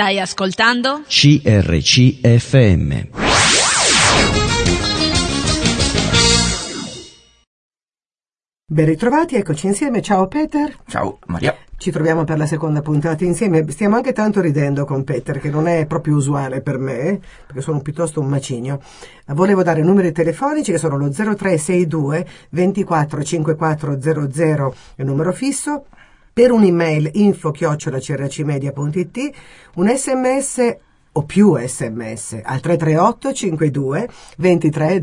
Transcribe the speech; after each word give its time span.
Stai 0.00 0.18
ascoltando? 0.18 1.02
CRCFM. 1.06 2.88
Ben 8.64 8.86
ritrovati, 8.86 9.36
eccoci 9.36 9.66
insieme. 9.66 10.00
Ciao 10.00 10.26
Peter. 10.26 10.74
Ciao 10.86 11.18
Maria. 11.26 11.54
Ci 11.76 11.90
troviamo 11.90 12.24
per 12.24 12.38
la 12.38 12.46
seconda 12.46 12.80
puntata 12.80 13.24
insieme. 13.24 13.62
Stiamo 13.68 13.96
anche 13.96 14.14
tanto 14.14 14.40
ridendo 14.40 14.86
con 14.86 15.04
Peter, 15.04 15.38
che 15.38 15.50
non 15.50 15.66
è 15.68 15.84
proprio 15.84 16.16
usuale 16.16 16.62
per 16.62 16.78
me, 16.78 17.20
perché 17.44 17.60
sono 17.60 17.82
piuttosto 17.82 18.20
un 18.20 18.28
macigno. 18.28 18.80
Volevo 19.26 19.62
dare 19.62 19.82
numeri 19.82 20.12
telefonici 20.12 20.72
che 20.72 20.78
sono 20.78 20.96
lo 20.96 21.10
0362 21.10 22.26
24 22.48 23.22
5400, 23.22 24.74
il 24.96 25.04
numero 25.04 25.32
fisso, 25.34 25.84
per 26.40 26.52
un'email 26.52 27.10
info 27.12 27.50
chiocciolacrcmedia.it, 27.50 29.30
un 29.74 29.94
sms 29.94 30.76
o 31.12 31.24
più 31.24 31.54
sms 31.58 32.40
al 32.42 32.60
338 32.60 33.32
52 33.34 34.08
23 34.38 35.02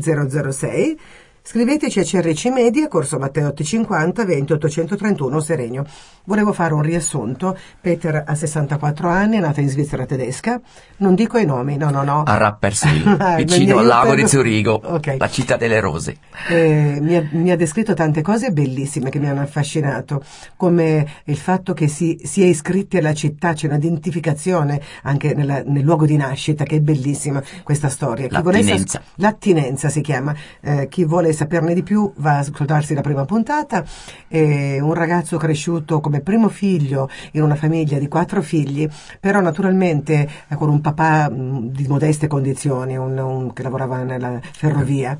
006 0.50 0.98
Scriveteci 1.48 1.98
a 2.00 2.02
CRC 2.02 2.48
Media, 2.48 2.88
Corso 2.88 3.18
Matteotti 3.18 3.64
50, 3.64 4.22
20 4.22 4.52
831 4.52 5.40
Seregno. 5.40 5.86
Volevo 6.24 6.52
fare 6.52 6.74
un 6.74 6.82
riassunto. 6.82 7.56
Peter 7.80 8.22
ha 8.26 8.34
64 8.34 9.08
anni, 9.08 9.38
è 9.38 9.40
nata 9.40 9.62
in 9.62 9.70
Svizzera 9.70 10.04
tedesca. 10.04 10.60
Non 10.98 11.14
dico 11.14 11.38
i 11.38 11.46
nomi, 11.46 11.78
no, 11.78 11.88
no, 11.88 12.02
no. 12.02 12.22
A 12.24 12.36
Rapperswil, 12.36 13.16
vicino 13.46 13.78
al 13.78 13.86
lago 13.86 14.14
di 14.14 14.28
Zurigo, 14.28 14.78
okay. 14.84 15.16
la 15.16 15.30
città 15.30 15.56
delle 15.56 15.80
rose. 15.80 16.18
Eh, 16.50 16.98
mi, 17.00 17.16
ha, 17.16 17.26
mi, 17.30 17.50
ha, 17.50 17.56
descritto 17.56 17.94
tante 17.94 18.20
cose 18.20 18.50
bellissime 18.50 19.08
che 19.08 19.18
mi 19.18 19.30
hanno 19.30 19.40
affascinato, 19.40 20.22
come 20.54 21.22
il 21.24 21.38
fatto 21.38 21.72
che 21.72 21.88
si, 21.88 22.20
si 22.24 22.42
è 22.42 22.46
iscritti 22.46 22.98
alla 22.98 23.14
città, 23.14 23.54
c'è 23.54 23.68
un'identificazione 23.68 24.82
anche 25.04 25.32
nella, 25.32 25.62
nel 25.64 25.82
luogo 25.82 26.04
di 26.04 26.16
nascita, 26.18 26.64
che 26.64 26.76
è 26.76 26.80
bellissima 26.80 27.42
questa 27.62 27.88
storia. 27.88 28.26
Chi 28.26 28.34
l'attinenza. 28.34 28.62
Volesse, 28.66 29.02
l'attinenza 29.14 29.88
si 29.88 30.02
chiama. 30.02 30.34
Eh, 30.60 30.88
chi 30.90 31.06
vuole 31.06 31.36
saperne 31.38 31.72
di 31.72 31.84
più 31.84 32.12
va 32.16 32.32
a 32.32 32.38
ascoltarsi 32.38 32.94
la 32.94 33.00
prima 33.00 33.24
puntata. 33.24 33.84
È 34.26 34.80
un 34.80 34.92
ragazzo 34.92 35.36
cresciuto 35.36 36.00
come 36.00 36.20
primo 36.20 36.48
figlio 36.48 37.08
in 37.32 37.42
una 37.42 37.54
famiglia 37.54 37.96
di 37.98 38.08
quattro 38.08 38.42
figli, 38.42 38.88
però 39.20 39.40
naturalmente 39.40 40.28
eh, 40.48 40.56
con 40.56 40.68
un 40.68 40.80
papà 40.80 41.30
di 41.30 41.86
modeste 41.86 42.26
condizioni, 42.26 42.96
un, 42.96 43.16
un, 43.16 43.52
che 43.52 43.62
lavorava 43.62 44.02
nella 44.02 44.40
ferrovia. 44.42 45.16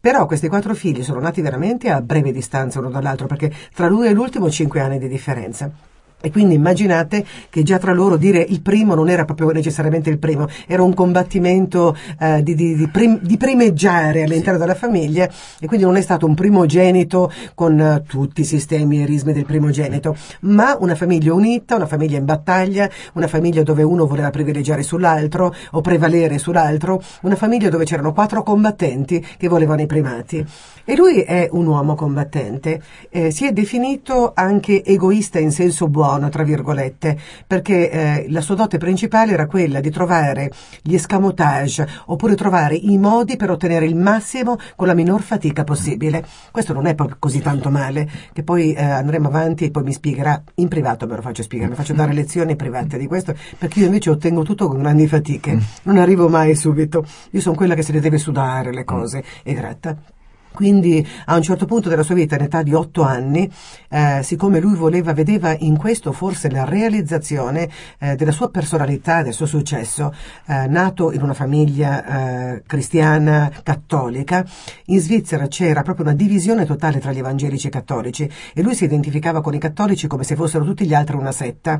Però 0.00 0.24
questi 0.26 0.46
quattro 0.46 0.72
figli 0.74 1.02
sono 1.02 1.18
nati 1.18 1.40
veramente 1.40 1.90
a 1.90 2.00
breve 2.00 2.30
distanza 2.30 2.78
uno 2.78 2.90
dall'altro, 2.90 3.26
perché 3.26 3.52
tra 3.74 3.88
lui 3.88 4.06
e 4.06 4.12
l'ultimo 4.12 4.48
cinque 4.50 4.80
anni 4.80 4.98
di 5.00 5.08
differenza. 5.08 5.68
E 6.18 6.30
quindi 6.30 6.54
immaginate 6.54 7.26
che 7.50 7.62
già 7.62 7.78
tra 7.78 7.92
loro 7.92 8.16
dire 8.16 8.38
il 8.48 8.62
primo 8.62 8.94
non 8.94 9.10
era 9.10 9.26
proprio 9.26 9.50
necessariamente 9.50 10.08
il 10.08 10.18
primo, 10.18 10.48
era 10.66 10.82
un 10.82 10.94
combattimento 10.94 11.94
eh, 12.18 12.42
di, 12.42 12.54
di, 12.54 12.74
di, 12.74 12.88
prim, 12.88 13.20
di, 13.20 13.36
primeggiare 13.36 14.22
all'interno 14.22 14.58
della 14.58 14.74
famiglia 14.74 15.28
e 15.60 15.66
quindi 15.66 15.84
non 15.84 15.96
è 15.96 16.00
stato 16.00 16.24
un 16.24 16.34
primogenito 16.34 17.30
con 17.54 17.78
uh, 17.78 18.02
tutti 18.02 18.40
i 18.40 18.44
sistemi 18.44 19.02
e 19.02 19.06
rismi 19.06 19.34
del 19.34 19.44
primogenito, 19.44 20.16
ma 20.40 20.74
una 20.80 20.94
famiglia 20.94 21.34
unita, 21.34 21.76
una 21.76 21.86
famiglia 21.86 22.16
in 22.16 22.24
battaglia, 22.24 22.88
una 23.12 23.28
famiglia 23.28 23.62
dove 23.62 23.82
uno 23.82 24.06
voleva 24.06 24.30
privilegiare 24.30 24.82
sull'altro 24.82 25.54
o 25.72 25.80
prevalere 25.82 26.38
sull'altro, 26.38 27.00
una 27.22 27.36
famiglia 27.36 27.68
dove 27.68 27.84
c'erano 27.84 28.14
quattro 28.14 28.42
combattenti 28.42 29.24
che 29.36 29.48
volevano 29.48 29.82
i 29.82 29.86
primati. 29.86 30.44
E 30.88 30.96
lui 30.96 31.20
è 31.20 31.48
un 31.50 31.66
uomo 31.66 31.94
combattente, 31.94 32.80
eh, 33.10 33.30
si 33.30 33.44
è 33.44 33.52
definito 33.52 34.32
anche 34.34 34.84
egoista 34.84 35.38
in 35.38 35.50
senso 35.50 35.88
buono 35.88 36.05
buono, 36.06 36.28
tra 36.28 36.44
virgolette, 36.44 37.18
perché 37.46 37.90
eh, 37.90 38.26
la 38.28 38.40
sua 38.40 38.54
dote 38.54 38.78
principale 38.78 39.32
era 39.32 39.46
quella 39.46 39.80
di 39.80 39.90
trovare 39.90 40.52
gli 40.82 40.94
escamotage 40.94 41.86
oppure 42.06 42.36
trovare 42.36 42.76
i 42.76 42.96
modi 42.96 43.36
per 43.36 43.50
ottenere 43.50 43.86
il 43.86 43.96
massimo 43.96 44.56
con 44.76 44.86
la 44.86 44.94
minor 44.94 45.22
fatica 45.22 45.64
possibile. 45.64 46.24
Questo 46.52 46.72
non 46.72 46.86
è 46.86 46.94
proprio 46.94 47.16
così 47.18 47.40
tanto 47.40 47.70
male, 47.70 48.08
che 48.32 48.44
poi 48.44 48.72
eh, 48.72 48.82
andremo 48.84 49.26
avanti 49.26 49.64
e 49.64 49.70
poi 49.72 49.82
mi 49.82 49.92
spiegherà 49.92 50.40
in 50.56 50.68
privato, 50.68 51.06
me 51.06 51.16
lo 51.16 51.22
faccio 51.22 51.42
spiegare, 51.42 51.70
mi 51.70 51.76
faccio 51.76 51.92
dare 51.92 52.12
lezioni 52.12 52.54
private 52.54 52.98
di 52.98 53.06
questo, 53.06 53.34
perché 53.58 53.80
io 53.80 53.86
invece 53.86 54.10
ottengo 54.10 54.42
tutto 54.44 54.68
con 54.68 54.78
grandi 54.78 55.08
fatiche, 55.08 55.58
non 55.82 55.98
arrivo 55.98 56.28
mai 56.28 56.54
subito. 56.54 57.04
Io 57.30 57.40
sono 57.40 57.56
quella 57.56 57.74
che 57.74 57.82
se 57.82 57.92
le 57.92 58.00
deve 58.00 58.18
sudare 58.18 58.72
le 58.72 58.84
cose 58.84 59.24
e 59.42 59.54
gratta. 59.54 59.96
Quindi 60.56 61.06
a 61.26 61.36
un 61.36 61.42
certo 61.42 61.66
punto 61.66 61.90
della 61.90 62.02
sua 62.02 62.14
vita, 62.14 62.34
in 62.34 62.40
età 62.40 62.62
di 62.62 62.72
otto 62.72 63.02
anni, 63.02 63.48
eh, 63.90 64.20
siccome 64.22 64.58
lui 64.58 64.74
voleva, 64.74 65.12
vedeva 65.12 65.54
in 65.58 65.76
questo 65.76 66.12
forse 66.12 66.48
la 66.48 66.64
realizzazione 66.64 67.68
eh, 67.98 68.16
della 68.16 68.32
sua 68.32 68.48
personalità, 68.48 69.22
del 69.22 69.34
suo 69.34 69.44
successo, 69.44 70.14
eh, 70.46 70.66
nato 70.66 71.12
in 71.12 71.20
una 71.20 71.34
famiglia 71.34 72.54
eh, 72.54 72.62
cristiana 72.66 73.52
cattolica, 73.62 74.46
in 74.86 74.98
Svizzera 74.98 75.46
c'era 75.46 75.82
proprio 75.82 76.06
una 76.06 76.14
divisione 76.14 76.64
totale 76.64 77.00
tra 77.00 77.12
gli 77.12 77.18
evangelici 77.18 77.66
e 77.66 77.68
i 77.68 77.72
cattolici 77.72 78.30
e 78.54 78.62
lui 78.62 78.74
si 78.74 78.84
identificava 78.84 79.42
con 79.42 79.52
i 79.52 79.58
cattolici 79.58 80.06
come 80.06 80.24
se 80.24 80.36
fossero 80.36 80.64
tutti 80.64 80.86
gli 80.86 80.94
altri 80.94 81.16
una 81.16 81.32
setta. 81.32 81.78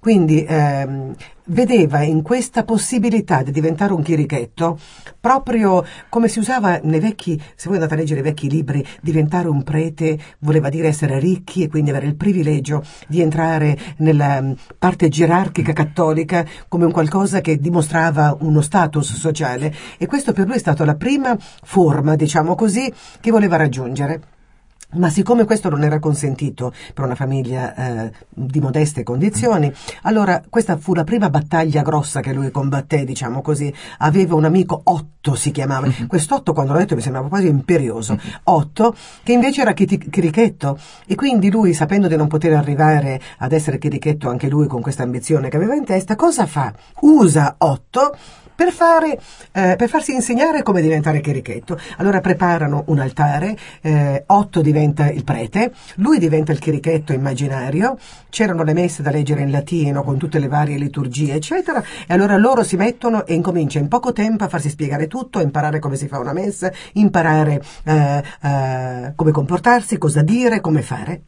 Quindi 0.00 0.44
ehm, 0.44 1.14
vedeva 1.46 2.02
in 2.02 2.22
questa 2.22 2.64
possibilità 2.64 3.42
di 3.42 3.50
diventare 3.50 3.92
un 3.92 4.02
chirichetto 4.02 4.78
proprio 5.20 5.84
come 6.08 6.28
si 6.28 6.38
usava 6.38 6.80
nei 6.82 7.00
vecchi, 7.00 7.40
se 7.54 7.68
voi 7.68 7.76
andate 7.76 7.94
a 7.94 7.96
leggere 7.96 8.20
i 8.20 8.22
vecchi 8.22 8.48
libri, 8.48 8.84
diventare 9.00 9.48
un 9.48 9.62
prete 9.62 10.18
voleva 10.40 10.68
dire 10.68 10.88
essere 10.88 11.18
ricchi 11.18 11.62
e 11.62 11.68
quindi 11.68 11.90
avere 11.90 12.06
il 12.06 12.16
privilegio 12.16 12.84
di 13.08 13.20
entrare 13.20 13.76
nella 13.98 14.40
mm, 14.40 14.52
parte 14.78 15.08
gerarchica 15.08 15.72
cattolica 15.72 16.44
come 16.68 16.84
un 16.84 16.92
qualcosa 16.92 17.40
che 17.40 17.58
dimostrava 17.58 18.36
uno 18.40 18.60
status 18.60 19.14
sociale 19.14 19.74
e 19.98 20.06
questo 20.06 20.32
per 20.32 20.46
lui 20.46 20.56
è 20.56 20.60
stata 20.60 20.84
la 20.84 20.94
prima 20.94 21.36
forma, 21.38 22.16
diciamo 22.16 22.54
così, 22.54 22.92
che 23.20 23.30
voleva 23.30 23.56
raggiungere. 23.56 24.35
Ma 24.96 25.10
siccome 25.10 25.44
questo 25.44 25.68
non 25.68 25.84
era 25.84 25.98
consentito 25.98 26.72
per 26.94 27.04
una 27.04 27.14
famiglia 27.14 27.74
eh, 27.74 28.12
di 28.28 28.60
modeste 28.60 29.02
condizioni, 29.02 29.72
allora 30.02 30.42
questa 30.48 30.76
fu 30.76 30.94
la 30.94 31.04
prima 31.04 31.30
battaglia 31.30 31.82
grossa 31.82 32.20
che 32.20 32.32
lui 32.32 32.50
combatté, 32.50 33.04
diciamo 33.04 33.42
così. 33.42 33.72
Aveva 33.98 34.34
un 34.34 34.44
amico, 34.44 34.80
Otto 34.84 35.34
si 35.34 35.50
chiamava. 35.50 35.86
Mm-hmm. 35.86 36.06
Quest'Otto, 36.06 36.52
quando 36.52 36.72
l'ho 36.72 36.78
detto, 36.78 36.94
mi 36.94 37.00
sembrava 37.00 37.28
quasi 37.28 37.48
imperioso. 37.48 38.14
Mm-hmm. 38.14 38.34
Otto, 38.44 38.94
che 39.22 39.32
invece 39.32 39.60
era 39.60 39.72
chirichetto. 39.72 40.78
E 41.06 41.14
quindi 41.14 41.50
lui, 41.50 41.74
sapendo 41.74 42.08
di 42.08 42.16
non 42.16 42.28
poter 42.28 42.54
arrivare 42.54 43.20
ad 43.38 43.52
essere 43.52 43.78
chirichetto 43.78 44.28
anche 44.28 44.48
lui 44.48 44.66
con 44.66 44.80
questa 44.80 45.02
ambizione 45.02 45.48
che 45.48 45.56
aveva 45.56 45.74
in 45.74 45.84
testa, 45.84 46.16
cosa 46.16 46.46
fa? 46.46 46.72
Usa 47.00 47.56
Otto 47.58 48.16
per, 48.56 48.72
fare, 48.72 49.20
eh, 49.52 49.74
per 49.76 49.88
farsi 49.88 50.12
insegnare 50.12 50.62
come 50.62 50.80
diventare 50.80 51.20
chirichetto. 51.20 51.78
Allora 51.98 52.20
preparano 52.20 52.84
un 52.86 52.98
altare, 52.98 53.56
eh, 53.82 54.24
Otto 54.26 54.62
diventa 54.62 55.08
il 55.10 55.22
prete, 55.22 55.72
lui 55.96 56.18
diventa 56.18 56.50
il 56.50 56.58
chirichetto 56.58 57.12
immaginario, 57.12 57.98
c'erano 58.30 58.64
le 58.64 58.72
messe 58.72 59.02
da 59.02 59.10
leggere 59.10 59.42
in 59.42 59.50
latino 59.50 60.02
con 60.02 60.16
tutte 60.16 60.38
le 60.38 60.48
varie 60.48 60.78
liturgie, 60.78 61.34
eccetera, 61.34 61.82
e 62.06 62.12
allora 62.12 62.36
loro 62.36 62.64
si 62.64 62.76
mettono 62.76 63.26
e 63.26 63.34
incomincia 63.34 63.78
in 63.78 63.88
poco 63.88 64.12
tempo 64.12 64.44
a 64.44 64.48
farsi 64.48 64.70
spiegare 64.70 65.06
tutto, 65.06 65.40
imparare 65.40 65.78
come 65.78 65.96
si 65.96 66.08
fa 66.08 66.18
una 66.18 66.32
messa, 66.32 66.72
imparare 66.94 67.62
eh, 67.84 68.22
eh 68.42 69.12
come 69.14 69.30
comportarsi, 69.30 69.98
cosa 69.98 70.22
dire, 70.22 70.60
come 70.60 70.82
fare. 70.82 71.22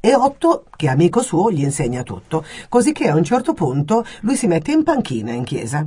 E 0.00 0.14
Otto, 0.14 0.66
che 0.76 0.86
è 0.86 0.90
amico 0.90 1.22
suo, 1.22 1.50
gli 1.50 1.62
insegna 1.62 2.02
tutto, 2.02 2.44
così 2.68 2.92
che 2.92 3.08
a 3.08 3.14
un 3.14 3.24
certo 3.24 3.52
punto 3.52 4.04
lui 4.20 4.36
si 4.36 4.46
mette 4.46 4.72
in 4.72 4.82
panchina 4.82 5.32
in 5.32 5.44
chiesa. 5.44 5.86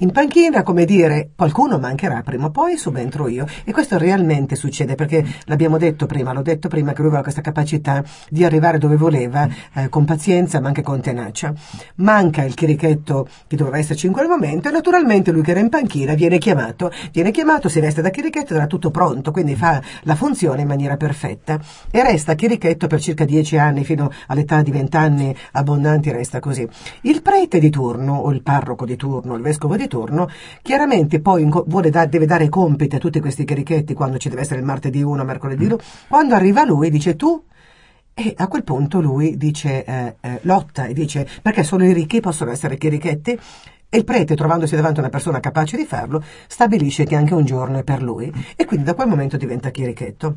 In 0.00 0.12
panchina, 0.12 0.62
come 0.62 0.84
dire, 0.84 1.30
qualcuno 1.34 1.76
mancherà 1.80 2.22
prima 2.22 2.46
o 2.46 2.50
poi, 2.50 2.78
subentro 2.78 3.26
io. 3.26 3.46
E 3.64 3.72
questo 3.72 3.98
realmente 3.98 4.54
succede 4.54 4.94
perché 4.94 5.26
l'abbiamo 5.46 5.76
detto 5.76 6.06
prima, 6.06 6.32
l'ho 6.32 6.42
detto 6.42 6.68
prima 6.68 6.92
che 6.92 6.98
lui 6.98 7.08
aveva 7.08 7.24
questa 7.24 7.40
capacità 7.40 8.04
di 8.30 8.44
arrivare 8.44 8.78
dove 8.78 8.94
voleva, 8.94 9.48
eh, 9.74 9.88
con 9.88 10.04
pazienza 10.04 10.60
ma 10.60 10.68
anche 10.68 10.82
con 10.82 11.00
tenacia. 11.00 11.52
Manca 11.96 12.44
il 12.44 12.54
chirichetto 12.54 13.26
che 13.48 13.56
doveva 13.56 13.78
esserci 13.78 14.06
in 14.06 14.12
quel 14.12 14.28
momento 14.28 14.68
e 14.68 14.70
naturalmente 14.70 15.32
lui 15.32 15.42
che 15.42 15.50
era 15.50 15.58
in 15.58 15.68
panchina 15.68 16.14
viene 16.14 16.38
chiamato, 16.38 16.92
viene 17.10 17.32
chiamato, 17.32 17.68
si 17.68 17.80
veste 17.80 18.00
da 18.00 18.10
chirichetto 18.10 18.52
ed 18.52 18.58
era 18.58 18.68
tutto 18.68 18.92
pronto, 18.92 19.32
quindi 19.32 19.56
fa 19.56 19.82
la 20.02 20.14
funzione 20.14 20.60
in 20.60 20.68
maniera 20.68 20.96
perfetta. 20.96 21.58
E 21.90 22.04
resta 22.04 22.36
chirichetto 22.36 22.86
per 22.86 23.00
circa 23.00 23.24
dieci 23.24 23.56
anni, 23.56 23.82
fino 23.82 24.12
all'età 24.28 24.62
di 24.62 24.70
vent'anni 24.70 25.34
abbondanti 25.54 26.12
resta 26.12 26.38
così. 26.38 26.64
Il 27.00 27.20
prete 27.20 27.58
di 27.58 27.68
turno, 27.68 28.14
o 28.14 28.30
il 28.30 28.42
parroco 28.42 28.84
di 28.84 28.94
turno, 28.94 29.34
il 29.34 29.42
vescovo 29.42 29.74
di 29.74 29.86
ritorno, 29.88 30.28
chiaramente 30.62 31.20
poi 31.20 31.48
da, 31.90 32.06
deve 32.06 32.26
dare 32.26 32.48
compiti 32.48 32.94
a 32.94 32.98
tutti 32.98 33.18
questi 33.18 33.44
cherichetti 33.44 33.94
quando 33.94 34.18
ci 34.18 34.28
deve 34.28 34.42
essere 34.42 34.60
il 34.60 34.66
martedì 34.66 35.02
1, 35.02 35.24
mercoledì 35.24 35.64
1, 35.64 35.78
quando 36.08 36.34
arriva 36.34 36.64
lui 36.64 36.90
dice 36.90 37.16
tu? 37.16 37.42
E 38.14 38.34
a 38.36 38.48
quel 38.48 38.64
punto 38.64 39.00
lui 39.00 39.36
dice, 39.36 39.84
eh, 39.84 40.16
eh, 40.20 40.40
lotta 40.42 40.86
e 40.86 40.92
dice 40.92 41.26
perché 41.40 41.62
solo 41.62 41.84
i 41.84 41.92
ricchi 41.92 42.20
possono 42.20 42.50
essere 42.50 42.76
cherichetti? 42.76 43.38
E 43.90 43.96
il 43.96 44.04
prete, 44.04 44.36
trovandosi 44.36 44.76
davanti 44.76 44.98
a 44.98 45.02
una 45.02 45.10
persona 45.10 45.40
capace 45.40 45.76
di 45.76 45.86
farlo, 45.86 46.22
stabilisce 46.46 47.04
che 47.04 47.16
anche 47.16 47.32
un 47.32 47.46
giorno 47.46 47.78
è 47.78 47.84
per 47.84 48.02
lui. 48.02 48.30
E 48.54 48.66
quindi 48.66 48.84
da 48.84 48.94
quel 48.94 49.08
momento 49.08 49.38
diventa 49.38 49.70
chierichetto. 49.70 50.36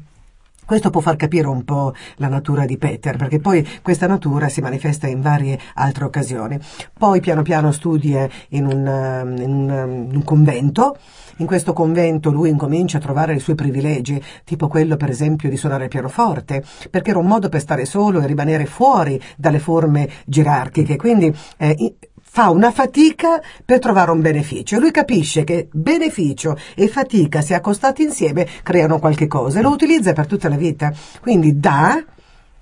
Questo 0.65 0.89
può 0.89 1.01
far 1.01 1.15
capire 1.15 1.47
un 1.47 1.63
po' 1.63 1.93
la 2.15 2.27
natura 2.27 2.65
di 2.65 2.77
Peter, 2.77 3.17
perché 3.17 3.39
poi 3.39 3.67
questa 3.81 4.07
natura 4.07 4.47
si 4.47 4.61
manifesta 4.61 5.07
in 5.07 5.19
varie 5.19 5.59
altre 5.75 6.05
occasioni. 6.05 6.57
Poi 6.97 7.19
piano 7.19 7.41
piano 7.41 7.71
studia 7.71 8.27
in 8.49 8.65
un, 8.65 9.35
in 9.37 9.51
un, 9.51 10.07
in 10.09 10.15
un 10.15 10.23
convento, 10.23 10.95
in 11.37 11.45
questo 11.45 11.73
convento 11.73 12.31
lui 12.31 12.49
incomincia 12.49 12.99
a 12.99 13.01
trovare 13.01 13.33
i 13.33 13.39
suoi 13.39 13.55
privilegi, 13.55 14.21
tipo 14.45 14.67
quello 14.67 14.95
per 14.95 15.09
esempio 15.09 15.49
di 15.49 15.57
suonare 15.57 15.83
il 15.83 15.89
pianoforte, 15.89 16.63
perché 16.89 17.09
era 17.09 17.19
un 17.19 17.27
modo 17.27 17.49
per 17.49 17.59
stare 17.59 17.85
solo 17.85 18.21
e 18.21 18.27
rimanere 18.27 18.65
fuori 18.65 19.19
dalle 19.35 19.59
forme 19.59 20.09
gerarchiche, 20.25 20.95
quindi 20.95 21.35
eh, 21.57 21.95
fa 22.33 22.49
una 22.49 22.71
fatica 22.71 23.41
per 23.65 23.79
trovare 23.79 24.09
un 24.09 24.21
beneficio. 24.21 24.79
Lui 24.79 24.91
capisce 24.91 25.43
che 25.43 25.67
beneficio 25.69 26.57
e 26.75 26.87
fatica, 26.87 27.41
se 27.41 27.55
accostati 27.55 28.03
insieme, 28.03 28.47
creano 28.63 28.99
qualche 28.99 29.27
cosa 29.27 29.59
e 29.59 29.61
lo 29.61 29.69
utilizza 29.69 30.13
per 30.13 30.27
tutta 30.27 30.47
la 30.47 30.55
vita. 30.55 30.93
Quindi 31.19 31.59
dà 31.59 32.01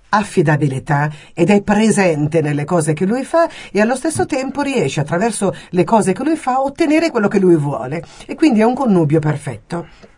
affidabilità 0.09 1.11
ed 1.35 1.51
è 1.51 1.61
presente 1.61 2.41
nelle 2.41 2.65
cose 2.65 2.93
che 2.93 3.05
lui 3.05 3.23
fa 3.23 3.47
e 3.71 3.79
allo 3.79 3.95
stesso 3.95 4.25
tempo 4.25 4.63
riesce 4.63 5.01
attraverso 5.01 5.55
le 5.69 5.83
cose 5.83 6.13
che 6.13 6.23
lui 6.23 6.35
fa 6.35 6.53
a 6.53 6.61
ottenere 6.63 7.11
quello 7.11 7.27
che 7.27 7.37
lui 7.37 7.55
vuole 7.55 8.03
e 8.25 8.33
quindi 8.33 8.61
è 8.61 8.63
un 8.63 8.73
connubio 8.73 9.19
perfetto. 9.19 10.17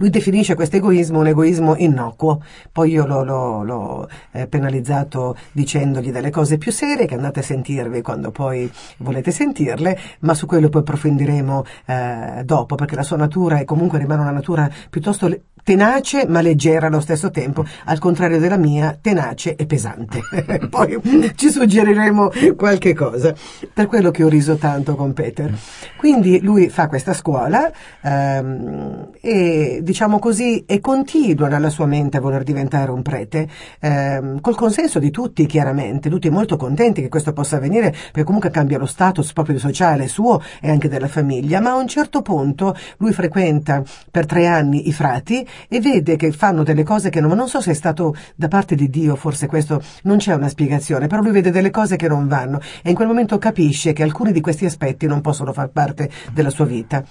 Lui 0.00 0.08
definisce 0.08 0.54
questo 0.54 0.76
egoismo 0.76 1.18
un 1.18 1.26
egoismo 1.26 1.76
innocuo, 1.76 2.42
poi 2.72 2.92
io 2.92 3.04
l'ho, 3.04 3.22
l'ho, 3.22 3.62
l'ho 3.62 4.08
eh, 4.32 4.46
penalizzato 4.46 5.36
dicendogli 5.52 6.10
delle 6.10 6.30
cose 6.30 6.56
più 6.56 6.72
serie 6.72 7.04
che 7.04 7.16
andate 7.16 7.40
a 7.40 7.42
sentirvi 7.42 8.00
quando 8.00 8.30
poi 8.30 8.70
volete 8.96 9.30
sentirle, 9.30 9.98
ma 10.20 10.32
su 10.32 10.46
quello 10.46 10.70
poi 10.70 10.80
approfondiremo 10.80 11.64
eh, 11.84 12.42
dopo, 12.46 12.76
perché 12.76 12.96
la 12.96 13.02
sua 13.02 13.18
natura 13.18 13.58
è 13.58 13.64
comunque 13.64 13.98
rimane 13.98 14.22
una 14.22 14.30
natura 14.30 14.70
piuttosto 14.88 15.28
tenace 15.62 16.26
ma 16.26 16.40
leggera 16.40 16.86
allo 16.86 17.00
stesso 17.00 17.30
tempo, 17.30 17.64
al 17.84 17.98
contrario 17.98 18.38
della 18.38 18.56
mia, 18.56 18.96
tenace 19.00 19.56
e 19.56 19.66
pesante. 19.66 20.20
Poi 20.68 20.98
ci 21.36 21.50
suggeriremo 21.50 22.30
qualche 22.56 22.94
cosa, 22.94 23.34
per 23.72 23.86
quello 23.86 24.10
che 24.10 24.24
ho 24.24 24.28
riso 24.28 24.56
tanto 24.56 24.94
con 24.94 25.12
Peter. 25.12 25.52
Quindi 25.96 26.40
lui 26.40 26.68
fa 26.68 26.88
questa 26.88 27.12
scuola 27.12 27.70
ehm, 28.02 29.10
e 29.20 29.80
diciamo 29.90 30.20
così 30.20 30.62
e 30.66 30.78
continua 30.78 31.48
nella 31.48 31.68
sua 31.68 31.84
mente 31.84 32.18
a 32.18 32.20
voler 32.20 32.44
diventare 32.44 32.92
un 32.92 33.02
prete, 33.02 33.48
ehm, 33.80 34.40
col 34.40 34.54
consenso 34.54 35.00
di 35.00 35.10
tutti 35.10 35.46
chiaramente, 35.46 36.08
tutti 36.08 36.30
molto 36.30 36.56
contenti 36.56 37.00
che 37.00 37.08
questo 37.08 37.32
possa 37.32 37.56
avvenire 37.56 37.90
perché 37.90 38.22
comunque 38.22 38.50
cambia 38.50 38.78
lo 38.78 38.86
status 38.86 39.32
proprio 39.32 39.58
sociale 39.58 40.06
suo 40.06 40.40
e 40.60 40.70
anche 40.70 40.88
della 40.88 41.08
famiglia, 41.08 41.60
ma 41.60 41.70
a 41.70 41.74
un 41.74 41.88
certo 41.88 42.22
punto 42.22 42.76
lui 42.98 43.12
frequenta 43.12 43.82
per 44.12 44.26
tre 44.26 44.46
anni 44.46 44.86
i 44.86 44.92
frati 44.92 45.44
e 45.68 45.80
vede 45.80 46.14
che 46.14 46.30
fanno 46.30 46.62
delle 46.62 46.84
cose 46.84 47.10
che 47.10 47.20
non, 47.20 47.36
non 47.36 47.48
so 47.48 47.60
se 47.60 47.72
è 47.72 47.74
stato 47.74 48.14
da 48.36 48.46
parte 48.46 48.76
di 48.76 48.88
Dio, 48.88 49.16
forse 49.16 49.48
questo 49.48 49.82
non 50.04 50.18
c'è 50.18 50.34
una 50.34 50.48
spiegazione, 50.48 51.08
però 51.08 51.20
lui 51.20 51.32
vede 51.32 51.50
delle 51.50 51.70
cose 51.70 51.96
che 51.96 52.06
non 52.06 52.28
vanno 52.28 52.60
e 52.84 52.90
in 52.90 52.94
quel 52.94 53.08
momento 53.08 53.38
capisce 53.38 53.92
che 53.92 54.04
alcuni 54.04 54.30
di 54.30 54.40
questi 54.40 54.66
aspetti 54.66 55.08
non 55.08 55.20
possono 55.20 55.52
far 55.52 55.70
parte 55.70 56.08
della 56.32 56.50
sua 56.50 56.64
vita. 56.66 57.02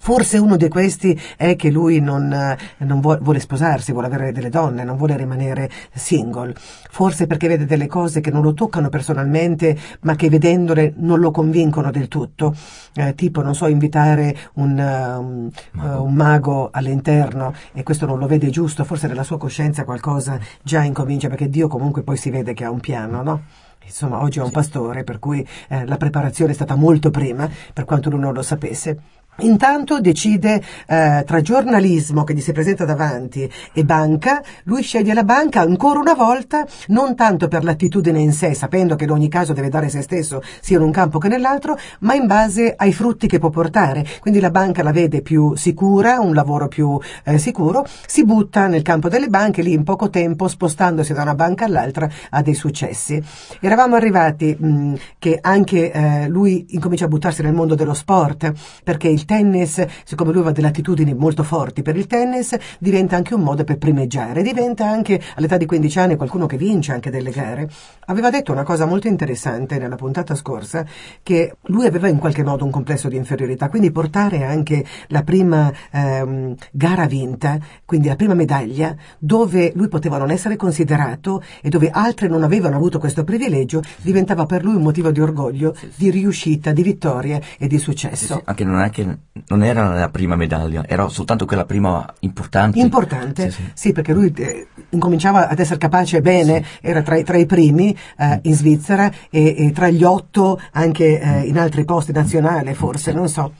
Forse 0.00 0.38
uno 0.38 0.56
di 0.56 0.68
questi 0.68 1.18
è 1.36 1.56
che 1.56 1.70
lui 1.70 2.00
non, 2.00 2.56
non 2.78 3.00
vuole, 3.00 3.18
vuole, 3.20 3.40
sposarsi, 3.40 3.92
vuole 3.92 4.06
avere 4.06 4.32
delle 4.32 4.48
donne, 4.48 4.84
non 4.84 4.96
vuole 4.96 5.16
rimanere 5.16 5.68
single. 5.92 6.54
Forse 6.90 7.26
perché 7.26 7.48
vede 7.48 7.66
delle 7.66 7.86
cose 7.86 8.20
che 8.20 8.30
non 8.30 8.42
lo 8.42 8.54
toccano 8.54 8.88
personalmente, 8.88 9.76
ma 10.02 10.14
che 10.14 10.30
vedendole 10.30 10.94
non 10.96 11.20
lo 11.20 11.30
convincono 11.30 11.90
del 11.90 12.08
tutto. 12.08 12.54
Eh, 12.94 13.14
tipo, 13.14 13.42
non 13.42 13.54
so, 13.54 13.66
invitare 13.66 14.36
un, 14.54 14.70
um, 14.70 15.50
mago. 15.72 15.96
Uh, 15.98 16.04
un 16.04 16.14
mago 16.14 16.68
all'interno 16.72 17.52
e 17.72 17.82
questo 17.82 18.06
non 18.06 18.18
lo 18.18 18.26
vede 18.26 18.50
giusto, 18.50 18.84
forse 18.84 19.06
nella 19.08 19.24
sua 19.24 19.38
coscienza 19.38 19.84
qualcosa 19.84 20.38
già 20.62 20.82
incomincia, 20.82 21.28
perché 21.28 21.48
Dio 21.48 21.68
comunque 21.68 22.02
poi 22.02 22.16
si 22.16 22.30
vede 22.30 22.54
che 22.54 22.64
ha 22.64 22.70
un 22.70 22.80
piano, 22.80 23.22
no? 23.22 23.42
Insomma, 23.84 24.20
oggi 24.20 24.38
è 24.38 24.42
un 24.42 24.50
pastore, 24.50 25.02
per 25.02 25.18
cui 25.18 25.46
eh, 25.68 25.86
la 25.86 25.96
preparazione 25.96 26.52
è 26.52 26.54
stata 26.54 26.74
molto 26.74 27.10
prima, 27.10 27.48
per 27.72 27.84
quanto 27.84 28.10
lui 28.10 28.20
non 28.20 28.34
lo 28.34 28.42
sapesse. 28.42 29.00
Intanto 29.40 30.00
decide 30.00 30.60
eh, 30.86 31.22
tra 31.24 31.40
giornalismo 31.40 32.24
che 32.24 32.34
gli 32.34 32.40
si 32.40 32.50
presenta 32.50 32.84
davanti 32.84 33.48
e 33.72 33.84
banca, 33.84 34.42
lui 34.64 34.82
sceglie 34.82 35.14
la 35.14 35.22
banca 35.22 35.60
ancora 35.60 36.00
una 36.00 36.14
volta, 36.14 36.66
non 36.88 37.14
tanto 37.14 37.46
per 37.46 37.62
l'attitudine 37.62 38.18
in 38.18 38.32
sé, 38.32 38.54
sapendo 38.54 38.96
che 38.96 39.04
in 39.04 39.12
ogni 39.12 39.28
caso 39.28 39.52
deve 39.52 39.68
dare 39.68 39.90
se 39.90 40.02
stesso 40.02 40.42
sia 40.60 40.78
in 40.78 40.82
un 40.82 40.90
campo 40.90 41.18
che 41.18 41.28
nell'altro, 41.28 41.78
ma 42.00 42.14
in 42.14 42.26
base 42.26 42.74
ai 42.76 42.92
frutti 42.92 43.28
che 43.28 43.38
può 43.38 43.50
portare. 43.50 44.04
Quindi 44.20 44.40
la 44.40 44.50
banca 44.50 44.82
la 44.82 44.90
vede 44.90 45.22
più 45.22 45.54
sicura, 45.54 46.18
un 46.18 46.34
lavoro 46.34 46.66
più 46.66 46.98
eh, 47.22 47.38
sicuro, 47.38 47.86
si 48.06 48.24
butta 48.24 48.66
nel 48.66 48.82
campo 48.82 49.08
delle 49.08 49.28
banche 49.28 49.62
lì 49.62 49.72
in 49.72 49.84
poco 49.84 50.10
tempo, 50.10 50.48
spostandosi 50.48 51.12
da 51.12 51.22
una 51.22 51.36
banca 51.36 51.64
all'altra, 51.64 52.08
ha 52.30 52.42
dei 52.42 52.54
successi. 52.54 53.22
Eravamo 53.60 53.94
arrivati 53.94 54.56
mh, 54.58 54.94
che 55.20 55.38
anche 55.40 55.92
eh, 55.92 56.28
lui 56.28 56.66
incomincia 56.70 57.04
a 57.04 57.08
buttarsi 57.08 57.42
nel 57.42 57.54
mondo 57.54 57.76
dello 57.76 57.94
sport, 57.94 58.52
perché 58.82 59.06
il 59.06 59.26
tennis, 59.28 59.84
siccome 60.04 60.30
lui 60.30 60.40
aveva 60.40 60.54
delle 60.54 60.68
attitudini 60.68 61.12
molto 61.12 61.42
forti 61.42 61.82
per 61.82 61.96
il 61.96 62.06
tennis, 62.06 62.56
diventa 62.78 63.14
anche 63.14 63.34
un 63.34 63.42
modo 63.42 63.62
per 63.62 63.76
primeggiare, 63.76 64.40
diventa 64.40 64.88
anche 64.88 65.20
all'età 65.34 65.58
di 65.58 65.66
15 65.66 65.98
anni 65.98 66.16
qualcuno 66.16 66.46
che 66.46 66.56
vince 66.56 66.92
anche 66.92 67.10
delle 67.10 67.30
gare. 67.30 67.68
Aveva 68.06 68.30
detto 68.30 68.52
una 68.52 68.62
cosa 68.62 68.86
molto 68.86 69.06
interessante 69.06 69.78
nella 69.78 69.96
puntata 69.96 70.34
scorsa, 70.34 70.86
che 71.22 71.56
lui 71.66 71.84
aveva 71.84 72.08
in 72.08 72.16
qualche 72.16 72.42
modo 72.42 72.64
un 72.64 72.70
complesso 72.70 73.08
di 73.08 73.16
inferiorità, 73.16 73.68
quindi 73.68 73.90
portare 73.90 74.44
anche 74.44 74.82
la 75.08 75.22
prima 75.22 75.70
ehm, 75.90 76.54
gara 76.72 77.04
vinta, 77.04 77.58
quindi 77.84 78.08
la 78.08 78.16
prima 78.16 78.32
medaglia, 78.32 78.96
dove 79.18 79.72
lui 79.74 79.88
poteva 79.88 80.16
non 80.16 80.30
essere 80.30 80.56
considerato 80.56 81.42
e 81.60 81.68
dove 81.68 81.90
altri 81.90 82.28
non 82.28 82.44
avevano 82.44 82.76
avuto 82.76 82.98
questo 82.98 83.24
privilegio, 83.24 83.82
diventava 84.00 84.46
per 84.46 84.64
lui 84.64 84.76
un 84.76 84.82
motivo 84.82 85.10
di 85.10 85.20
orgoglio, 85.20 85.74
di 85.96 86.10
riuscita, 86.10 86.72
di 86.72 86.82
vittoria 86.82 87.38
e 87.58 87.66
di 87.66 87.78
successo. 87.78 88.16
Sì, 88.16 88.32
sì, 88.32 88.40
anche 88.44 88.64
non 88.64 88.80
è 88.80 88.88
che 88.88 89.17
non 89.48 89.62
era 89.62 89.94
la 89.94 90.08
prima 90.08 90.36
medaglia, 90.36 90.86
era 90.86 91.08
soltanto 91.08 91.46
quella 91.46 91.64
prima 91.64 92.06
importante. 92.20 92.78
Importante, 92.78 93.50
sì, 93.50 93.62
sì. 93.62 93.70
sì 93.74 93.92
perché 93.92 94.12
lui 94.12 94.32
eh, 94.36 94.68
incominciava 94.90 95.48
ad 95.48 95.58
essere 95.58 95.78
capace 95.78 96.20
bene, 96.20 96.62
sì. 96.62 96.78
era 96.82 97.02
tra, 97.02 97.20
tra, 97.22 97.36
i 97.36 97.46
primi 97.46 97.96
eh, 98.18 98.40
in 98.42 98.54
Svizzera 98.54 99.10
e, 99.30 99.54
e, 99.56 99.72
tra 99.72 99.88
gli 99.88 100.04
otto 100.04 100.60
anche 100.72 101.20
eh, 101.20 101.40
in 101.46 101.58
altri 101.58 101.84
posti 101.84 102.12
nazionali 102.12 102.74
forse, 102.74 103.12
non 103.12 103.28
so. 103.28 103.52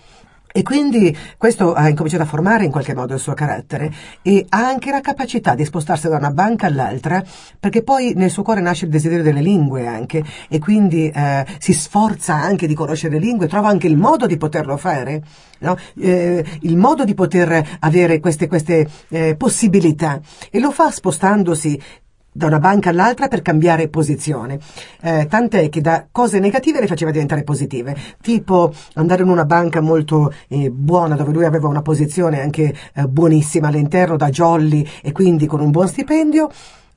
E 0.59 0.63
quindi 0.63 1.17
questo 1.37 1.73
ha 1.73 1.89
incominciato 1.89 2.25
a 2.25 2.27
formare 2.27 2.65
in 2.65 2.73
qualche 2.73 2.93
modo 2.93 3.15
il 3.15 3.21
suo 3.21 3.33
carattere 3.33 3.93
e 4.23 4.45
ha 4.49 4.67
anche 4.67 4.91
la 4.91 5.01
capacità 5.01 5.55
di 5.55 5.65
spostarsi 5.65 6.09
da 6.09 6.17
una 6.17 6.33
banca 6.33 6.67
all'altra 6.67 7.23
perché 7.61 7.85
poi 7.85 8.15
nel 8.17 8.29
suo 8.29 8.43
cuore 8.43 8.61
nasce 8.61 8.87
il 8.87 8.91
desiderio 8.91 9.23
delle 9.23 9.41
lingue 9.41 9.87
anche 9.87 10.21
e 10.49 10.59
quindi 10.59 11.09
eh, 11.15 11.47
si 11.61 11.73
sforza 11.73 12.35
anche 12.35 12.67
di 12.67 12.75
conoscere 12.75 13.21
le 13.21 13.25
lingue, 13.25 13.47
trova 13.47 13.69
anche 13.69 13.87
il 13.87 13.97
modo 13.97 14.27
di 14.27 14.37
poterlo 14.37 14.77
fare, 14.77 15.23
no? 15.61 15.77
eh, 16.00 16.45
il 16.62 16.77
modo 16.77 17.05
di 17.05 17.15
poter 17.15 17.79
avere 17.79 18.19
queste, 18.19 18.49
queste 18.49 18.88
eh, 19.11 19.37
possibilità 19.37 20.21
e 20.50 20.59
lo 20.59 20.73
fa 20.73 20.91
spostandosi 20.91 21.81
da 22.30 22.47
una 22.47 22.58
banca 22.58 22.90
all'altra 22.90 23.28
per 23.28 23.42
cambiare 23.42 23.88
posizione. 23.88 24.58
Eh, 25.00 25.26
tant'è 25.28 25.68
che 25.68 25.80
da 25.80 26.06
cose 26.11 26.38
negative 26.38 26.80
le 26.80 26.87
faceva 26.87 27.11
diventare 27.11 27.42
positive, 27.42 27.97
tipo 28.20 28.73
andare 28.94 29.23
in 29.23 29.28
una 29.28 29.44
banca 29.44 29.80
molto 29.80 30.32
eh, 30.49 30.70
buona 30.70 31.16
dove 31.16 31.32
lui 31.32 31.44
aveva 31.44 31.68
una 31.68 31.82
posizione 31.82 32.40
anche 32.40 32.75
eh, 32.94 33.06
buonissima 33.06 33.68
all'interno 33.68 34.16
da 34.16 34.28
jolly 34.28 34.87
e 35.02 35.12
quindi 35.12 35.47
con 35.47 35.61
un 35.61 35.70
buon 35.70 35.88
stipendio 35.88 36.49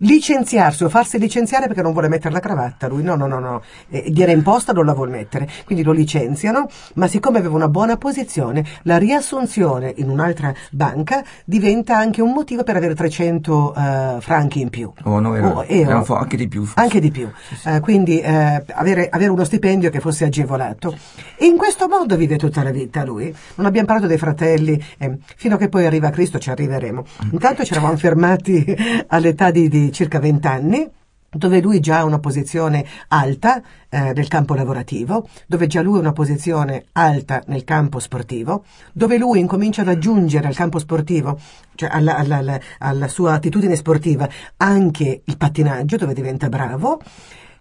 licenziarsi 0.01 0.83
o 0.83 0.89
farsi 0.89 1.17
licenziare 1.17 1.67
perché 1.67 1.81
non 1.81 1.91
vuole 1.91 2.07
mettere 2.07 2.33
la 2.33 2.39
cravatta. 2.39 2.87
Lui 2.87 3.03
no, 3.03 3.15
no, 3.15 3.27
no, 3.27 3.39
no, 3.39 3.61
eh, 3.89 4.09
gliela 4.09 4.31
imposta 4.31 4.73
non 4.73 4.85
la 4.85 4.93
vuole 4.93 5.11
mettere. 5.11 5.47
Quindi 5.65 5.83
lo 5.83 5.91
licenziano, 5.91 6.67
ma 6.95 7.07
siccome 7.07 7.39
aveva 7.39 7.55
una 7.55 7.67
buona 7.67 7.97
posizione, 7.97 8.65
la 8.83 8.97
riassunzione 8.97 9.93
in 9.97 10.09
un'altra 10.09 10.53
banca 10.71 11.23
diventa 11.45 11.97
anche 11.97 12.21
un 12.21 12.31
motivo 12.31 12.63
per 12.63 12.75
avere 12.75 12.95
300 12.95 13.73
uh, 13.75 13.79
eh, 13.79 14.17
franchi 14.21 14.61
in 14.61 14.69
più. 14.69 14.91
Oh, 15.03 15.19
no, 15.19 15.35
era, 15.35 15.47
oh, 15.47 15.63
era 15.65 16.03
anche 16.07 16.37
di 16.37 16.47
più. 16.47 16.67
Anche 16.75 16.99
di 16.99 17.11
più. 17.11 17.29
Sì, 17.47 17.55
sì. 17.55 17.69
Uh, 17.69 17.79
quindi 17.79 18.21
uh, 18.23 18.63
avere, 18.73 19.09
avere, 19.09 19.29
uno 19.31 19.43
stipendio 19.43 19.89
che 19.89 19.99
fosse 19.99 20.25
agevolato. 20.25 20.95
E 21.37 21.45
in 21.45 21.57
questo 21.57 21.87
modo 21.87 22.15
vive 22.15 22.37
tutta 22.37 22.63
la 22.63 22.71
vita 22.71 23.03
lui. 23.03 23.33
Non 23.55 23.65
abbiamo 23.65 23.87
parlato 23.87 24.07
dei 24.07 24.17
fratelli, 24.17 24.81
eh, 24.97 25.17
fino 25.35 25.55
a 25.55 25.57
che 25.57 25.69
poi 25.69 25.85
arriva 25.85 26.09
Cristo 26.09 26.39
ci 26.39 26.49
arriveremo. 26.49 27.03
Intanto 27.31 27.63
ci 27.63 27.73
eravamo 27.73 27.97
fermati 27.97 28.65
all'età 29.07 29.51
di, 29.51 29.67
di 29.69 29.90
circa 29.91 30.19
20 30.19 30.47
anni, 30.47 30.89
dove 31.33 31.61
lui 31.61 31.79
già 31.79 31.99
ha 31.99 32.03
una 32.03 32.19
posizione 32.19 32.85
alta 33.07 33.61
eh, 33.89 34.11
nel 34.13 34.27
campo 34.27 34.53
lavorativo, 34.53 35.27
dove 35.47 35.67
già 35.67 35.81
lui 35.81 35.97
ha 35.97 36.01
una 36.01 36.11
posizione 36.11 36.85
alta 36.93 37.41
nel 37.47 37.63
campo 37.63 37.99
sportivo, 37.99 38.65
dove 38.91 39.17
lui 39.17 39.39
incomincia 39.39 39.81
ad 39.81 39.87
aggiungere 39.87 40.47
al 40.47 40.55
campo 40.55 40.77
sportivo, 40.77 41.39
cioè 41.75 41.89
alla, 41.91 42.17
alla, 42.17 42.37
alla, 42.37 42.59
alla 42.79 43.07
sua 43.07 43.33
attitudine 43.33 43.75
sportiva, 43.75 44.27
anche 44.57 45.21
il 45.23 45.37
pattinaggio, 45.37 45.95
dove 45.95 46.13
diventa 46.13 46.49
bravo, 46.49 47.01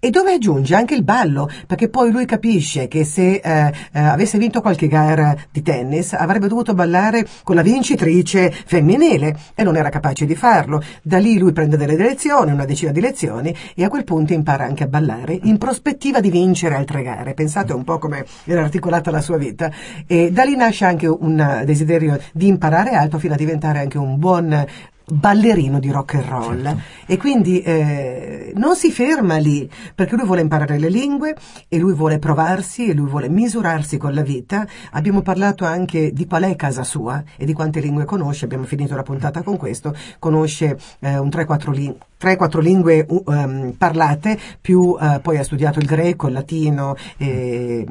E 0.03 0.09
dove 0.09 0.33
aggiunge 0.33 0.75
anche 0.75 0.95
il 0.95 1.05
ballo, 1.05 1.47
perché 1.67 1.91
poi 1.91 2.11
lui 2.11 2.25
capisce 2.25 2.89
che 2.89 3.05
se 3.05 3.35
eh, 3.35 3.73
eh, 3.93 4.01
avesse 4.01 4.39
vinto 4.39 4.63
qualche 4.63 4.89
gara 4.89 5.37
di 5.53 5.61
tennis 5.61 6.15
avrebbe 6.15 6.49
dovuto 6.49 6.73
ballare 6.73 7.27
con 7.45 7.55
la 7.55 7.61
vincitrice 7.61 8.51
femminile 8.51 9.37
e 9.55 9.63
non 9.63 9.77
era 9.77 9.91
capace 9.91 10.25
di 10.25 10.35
farlo. 10.35 10.83
Da 11.03 11.19
lì 11.19 11.37
lui 11.37 11.53
prende 11.53 11.77
delle 11.77 11.97
lezioni, 11.97 12.51
una 12.51 12.65
decina 12.65 12.93
di 12.93 13.01
lezioni, 13.03 13.55
e 13.75 13.85
a 13.85 13.91
quel 13.91 14.05
punto 14.05 14.33
impara 14.33 14.65
anche 14.65 14.85
a 14.85 14.87
ballare 14.87 15.39
in 15.43 15.59
prospettiva 15.59 16.21
di 16.21 16.31
vincere 16.31 16.77
altre 16.77 17.03
gare. 17.03 17.35
Pensate 17.35 17.75
un 17.75 17.85
po' 17.85 17.99
come 17.99 18.25
era 18.45 18.63
articolata 18.63 19.11
la 19.11 19.21
sua 19.21 19.37
vita. 19.37 19.71
E 20.07 20.33
da 20.33 20.45
lì 20.45 20.57
nasce 20.57 20.87
anche 20.87 21.09
un 21.09 21.63
desiderio 21.67 22.19
di 22.33 22.47
imparare 22.47 22.93
altro 22.93 23.19
fino 23.19 23.35
a 23.35 23.37
diventare 23.37 23.81
anche 23.81 23.99
un 23.99 24.19
buon 24.19 24.65
ballerino 25.11 25.79
di 25.79 25.91
rock 25.91 26.15
and 26.15 26.25
roll. 26.25 26.63
Certo. 26.63 26.81
e 27.07 27.17
quindi 27.17 27.61
eh, 27.61 28.53
non 28.57 28.77
si 28.77 28.91
ferma 28.91 29.37
lì 29.37 29.69
perché 29.95 30.17
lui 30.17 30.25
vuole 30.25 30.41
imparare 30.41 30.79
le 30.79 30.89
lingue 30.89 31.37
e 31.69 31.79
lui 31.79 31.93
vuole 31.93 32.19
provarsi 32.19 32.89
e 32.89 32.95
lui 32.95 33.09
vuole 33.09 33.29
misurarsi 33.29 33.97
con 33.97 34.15
la 34.15 34.23
vita. 34.23 34.67
Abbiamo 34.93 35.23
parlato 35.23 35.65
anche 35.65 36.13
di 36.13 36.27
qual 36.27 36.45
è 36.45 36.57
casa 36.57 36.85
sua 36.85 37.23
e 37.37 37.45
di 37.45 37.53
quante 37.53 37.81
lingue 37.81 38.05
conosce. 38.05 38.45
Abbiamo 38.45 38.65
finito 38.65 38.95
la 38.95 39.03
puntata 39.03 39.43
con 39.43 39.57
questo. 39.57 39.95
Conosce 40.19 40.79
eh, 41.01 41.19
un 41.19 41.29
3-4 41.29 41.71
lingue 41.73 41.99
3-4 42.21 42.61
lingue 42.61 43.07
um, 43.09 43.73
parlate, 43.79 44.39
più 44.61 44.81
uh, 44.81 45.21
poi 45.23 45.39
ha 45.39 45.43
studiato 45.43 45.79
il 45.79 45.87
greco, 45.87 46.27
il 46.27 46.35
latino 46.35 46.95
e, 47.17 47.83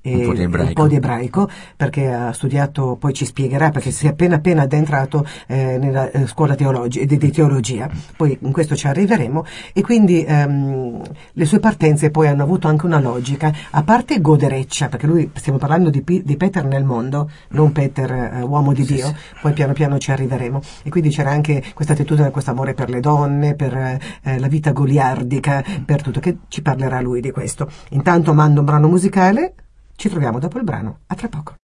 e 0.00 0.26
un, 0.26 0.50
po 0.50 0.60
un, 0.62 0.72
po 0.72 0.86
di 0.86 0.94
ebraico, 0.94 1.50
perché 1.74 2.12
ha 2.12 2.32
studiato, 2.32 2.96
poi 2.96 3.12
ci 3.12 3.24
spiegherà, 3.24 3.70
perché 3.70 3.90
si 3.90 4.06
è 4.06 4.10
appena 4.10 4.36
appena 4.36 4.62
addentrato 4.62 5.26
eh, 5.48 5.78
nella 5.78 6.08
eh, 6.12 6.28
scuola 6.28 6.45
teologi- 6.54 7.04
di, 7.04 7.16
di, 7.16 7.30
teologia, 7.30 7.88
poi 8.16 8.36
in 8.40 8.52
questo 8.52 8.76
ci 8.76 8.86
arriveremo, 8.86 9.44
e 9.72 9.82
quindi 9.82 10.24
um, 10.28 11.02
le 11.32 11.44
sue 11.44 11.58
partenze 11.58 12.10
poi 12.10 12.28
hanno 12.28 12.42
avuto 12.42 12.68
anche 12.68 12.86
una 12.86 13.00
logica, 13.00 13.52
a 13.70 13.82
parte 13.82 14.20
godereccia, 14.20 14.88
perché 14.88 15.06
lui 15.06 15.30
stiamo 15.34 15.58
parlando 15.58 15.90
di, 15.90 16.02
di 16.04 16.36
Peter 16.36 16.64
nel 16.64 16.84
mondo, 16.84 17.30
non 17.48 17.72
Peter 17.72 18.40
uh, 18.40 18.46
uomo 18.46 18.72
di 18.72 18.84
Dio, 18.84 19.14
poi 19.40 19.52
piano 19.52 19.72
piano 19.72 19.98
ci 19.98 20.10
arriveremo, 20.10 20.60
e 20.82 20.90
quindi 20.90 21.10
c'era 21.10 21.30
anche 21.30 21.62
questa 21.74 21.94
attitudine, 21.94 22.30
questo 22.30 22.50
amore 22.50 22.74
per 22.74 22.88
le 22.88 23.00
donne, 23.00 23.54
per 23.54 23.98
eh, 24.22 24.38
la 24.38 24.48
vita 24.48 24.72
goliardica, 24.72 25.64
per 25.84 26.02
tutto, 26.02 26.20
che 26.20 26.38
ci 26.48 26.62
parlerà 26.62 27.00
lui 27.00 27.20
di 27.20 27.30
questo. 27.30 27.70
Intanto 27.90 28.34
mando 28.34 28.60
un 28.60 28.66
brano 28.66 28.88
musicale, 28.88 29.54
ci 29.96 30.08
troviamo 30.08 30.38
dopo 30.38 30.58
il 30.58 30.64
brano, 30.64 31.00
a 31.06 31.14
tra 31.14 31.28
poco. 31.28 31.54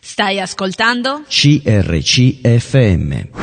Stai 0.00 0.40
ascoltando? 0.40 1.22
CRCFM. 1.28 3.41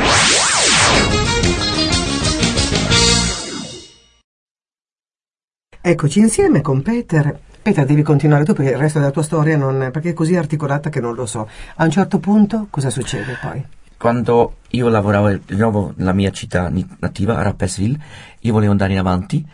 Eccoci 5.82 6.20
insieme 6.20 6.62
con 6.62 6.82
Peter. 6.82 7.40
Peter, 7.62 7.86
devi 7.86 8.02
continuare 8.02 8.46
tu 8.46 8.54
perché 8.54 8.72
il 8.72 8.78
resto 8.78 9.00
della 9.00 9.12
tua 9.12 9.24
storia 9.24 9.58
non, 9.58 9.90
perché 9.92 10.10
è 10.10 10.14
così 10.14 10.36
articolata 10.36 10.90
che 10.90 11.00
non 11.00 11.16
lo 11.16 11.26
so. 11.26 11.48
A 11.76 11.84
un 11.84 11.92
certo 11.92 12.20
punto 12.20 12.68
cosa 12.70 12.90
succede 12.90 13.38
poi? 13.42 13.66
quando 14.00 14.56
io 14.70 14.88
lavoravo 14.88 15.30
di 15.30 15.58
nuovo 15.58 15.92
nella 15.98 16.14
mia 16.14 16.32
città 16.32 16.72
nativa, 17.00 17.42
Rapperswil, 17.42 18.00
io 18.40 18.54
volevo 18.54 18.72
andare 18.72 18.94
in 18.94 18.98
avanti. 18.98 19.46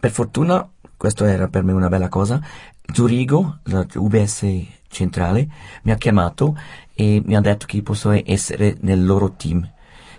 Per 0.00 0.10
fortuna, 0.10 0.68
questo 0.96 1.24
era 1.24 1.46
per 1.46 1.62
me 1.62 1.72
una 1.72 1.88
bella 1.88 2.08
cosa, 2.08 2.40
Zurigo, 2.92 3.58
la 3.64 3.86
UBS 3.94 4.46
centrale, 4.88 5.46
mi 5.84 5.92
ha 5.92 5.96
chiamato 5.96 6.58
e 6.92 7.22
mi 7.24 7.36
ha 7.36 7.40
detto 7.40 7.66
che 7.66 7.82
posso 7.82 8.10
essere 8.24 8.76
nel 8.80 9.04
loro 9.04 9.30
team 9.34 9.64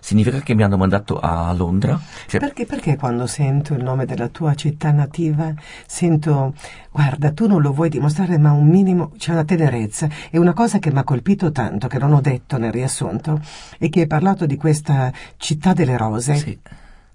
significa 0.06 0.40
che 0.42 0.54
mi 0.54 0.62
hanno 0.62 0.78
mandato 0.78 1.20
a 1.20 1.52
Londra. 1.52 2.00
Cioè... 2.28 2.40
Perché, 2.40 2.68
perché 2.68 2.96
quando 2.96 3.26
sento 3.26 3.74
il 3.74 3.82
nome 3.82 4.06
della 4.06 4.28
tua 4.28 4.54
città 4.54 4.92
nativa 4.92 5.52
sento, 5.88 6.54
guarda, 6.92 7.32
tu 7.32 7.48
non 7.48 7.60
lo 7.60 7.74
vuoi 7.74 7.90
dimostrare, 7.90 8.38
ma 8.38 8.52
un 8.52 8.68
minimo 8.68 9.14
c'è 9.18 9.32
una 9.32 9.44
tenerezza. 9.44 10.08
E 10.30 10.38
una 10.38 10.54
cosa 10.54 10.78
che 10.78 10.92
mi 10.92 11.00
ha 11.00 11.04
colpito 11.04 11.52
tanto, 11.52 11.88
che 11.88 11.98
non 11.98 12.14
ho 12.14 12.22
detto 12.22 12.60
nel 12.60 12.72
riassunto, 12.72 13.42
è 13.80 13.90
che 13.90 14.02
hai 14.02 14.08
parlato 14.08 14.46
di 14.46 14.58
questa 14.58 15.12
città 15.38 15.74
delle 15.74 15.98
rose. 15.98 16.36
Sì 16.36 16.60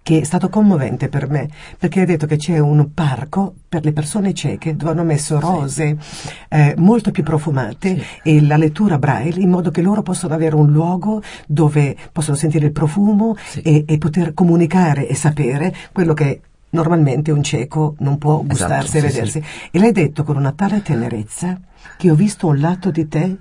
che 0.02 0.21
è 0.21 0.25
stato 0.25 0.49
commovente 0.49 1.09
per 1.09 1.28
me, 1.28 1.49
perché 1.78 2.00
ha 2.00 2.04
detto 2.04 2.26
che 2.26 2.37
c'è 2.37 2.59
un 2.59 2.92
parco 2.95 3.54
per 3.69 3.85
le 3.85 3.92
persone 3.92 4.35
cieche 4.35 4.75
dove 4.75 4.92
hanno 4.92 5.04
messo 5.04 5.38
rose 5.38 5.97
sì. 6.00 6.28
eh, 6.49 6.75
molto 6.78 7.11
più 7.11 7.23
profumate 7.23 7.99
sì. 7.99 8.04
e 8.25 8.42
la 8.42 8.57
lettura 8.57 8.99
braille 8.99 9.40
in 9.40 9.50
modo 9.50 9.71
che 9.71 9.83
loro 9.83 10.02
possano 10.02 10.35
avere 10.35 10.57
un 10.57 10.71
luogo 10.71 11.23
dove 11.47 11.97
possono 12.12 12.37
sentire 12.37 12.66
il 12.66 12.73
profumo 12.73 13.37
sì. 13.37 13.61
e, 13.61 13.85
e, 13.87 13.99
poter 13.99 14.35
comunicare 14.35 15.07
e 15.07 15.14
sapere 15.14 15.75
quello 15.92 16.14
che 16.14 16.40
normalmente 16.71 17.30
un 17.30 17.42
cieco 17.42 17.95
non 17.99 18.19
può 18.19 18.42
gustarsi 18.42 18.97
esatto, 18.97 18.99
e 18.99 19.09
vedersi. 19.09 19.45
E 19.71 19.78
l'hai 19.78 19.92
detto 19.92 20.25
con 20.25 20.37
una 20.37 20.52
tale 20.52 20.83
tenerezza 20.83 21.59
che 21.97 22.11
ho 22.11 22.14
visto 22.14 22.47
un 22.47 22.59
lato 22.59 22.90
di 22.90 23.07
te 23.09 23.37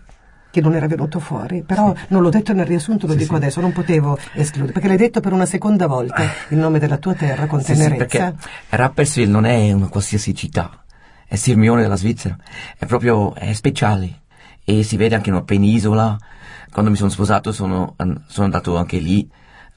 che 0.51 0.61
non 0.61 0.73
era 0.73 0.87
venuto 0.87 1.19
fuori, 1.19 1.61
però 1.63 1.95
sì. 1.95 2.05
non 2.09 2.21
l'ho 2.21 2.29
detto 2.29 2.53
nel 2.53 2.65
riassunto, 2.65 3.05
lo 3.05 3.13
sì, 3.13 3.19
dico 3.19 3.33
sì. 3.33 3.41
adesso, 3.41 3.61
non 3.61 3.71
potevo 3.71 4.17
escludere, 4.33 4.73
perché 4.73 4.87
l'hai 4.87 4.97
detto 4.97 5.19
per 5.19 5.33
una 5.33 5.45
seconda 5.45 5.85
volta 5.87 6.23
il 6.49 6.57
nome 6.57 6.79
della 6.79 6.97
tua 6.97 7.13
terra 7.13 7.45
con 7.45 7.61
tenerezza. 7.63 8.33
Rapperswil 8.69 9.29
non 9.29 9.45
è 9.45 9.71
una 9.71 9.87
qualsiasi 9.87 10.33
città, 10.33 10.83
è 11.27 11.35
Sirmione 11.35 11.81
della 11.81 11.95
Svizzera, 11.95 12.35
è 12.77 12.85
proprio 12.85 13.35
è 13.35 13.53
speciale 13.53 14.21
e 14.63 14.83
si 14.83 14.97
vede 14.97 15.15
anche 15.15 15.29
in 15.29 15.35
una 15.35 15.43
penisola. 15.43 16.17
Quando 16.71 16.91
mi 16.91 16.97
sono 16.97 17.09
sposato 17.09 17.51
sono, 17.51 17.95
sono 18.27 18.45
andato 18.45 18.77
anche 18.77 18.97
lì 18.97 19.27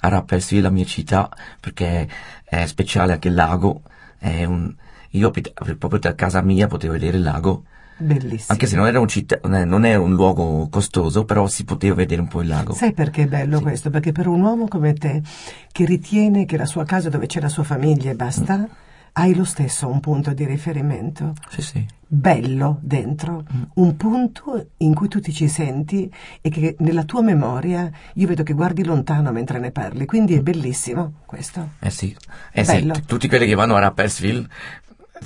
a 0.00 0.08
Rapperswil, 0.08 0.62
la 0.62 0.70
mia 0.70 0.84
città, 0.84 1.30
perché 1.60 2.08
è 2.44 2.66
speciale 2.66 3.12
anche 3.12 3.28
il 3.28 3.34
lago. 3.34 3.82
Un, 4.20 4.74
io 5.10 5.30
proprio 5.30 5.98
da 5.98 6.14
casa 6.14 6.40
mia 6.42 6.66
potevo 6.66 6.92
vedere 6.94 7.16
il 7.16 7.22
lago 7.22 7.64
Bellissimo. 7.96 8.46
Anche 8.48 8.66
se 8.66 8.76
non 8.76 8.86
era, 8.86 9.00
un 9.00 9.08
città, 9.08 9.38
non 9.42 9.84
era 9.84 10.00
un 10.00 10.14
luogo 10.14 10.68
costoso, 10.68 11.24
però 11.24 11.46
si 11.46 11.64
poteva 11.64 11.94
vedere 11.94 12.20
un 12.20 12.28
po' 12.28 12.40
il 12.40 12.48
lago. 12.48 12.74
Sai 12.74 12.92
perché 12.92 13.22
è 13.22 13.26
bello 13.26 13.58
sì. 13.58 13.62
questo? 13.62 13.90
Perché 13.90 14.12
per 14.12 14.26
un 14.26 14.40
uomo 14.40 14.68
come 14.68 14.94
te, 14.94 15.22
che 15.70 15.84
ritiene 15.84 16.44
che 16.44 16.56
la 16.56 16.66
sua 16.66 16.84
casa 16.84 17.08
dove 17.08 17.26
c'è 17.26 17.40
la 17.40 17.48
sua 17.48 17.62
famiglia 17.62 18.10
e 18.10 18.14
basta, 18.14 18.58
mm. 18.58 18.64
hai 19.12 19.34
lo 19.34 19.44
stesso 19.44 19.88
un 19.88 20.00
punto 20.00 20.32
di 20.32 20.44
riferimento. 20.44 21.34
Sì, 21.48 21.62
sì. 21.62 21.86
Bello 22.06 22.78
dentro, 22.82 23.44
mm. 23.50 23.62
un 23.74 23.96
punto 23.96 24.70
in 24.78 24.94
cui 24.94 25.08
tu 25.08 25.20
ti 25.20 25.32
ci 25.32 25.48
senti 25.48 26.12
e 26.40 26.50
che 26.50 26.76
nella 26.80 27.04
tua 27.04 27.22
memoria 27.22 27.90
io 28.14 28.26
vedo 28.26 28.42
che 28.42 28.52
guardi 28.52 28.84
lontano 28.84 29.32
mentre 29.32 29.58
ne 29.58 29.70
parli, 29.70 30.06
quindi 30.06 30.34
è 30.34 30.40
bellissimo 30.40 31.20
questo. 31.24 31.70
Eh 31.78 31.90
sì, 31.90 32.14
eh 32.52 32.64
sì. 32.64 32.90
Tutti 33.06 33.28
quelli 33.28 33.46
che 33.46 33.54
vanno 33.54 33.76
a 33.76 33.80
Rappersville 33.80 34.46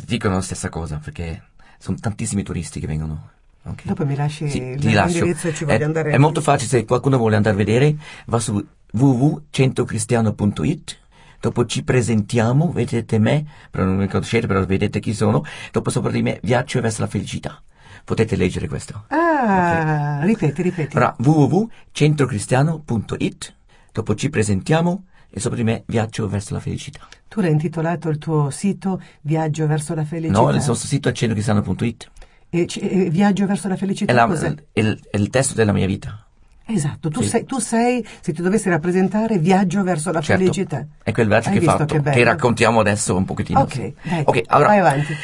dicono 0.05 0.35
la 0.35 0.43
stessa 0.43 0.69
cosa 0.69 1.01
perché 1.03 1.43
sono 1.79 1.97
tantissimi 2.01 2.43
turisti 2.43 2.81
che 2.81 2.87
vengono. 2.87 3.31
Okay. 3.63 3.87
Dopo 3.87 4.07
mi 4.07 4.15
lasci 4.15 4.49
sì, 4.49 4.77
l'indirizzo 4.77 5.49
e 5.49 5.55
ci 5.55 5.65
voglio 5.65 5.79
è, 5.79 5.83
andare. 5.83 6.13
È 6.13 6.19
molto 6.19 6.41
facile, 6.41 6.69
se 6.69 6.85
qualcuno 6.85 7.19
vuole 7.19 7.35
andare 7.37 7.55
a 7.55 7.59
vedere, 7.59 7.97
va 8.27 8.39
su 8.39 8.65
www.centocristiano.it 8.93 10.99
dopo 11.41 11.67
ci 11.67 11.83
presentiamo, 11.85 12.73
vedete 12.73 13.19
me, 13.19 13.45
però 13.71 13.85
non 13.85 13.97
mi 13.97 14.09
conoscete, 14.09 14.47
però 14.47 14.65
vedete 14.65 15.01
chi 15.01 15.13
sono, 15.15 15.45
dopo 15.71 15.91
sopra 15.91 16.11
di 16.11 16.23
me 16.23 16.41
viaggio 16.43 16.81
verso 16.81 17.03
la 17.03 17.09
felicità. 17.09 17.63
Potete 18.05 18.37
leggere 18.37 18.69
questo. 18.69 19.05
Ah, 19.09 20.17
okay. 20.19 20.27
ripeti, 20.27 20.63
ripeti. 20.63 20.97
Allora, 20.97 21.15
www.centrocristiano.it, 21.19 23.55
dopo 23.93 24.15
ci 24.15 24.31
presentiamo 24.31 25.05
e 25.31 25.41
sopra 25.41 25.57
di 25.57 25.65
me 25.65 25.83
viaggio 25.87 26.29
verso 26.29 26.55
la 26.55 26.61
felicità. 26.61 27.07
Tu 27.29 27.41
l'hai 27.41 27.51
intitolato 27.51 28.09
il 28.09 28.19
tuo 28.19 28.51
sito 28.51 29.01
Viaggio 29.23 29.67
verso 29.67 29.95
la 29.95 30.05
felicità? 30.05 30.41
No, 30.41 30.49
il 30.49 30.57
nostro 30.57 30.75
sito 30.75 31.09
è 31.09 31.13
centrocristiano.it. 31.13 32.11
E, 32.49 32.67
e, 32.81 33.11
Viaggio 33.11 33.47
verso 33.47 33.69
la 33.69 33.77
felicità 33.77 34.11
è, 34.11 34.15
la? 34.15 34.27
È 34.73 34.81
il, 34.81 35.01
è 35.11 35.17
il 35.17 35.29
testo 35.29 35.55
della 35.55 35.73
mia 35.73 35.87
vita. 35.87 36.27
Esatto, 36.69 37.11
tu, 37.11 37.23
sì. 37.23 37.29
sei, 37.29 37.45
tu, 37.45 37.59
sei, 37.61 38.05
se 38.21 38.33
ti 38.33 38.43
dovessi 38.43 38.69
rappresentare, 38.69 39.39
viaggio 39.39 39.85
verso 39.85 40.11
la 40.11 40.21
certo. 40.21 40.43
felicità. 40.43 40.85
È 41.01 41.13
quel 41.13 41.29
viaggio 41.29 41.51
che, 41.51 41.61
fatto, 41.61 41.85
che, 41.85 42.03
che, 42.03 42.25
raccontiamo 42.25 42.81
adesso 42.81 43.15
un 43.15 43.25
pochettino. 43.25 43.61
Ok, 43.61 43.93
dai, 44.03 44.23
okay 44.25 44.43
allora, 44.47 44.69
vai 44.69 44.79
avanti. 44.79 45.15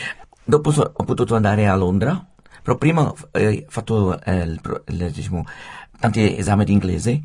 Dopo 0.45 0.71
so, 0.71 0.93
ho 0.95 1.05
potuto 1.05 1.35
andare 1.35 1.67
a 1.67 1.75
Londra, 1.75 2.25
però 2.63 2.77
prima 2.77 3.09
ho 3.09 3.17
eh, 3.33 3.67
fatto 3.69 4.21
eh, 4.23 4.43
il, 4.43 4.61
il, 4.87 5.11
diciamo, 5.11 5.45
tanti 5.99 6.37
esami 6.37 6.65
di 6.65 6.73
inglese 6.73 7.23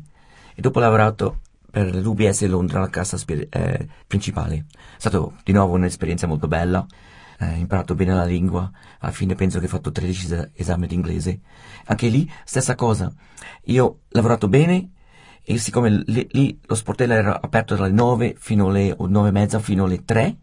e 0.54 0.60
dopo 0.60 0.78
ho 0.78 0.82
lavorato 0.82 1.40
per 1.70 1.94
l'UBS 1.94 2.46
Londra, 2.46 2.80
la 2.80 2.90
cassa 2.90 3.18
eh, 3.26 3.88
principale. 4.06 4.66
È 4.70 4.98
stata 4.98 5.26
di 5.44 5.52
nuovo 5.52 5.74
un'esperienza 5.74 6.26
molto 6.26 6.48
bella, 6.48 6.80
ho 6.80 7.44
eh, 7.44 7.58
imparato 7.58 7.94
bene 7.94 8.14
la 8.14 8.24
lingua, 8.24 8.70
alla 8.98 9.12
fine 9.12 9.34
penso 9.34 9.58
che 9.58 9.66
ho 9.66 9.68
fatto 9.68 9.92
13 9.92 10.50
esami 10.54 10.86
di 10.86 10.94
inglese. 10.94 11.40
Anche 11.86 12.08
lì, 12.08 12.30
stessa 12.44 12.74
cosa, 12.74 13.12
io 13.64 13.84
ho 13.84 13.98
lavorato 14.08 14.48
bene 14.48 14.92
e 15.42 15.58
siccome 15.58 16.02
lì, 16.06 16.26
lì 16.32 16.60
lo 16.66 16.74
sportello 16.74 17.12
era 17.12 17.40
aperto 17.40 17.74
dalle 17.74 17.92
9 17.92 18.36
fino 18.38 18.68
alle 18.68 18.94
9 18.98 19.28
e 19.28 19.32
mezza 19.32 19.58
fino 19.60 19.84
alle 19.84 20.04
3, 20.04 20.38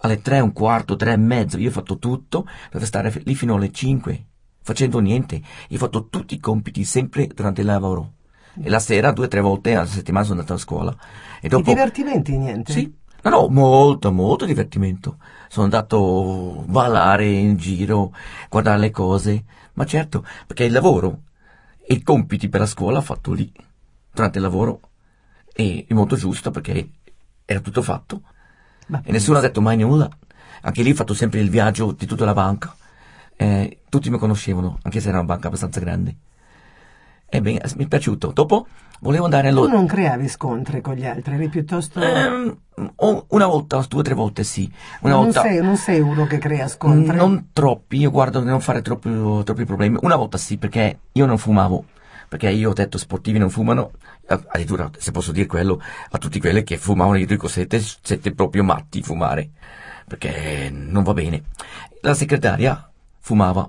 alle 0.00 0.20
3 0.20 0.40
un 0.40 0.52
quarto, 0.52 0.96
3 0.96 1.12
e 1.12 1.16
mezzo, 1.16 1.58
io 1.58 1.68
ho 1.68 1.72
fatto 1.72 1.98
tutto, 1.98 2.46
dovevo 2.66 2.86
stare 2.86 3.12
lì 3.24 3.34
fino 3.34 3.56
alle 3.56 3.70
5, 3.70 4.26
facendo 4.62 5.00
niente. 5.00 5.40
Io 5.68 5.76
ho 5.76 5.80
fatto 5.80 6.08
tutti 6.08 6.34
i 6.34 6.40
compiti 6.40 6.84
sempre 6.84 7.26
durante 7.26 7.60
il 7.60 7.66
lavoro. 7.66 8.14
E 8.60 8.68
la 8.68 8.78
sera, 8.78 9.12
due 9.12 9.26
o 9.26 9.28
tre 9.28 9.40
volte 9.40 9.74
alla 9.74 9.86
settimana 9.86 10.24
sono 10.24 10.40
andato 10.40 10.54
a 10.54 10.58
scuola. 10.58 10.96
E 11.40 11.48
dopo... 11.48 11.70
I 11.70 11.74
divertimenti 11.74 12.36
niente? 12.36 12.72
Sì. 12.72 12.92
No, 13.22 13.30
no, 13.30 13.48
molto, 13.48 14.12
molto 14.12 14.44
divertimento. 14.44 15.18
Sono 15.48 15.64
andato 15.64 16.60
a 16.60 16.70
ballare 16.70 17.26
in 17.26 17.56
giro, 17.56 18.12
guardare 18.48 18.78
le 18.78 18.90
cose. 18.90 19.44
Ma 19.74 19.84
certo, 19.84 20.24
perché 20.46 20.64
il 20.64 20.72
lavoro 20.72 21.22
e 21.84 21.94
i 21.94 22.02
compiti 22.02 22.48
per 22.48 22.60
la 22.60 22.66
scuola 22.66 22.98
ho 22.98 23.02
fatto 23.02 23.32
lì, 23.32 23.52
durante 24.12 24.38
il 24.38 24.44
lavoro. 24.44 24.80
E 25.52 25.86
è 25.88 25.94
molto 25.94 26.16
giusto 26.16 26.50
perché 26.50 26.90
era 27.44 27.60
tutto 27.60 27.82
fatto. 27.82 28.22
Ma 28.88 29.00
E 29.04 29.12
nessuno 29.12 29.38
ha 29.38 29.40
detto 29.40 29.60
mai 29.60 29.76
nulla. 29.76 30.08
Anche 30.62 30.82
lì 30.82 30.90
ho 30.90 30.94
fatto 30.94 31.14
sempre 31.14 31.40
il 31.40 31.50
viaggio 31.50 31.92
di 31.92 32.06
tutta 32.06 32.24
la 32.24 32.34
banca. 32.34 32.74
Eh, 33.36 33.80
tutti 33.88 34.10
mi 34.10 34.18
conoscevano, 34.18 34.78
anche 34.82 35.00
se 35.00 35.08
era 35.08 35.18
una 35.18 35.26
banca 35.26 35.46
abbastanza 35.46 35.80
grande. 35.80 36.16
Ebbene, 37.28 37.60
mi 37.76 37.84
è 37.84 37.88
piaciuto. 37.88 38.32
Dopo 38.32 38.66
volevo 39.00 39.24
andare 39.24 39.50
tu 39.50 39.58
allo... 39.58 39.68
non 39.68 39.86
creavi 39.86 40.28
scontri 40.28 40.80
con 40.80 40.94
gli 40.94 41.06
altri, 41.06 41.34
eri 41.34 41.48
piuttosto... 41.48 42.00
O- 42.94 43.26
una 43.28 43.46
volta, 43.46 43.84
due 43.88 44.00
o 44.00 44.02
tre 44.02 44.14
volte 44.14 44.44
sì. 44.44 44.70
Una 45.00 45.14
non, 45.14 45.24
volta... 45.24 45.42
sei, 45.42 45.62
non 45.62 45.76
sei 45.76 46.00
uno 46.00 46.26
che 46.26 46.38
crea 46.38 46.68
scontri. 46.68 47.16
Non 47.16 47.48
troppi, 47.52 47.98
io 47.98 48.10
guardo 48.10 48.40
di 48.40 48.46
non 48.46 48.60
fare 48.60 48.82
troppi, 48.82 49.10
troppi 49.44 49.64
problemi. 49.64 49.98
Una 50.02 50.16
volta 50.16 50.38
sì, 50.38 50.58
perché 50.58 50.98
io 51.12 51.26
non 51.26 51.38
fumavo. 51.38 51.84
Perché 52.28 52.50
io 52.50 52.68
ho 52.68 52.74
detto 52.74 52.98
sportivi 52.98 53.38
non 53.38 53.48
fumano, 53.48 53.92
eh, 54.28 54.38
addirittura 54.48 54.90
se 54.98 55.12
posso 55.12 55.32
dire 55.32 55.46
quello, 55.46 55.80
a 56.10 56.18
tutti 56.18 56.38
quelli 56.38 56.62
che 56.62 56.76
fumavano 56.76 57.16
io 57.16 57.24
dico 57.24 57.48
siete, 57.48 57.80
siete 57.80 58.34
proprio 58.34 58.62
matti 58.62 59.00
fumare, 59.00 59.48
perché 60.06 60.68
non 60.70 61.04
va 61.04 61.14
bene. 61.14 61.44
La 62.02 62.12
segretaria 62.12 62.86
fumava 63.18 63.66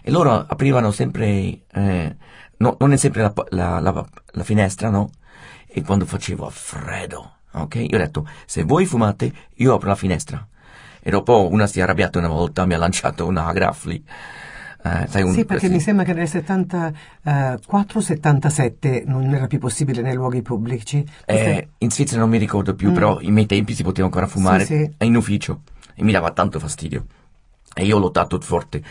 e 0.00 0.10
loro 0.10 0.32
aprivano 0.32 0.92
sempre, 0.92 1.60
eh, 1.70 2.16
no, 2.64 2.76
non 2.80 2.92
è 2.92 2.96
sempre 2.96 3.22
la, 3.22 3.32
la- 3.50 3.78
la- 3.80 4.06
la 4.32 4.42
finestra, 4.42 4.88
no? 4.90 5.10
E 5.66 5.82
quando 5.82 6.06
facevo 6.06 6.48
freddo, 6.50 7.32
ok? 7.52 7.74
Io 7.74 7.96
ho 7.96 8.00
detto, 8.00 8.26
se 8.46 8.62
voi 8.64 8.86
fumate, 8.86 9.30
io 9.56 9.74
apro 9.74 9.88
la 9.88 9.94
finestra. 9.96 10.46
E 11.00 11.10
dopo 11.10 11.48
una 11.50 11.66
si 11.66 11.80
è 11.80 11.82
arrabbiata 11.82 12.18
una 12.18 12.28
volta, 12.28 12.64
mi 12.64 12.72
ha 12.74 12.78
lanciato 12.78 13.26
una 13.26 13.52
grafli. 13.52 14.02
Eh, 14.86 15.06
sai, 15.08 15.22
un- 15.22 15.32
Sì, 15.32 15.44
perché 15.44 15.66
sì. 15.66 15.72
mi 15.72 15.80
sembra 15.80 16.04
che 16.04 16.12
nel 16.14 16.28
74-77 16.28 19.04
non 19.06 19.32
era 19.34 19.46
più 19.46 19.58
possibile 19.58 20.02
nei 20.02 20.14
luoghi 20.14 20.42
pubblici. 20.42 21.04
Eh, 21.24 21.68
in 21.78 21.90
Svizzera 21.90 22.20
non 22.20 22.30
mi 22.30 22.38
ricordo 22.38 22.74
più, 22.74 22.92
però 22.92 23.20
in 23.20 23.32
miei 23.32 23.46
tempi 23.46 23.74
si 23.74 23.82
poteva 23.82 24.06
ancora 24.06 24.26
fumare 24.26 24.62
Mm. 24.62 24.66
Sì, 24.66 24.76
sì. 24.98 25.06
in 25.06 25.16
ufficio 25.16 25.62
e 25.94 26.04
mi 26.04 26.12
dava 26.12 26.30
tanto 26.32 26.58
fastidio. 26.58 27.06
E 27.74 27.84
io 27.84 27.96
ho 27.96 27.98
lottato 27.98 28.40
forte. 28.40 28.82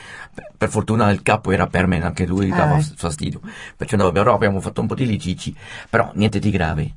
Per, 0.57 0.69
fortuna 0.69 1.09
il 1.09 1.21
capo 1.23 1.51
era 1.51 1.67
per 1.67 1.87
me, 1.87 2.03
anche 2.03 2.25
lui 2.25 2.51
Ah, 2.51 2.55
dava 2.55 2.77
eh. 2.77 2.83
fastidio. 2.95 3.39
Perciò 3.77 3.95
no, 3.95 4.11
però 4.11 4.33
abbiamo 4.33 4.59
fatto 4.59 4.81
un 4.81 4.87
po' 4.87 4.95
di 4.95 5.05
litigi, 5.05 5.55
però 5.89 6.11
niente 6.15 6.39
di 6.39 6.51
grave. 6.51 6.95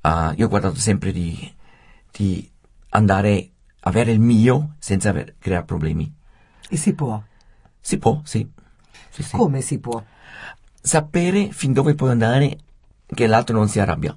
Ah, 0.00 0.34
io 0.36 0.46
ho 0.46 0.48
guardato 0.48 0.74
sempre 0.74 1.12
di, 1.12 1.54
di 2.10 2.50
andare, 2.90 3.50
avere 3.80 4.12
il 4.12 4.20
mio 4.20 4.74
senza 4.78 5.10
aver- 5.10 5.34
creare 5.38 5.64
problemi. 5.64 6.12
E 6.68 6.76
si 6.76 6.94
può. 6.94 7.22
Si 7.80 7.98
può, 7.98 8.20
sì. 8.24 8.46
Sì, 9.10 9.22
sì. 9.22 9.36
Come 9.36 9.60
si 9.60 9.78
può? 9.78 10.02
Sapere 10.80 11.52
fin 11.52 11.72
dove 11.72 11.94
puoi 11.94 12.10
andare 12.10 12.58
che 13.06 13.26
l'altro 13.26 13.56
non 13.56 13.68
si 13.68 13.78
arrabbia. 13.78 14.16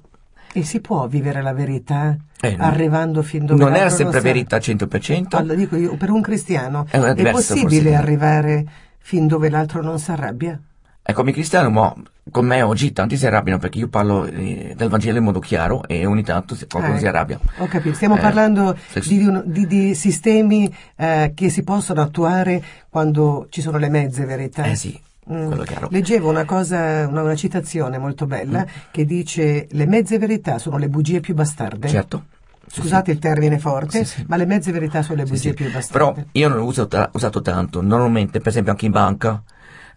E 0.58 0.64
si 0.64 0.80
può 0.80 1.06
vivere 1.06 1.40
la 1.42 1.52
verità 1.52 2.16
Eh, 2.40 2.56
no. 2.56 2.64
arrivando 2.64 3.22
fin 3.22 3.46
dove 3.46 3.62
non 3.62 3.74
era 3.76 3.90
sempre 3.90 4.20
verità 4.20 4.56
al 4.56 4.62
100%. 4.62 5.36
Allora, 5.36 5.54
dico 5.54 5.76
io, 5.76 5.96
per 5.96 6.10
un 6.10 6.20
cristiano 6.20 6.84
È 6.90 6.98
è, 6.98 7.30
possibile 7.30 7.94
arrivare 7.94 8.64
fin 8.98 9.26
dove 9.26 9.48
l'altro 9.50 9.82
non 9.82 9.98
si 9.98 10.10
arrabbia? 10.10 10.60
E 11.02 11.12
come 11.14 11.32
cristiano, 11.32 11.70
ma 11.70 11.94
con 12.30 12.44
me 12.44 12.60
oggi 12.60 12.92
tanti 12.92 13.16
si 13.16 13.26
arrabbiano 13.26 13.58
perché 13.58 13.78
io 13.78 13.88
parlo 13.88 14.26
eh, 14.26 14.74
del 14.76 14.88
Vangelo 14.90 15.16
in 15.16 15.24
modo 15.24 15.38
chiaro 15.38 15.86
e 15.88 16.04
ogni 16.04 16.22
tanto 16.22 16.54
qualcuno 16.68 16.96
Ah, 16.96 16.98
si 16.98 17.06
arrabbia. 17.06 17.38
Ho 17.58 17.66
capito, 17.66 17.94
stiamo 17.94 18.16
Eh, 18.16 18.20
parlando 18.20 18.76
sì. 19.00 19.16
di, 19.16 19.26
uno- 19.26 19.42
di- 19.46 19.66
di 19.66 19.94
sistemi 19.94 20.70
eh, 20.96 21.32
che 21.34 21.48
si 21.48 21.62
possono 21.62 22.02
attuare 22.02 22.62
quando 22.90 23.46
ci 23.48 23.62
sono 23.62 23.78
le 23.78 23.88
mezze 23.88 24.26
verità. 24.26 24.64
Eh 24.64 24.74
sì, 24.76 25.00
Mm. 25.30 25.52
Leggevo 25.90 26.30
una 26.30 26.44
cosa, 26.44 27.06
una, 27.06 27.22
una 27.22 27.34
citazione 27.34 27.98
molto 27.98 28.26
bella 28.26 28.66
che 28.90 29.04
dice 29.04 29.66
le 29.70 29.86
mezze 29.86 30.18
verità 30.18 30.58
sono 30.58 30.78
le 30.78 30.88
bugie 30.88 31.20
più 31.20 31.34
bastarde. 31.34 31.88
Certo. 31.88 32.24
Sì, 32.66 32.80
Scusate 32.80 33.12
il 33.12 33.18
termine 33.18 33.58
forte, 33.58 34.04
Sì, 34.04 34.16
sì. 34.16 34.24
ma 34.28 34.36
le 34.36 34.44
mezze 34.44 34.72
verità 34.72 35.02
sono 35.02 35.16
le 35.16 35.24
sì, 35.26 35.32
bugie 35.32 35.48
sì. 35.50 35.54
più 35.54 35.70
bastarde. 35.72 36.12
Però 36.12 36.28
io 36.32 36.48
non 36.48 36.58
l'ho 36.58 36.64
usato, 36.64 37.10
usato 37.12 37.40
tanto. 37.40 37.80
Normalmente, 37.80 38.40
per 38.40 38.48
esempio, 38.48 38.72
anche 38.72 38.86
in 38.86 38.92
banca, 38.92 39.42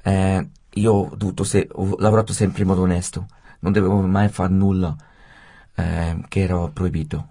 eh, 0.03 0.47
io 0.69 0.93
ho, 0.93 1.43
se- 1.43 1.67
ho 1.69 1.95
lavorato 1.97 2.31
sempre 2.33 2.61
in 2.61 2.67
modo 2.67 2.81
onesto. 2.81 3.25
Non 3.59 3.73
dovevo 3.73 3.99
mai 4.01 4.29
fare 4.29 4.53
nulla 4.53 4.95
eh, 5.75 6.17
che 6.27 6.39
era 6.41 6.67
proibito. 6.69 7.27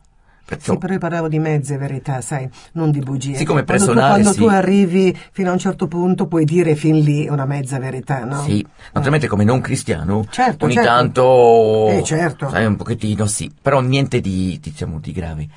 Sì, 0.58 0.76
però 0.78 0.92
io 0.94 0.98
parlavo 0.98 1.28
di 1.28 1.38
mezze 1.38 1.76
verità, 1.76 2.20
sai, 2.20 2.48
non 2.72 2.90
di 2.90 2.98
bugie. 3.00 3.36
Sì, 3.36 3.44
come 3.44 3.64
Quando 3.64 3.84
tu- 3.84 3.92
personale, 3.92 4.22
Quando, 4.22 4.32
sì. 4.32 4.38
tu, 4.38 4.46
arrivi 4.46 5.18
fino 5.32 5.50
a 5.50 5.52
un 5.52 5.58
certo 5.58 5.86
punto 5.86 6.26
puoi 6.26 6.44
dire 6.44 6.74
fin 6.74 6.98
lì 6.98 7.28
una 7.28 7.44
mezza 7.44 7.78
verità, 7.78 8.24
no? 8.24 8.42
Sì, 8.42 8.66
naturalmente 8.92 9.26
come 9.28 9.44
non 9.44 9.60
cristiano, 9.60 10.24
Certo, 10.28 10.64
ogni 10.64 10.74
certo. 10.74 10.88
tanto, 10.88 11.86
Eh, 11.88 12.02
certo. 12.04 12.48
sai, 12.48 12.66
un 12.66 12.76
pochettino 12.76 13.26
sì, 13.26 13.50
però 13.60 13.80
niente 13.80 14.20
di, 14.20 14.58
diciamo, 14.60 14.98
di 14.98 15.12
grave. 15.12 15.48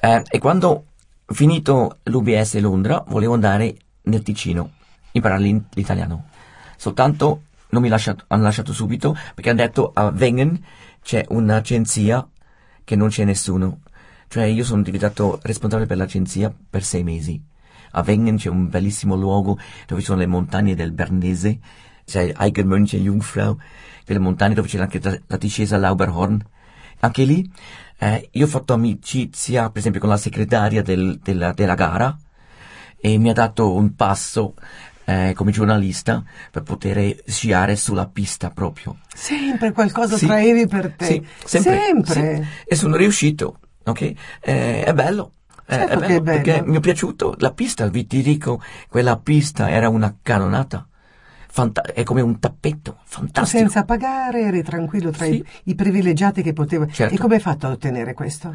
Eh, 0.00 0.22
e 0.30 0.38
quando 0.38 0.84
ho 1.26 1.34
finito 1.34 1.98
l'UBS 2.04 2.58
Londra, 2.60 3.04
volevo 3.08 3.34
andare 3.34 3.74
nel 4.02 4.22
Ticino, 4.22 4.70
imparare 5.12 5.42
l'italiano. 5.74 6.26
Soltanto 6.76 7.42
non 7.70 7.82
mi 7.82 7.88
lasciato, 7.88 8.24
hanno 8.28 8.44
lasciato 8.44 8.72
subito, 8.72 9.16
perché 9.34 9.50
hanno 9.50 9.58
detto 9.60 9.90
a 9.92 10.12
Wengen 10.16 10.58
c'è 11.02 11.24
un'agenzia 11.28 12.26
che 12.84 12.96
non 12.96 13.08
c'è 13.08 13.24
nessuno. 13.24 13.80
Cioè 14.28 14.44
io 14.44 14.64
sono 14.64 14.82
diventato 14.82 15.38
responsabile 15.42 15.88
per 15.88 15.96
l'agenzia 15.96 16.52
per 16.70 16.84
sei 16.84 17.02
mesi. 17.02 17.42
A 17.92 18.04
Wengen 18.06 18.36
c'è 18.36 18.50
un 18.50 18.68
bellissimo 18.68 19.14
luogo 19.16 19.58
dove 19.86 20.00
ci 20.00 20.06
sono 20.06 20.18
le 20.18 20.26
montagne 20.26 20.74
del 20.74 20.92
Bernese, 20.92 21.58
c'è 22.04 22.34
Eigermönche 22.38 22.98
Jungfrau, 23.00 23.58
quelle 24.04 24.20
montagne 24.20 24.54
dove 24.54 24.68
c'è 24.68 24.78
anche 24.78 25.00
la, 25.02 25.36
discesa 25.38 25.76
all'Auberhorn. 25.76 26.44
Anche 27.00 27.24
lì 27.24 27.50
eh, 27.98 28.28
io 28.32 28.44
ho 28.44 28.48
fatto 28.48 28.74
amicizia, 28.74 29.70
per 29.70 29.78
esempio, 29.78 30.00
con 30.00 30.10
la 30.10 30.16
segretaria 30.18 30.82
del- 30.82 31.18
della, 31.22 31.52
della 31.52 31.74
gara 31.74 32.16
e 33.00 33.16
mi 33.18 33.30
ha 33.30 33.32
dato 33.32 33.72
un 33.74 33.94
passo 33.94 34.54
eh, 35.04 35.32
come 35.34 35.52
giornalista 35.52 36.22
per 36.50 36.64
poter 36.64 37.22
sciare 37.26 37.76
sulla 37.76 38.06
pista 38.06 38.50
proprio. 38.50 38.98
Sempre 39.14 39.72
qualcosa 39.72 40.18
Sì. 40.18 40.26
traevi 40.26 40.66
per 40.66 40.92
te. 40.94 41.04
Sì, 41.06 41.26
sempre. 41.44 41.80
Sempre. 41.80 42.42
sì. 42.44 42.64
E 42.68 42.74
sono 42.74 42.96
riuscito, 42.96 43.60
ok? 43.88 44.00
Eh, 44.40 44.84
è 44.84 44.92
bello. 44.94 45.32
Certo 45.66 45.92
è 45.92 45.96
bello, 45.98 46.04
è 46.16 46.20
bello. 46.20 46.42
perché 46.42 46.62
mi 46.66 46.76
è 46.76 46.80
piaciuto 46.80 47.34
la 47.38 47.52
pista, 47.52 47.86
vi 47.88 48.06
ti 48.06 48.22
dico, 48.22 48.62
quella 48.88 49.16
pista 49.18 49.68
era 49.70 49.88
una 49.88 50.14
canonata. 50.22 50.86
Fanta- 51.50 51.82
è 51.82 52.02
come 52.04 52.20
un 52.20 52.38
tappeto, 52.38 52.98
fantastico. 53.04 53.58
senza 53.58 53.84
pagare 53.84 54.42
eri 54.42 54.62
tranquillo 54.62 55.10
tra 55.10 55.26
i, 55.26 55.32
Sì. 55.32 55.44
i 55.64 55.74
privilegiati 55.74 56.42
che 56.42 56.52
potevano. 56.52 56.90
Certo. 56.90 57.14
E 57.14 57.18
come 57.18 57.34
hai 57.34 57.40
fatto 57.40 57.66
ad 57.66 57.72
ottenere 57.72 58.14
questo? 58.14 58.54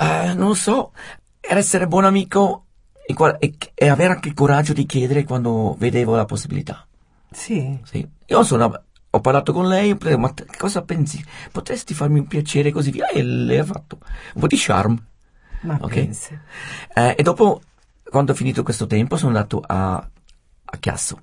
Eh, 0.00 0.32
non 0.34 0.48
lo 0.48 0.54
so, 0.54 0.92
era 1.40 1.58
essere 1.60 1.86
buon 1.86 2.04
amico 2.04 2.64
e, 3.06 3.14
e- 3.38 3.54
e 3.74 3.88
avere 3.88 4.14
anche 4.14 4.28
il 4.28 4.34
coraggio 4.34 4.72
di 4.72 4.84
chiedere 4.84 5.24
quando 5.24 5.76
vedevo 5.78 6.16
la 6.16 6.24
possibilità. 6.24 6.84
Sì. 7.30 7.78
Sì. 7.84 8.06
Io 8.26 8.42
sono, 8.42 8.82
ho 9.14 9.20
parlato 9.20 9.52
con 9.52 9.66
lei, 9.68 9.90
ho 9.92 9.96
detto, 9.96 10.18
ma 10.18 10.30
te- 10.30 10.46
cosa 10.58 10.82
pensi? 10.82 11.24
Potresti 11.52 11.94
farmi 11.94 12.18
un 12.20 12.26
piacere 12.26 12.70
così 12.72 12.90
via? 12.90 13.08
E 13.08 13.22
lei 13.22 13.58
ha 13.58 13.64
fatto 13.64 13.98
un 14.34 14.40
po' 14.40 14.46
di 14.46 14.56
charme. 14.58 15.02
Ma 15.60 15.80
Ok. 15.80 15.94
pensi. 15.94 16.38
Eh, 16.94 17.14
e 17.18 17.22
dopo, 17.22 17.60
quando 18.04 18.32
ho 18.32 18.34
finito 18.34 18.62
questo 18.62 18.86
tempo, 18.86 19.16
sono 19.16 19.34
andato 19.34 19.60
a, 19.64 19.96
a 19.96 20.76
Chiasso. 20.78 21.22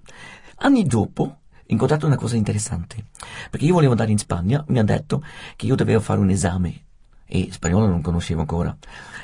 Anni 0.58 0.86
dopo, 0.86 1.24
ho 1.24 1.38
incontrato 1.68 2.06
una 2.06 2.16
cosa 2.16 2.36
interessante. 2.36 3.08
Perché 3.50 3.66
io 3.66 3.74
volevo 3.74 3.92
andare 3.92 4.12
in 4.12 4.18
Spagna, 4.18 4.64
mi 4.68 4.80
hanno 4.80 4.88
detto 4.88 5.24
che 5.56 5.66
io 5.66 5.76
dovevo 5.76 6.00
fare 6.02 6.20
un 6.20 6.30
esame. 6.30 6.86
E 7.26 7.48
spagnolo 7.52 7.88
non 7.88 8.02
conoscevo 8.02 8.42
ancora. 8.42 8.76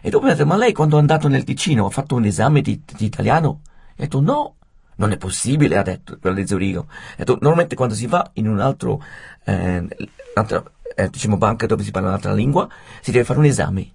E 0.01 0.09
dopo 0.09 0.25
mi 0.25 0.31
ha 0.31 0.33
detto, 0.35 0.45
ma 0.47 0.55
lei 0.55 0.71
quando 0.73 0.97
è 0.97 0.99
andato 0.99 1.27
nel 1.27 1.43
Ticino 1.43 1.85
ha 1.85 1.89
fatto 1.89 2.15
un 2.15 2.25
esame 2.25 2.61
di, 2.61 2.81
di 2.95 3.05
italiano? 3.05 3.47
Ho 3.49 3.61
detto, 3.95 4.21
no, 4.21 4.55
non 4.97 5.11
è 5.11 5.17
possibile, 5.17 5.77
ha 5.77 5.81
detto 5.83 6.17
quello 6.19 6.35
di 6.35 6.45
Zurigo. 6.45 6.87
Detto, 7.15 7.37
normalmente 7.41 7.75
quando 7.75 7.95
si 7.95 8.05
va 8.07 8.29
in 8.33 8.47
un 8.47 8.59
altro, 8.59 9.01
eh, 9.45 9.87
un'altra, 10.35 10.63
eh, 10.95 11.09
diciamo, 11.09 11.37
banca 11.37 11.65
dove 11.65 11.83
si 11.83 11.91
parla 11.91 12.09
un'altra 12.09 12.33
lingua, 12.33 12.67
si 13.01 13.11
deve 13.11 13.23
fare 13.23 13.39
un 13.39 13.45
esame. 13.45 13.91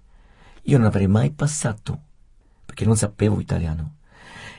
Io 0.63 0.79
non 0.79 0.87
avrei 0.87 1.07
mai 1.09 1.31
passato, 1.31 1.99
perché 2.65 2.85
non 2.85 2.97
sapevo 2.97 3.41
italiano. 3.41 3.95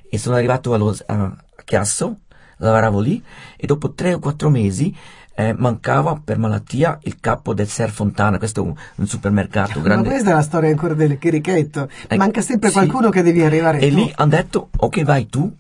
E 0.09 0.17
sono 0.17 0.35
arrivato 0.35 0.73
allo- 0.73 0.95
a, 1.07 1.35
Chiasso, 1.65 2.19
lavoravo 2.57 2.99
lì, 2.99 3.23
e 3.55 3.65
dopo 3.65 3.93
tre 3.93 4.13
o 4.13 4.19
quattro 4.19 4.49
mesi 4.49 4.93
eh, 5.35 5.53
mancava 5.57 6.19
per 6.23 6.37
malattia 6.37 6.99
il 7.03 7.19
capo 7.19 7.53
del 7.55 7.67
Ser 7.67 7.89
Fontana, 7.89 8.37
questo 8.37 8.59
è 8.61 8.63
un, 8.67 8.75
un 8.95 9.07
supermercato 9.07 9.79
Ma 9.79 9.85
grande. 9.85 10.09
questa 10.09 10.29
è 10.31 10.33
la 10.33 10.41
storia 10.41 10.69
ancora 10.69 10.93
del 10.93 11.17
chirichetto. 11.17 11.89
Eh, 12.07 12.17
Manca 12.17 12.41
sempre 12.41 12.67
sì. 12.69 12.75
qualcuno 12.75 13.09
che 13.09 13.23
devi 13.23 13.41
arrivare 13.43 13.79
E 13.79 13.89
tu. 13.89 13.95
lì 13.95 14.11
hanno 14.17 14.29
detto, 14.29 14.69
ok 14.77 15.03
vai 15.03 15.25
tu. 15.27 15.51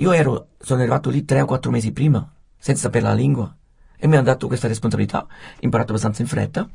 Io 0.00 0.12
ero, 0.12 0.48
sono 0.58 0.80
arrivato 0.80 1.10
lì 1.10 1.26
tre 1.26 1.42
o 1.42 1.44
quattro 1.44 1.70
mesi 1.70 1.92
prima, 1.92 2.26
senza 2.56 2.82
sapere 2.82 3.04
la 3.04 3.12
lingua. 3.12 3.54
E 3.98 4.06
mi 4.06 4.14
hanno 4.16 4.24
dato 4.24 4.46
questa 4.46 4.66
responsabilità, 4.66 5.26
imparato 5.60 5.90
abbastanza 5.90 6.22
in 6.22 6.28
fretta. 6.28 6.66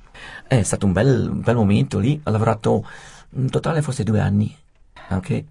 È 0.47 0.61
stato 0.61 0.85
un 0.85 0.91
bel, 0.91 1.29
un 1.31 1.41
bel 1.41 1.55
momento 1.55 1.97
lì, 1.97 2.21
ho 2.23 2.29
lavorato 2.29 2.87
in 3.31 3.49
totale 3.49 3.81
forse 3.81 4.03
due 4.03 4.19
anni, 4.19 4.55
ok? 5.09 5.43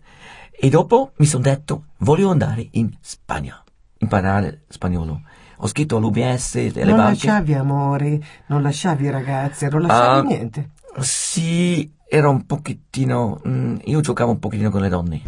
E 0.53 0.69
dopo 0.71 1.15
mi 1.17 1.27
sono 1.27 1.43
detto, 1.43 1.87
voglio 1.99 2.31
andare 2.31 2.69
in 2.73 2.91
Spagna, 3.01 3.61
imparare 3.99 4.63
spagnolo. 4.69 5.23
Ho 5.57 5.67
scritto 5.67 5.97
all'UBS 5.97 6.67
delle 6.69 6.93
non 6.93 6.99
lasciavi 6.99 7.55
amori, 7.55 8.25
non 8.47 8.63
lasciavi 8.63 9.11
ragazze, 9.11 9.69
non 9.69 9.83
lasciavi 9.83 10.19
Ah, 10.19 10.23
niente. 10.23 10.71
Sì, 11.01 11.93
era 12.09 12.29
un 12.29 12.47
pochettino, 12.47 13.41
mm, 13.49 13.77
io 13.87 14.01
giocavo 14.01 14.31
un 14.31 14.39
pochettino 14.39 14.71
con 14.71 14.81
le 14.81 14.89
donne. 14.89 15.23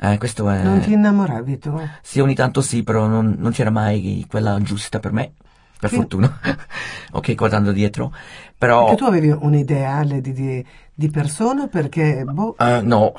Eh, 0.00 0.16
questo 0.18 0.48
è... 0.48 0.62
Non 0.62 0.80
ti 0.80 0.92
innamoravi 0.92 1.58
tu? 1.58 1.76
Sì, 2.02 2.20
ogni 2.20 2.34
tanto 2.34 2.60
sì, 2.60 2.82
però 2.82 3.06
non, 3.06 3.34
non 3.38 3.50
c'era 3.52 3.70
mai 3.70 4.24
quella 4.28 4.58
giusta 4.60 5.00
per 5.00 5.12
me, 5.12 5.32
per 5.80 5.90
Sì. 5.90 5.96
fortuna. 5.96 6.38
ok, 7.12 7.34
guardando 7.34 7.72
dietro. 7.72 8.12
Però, 8.56 8.84
Perché 8.86 8.96
tu 9.02 9.04
avevi 9.08 9.28
un 9.30 9.54
ideale 9.54 10.20
di, 10.20 10.32
di, 10.32 10.64
di 10.94 11.10
persona 11.10 11.66
perché, 11.66 12.24
boh, 12.24 12.56
eh, 12.58 12.80
no, 12.82 13.12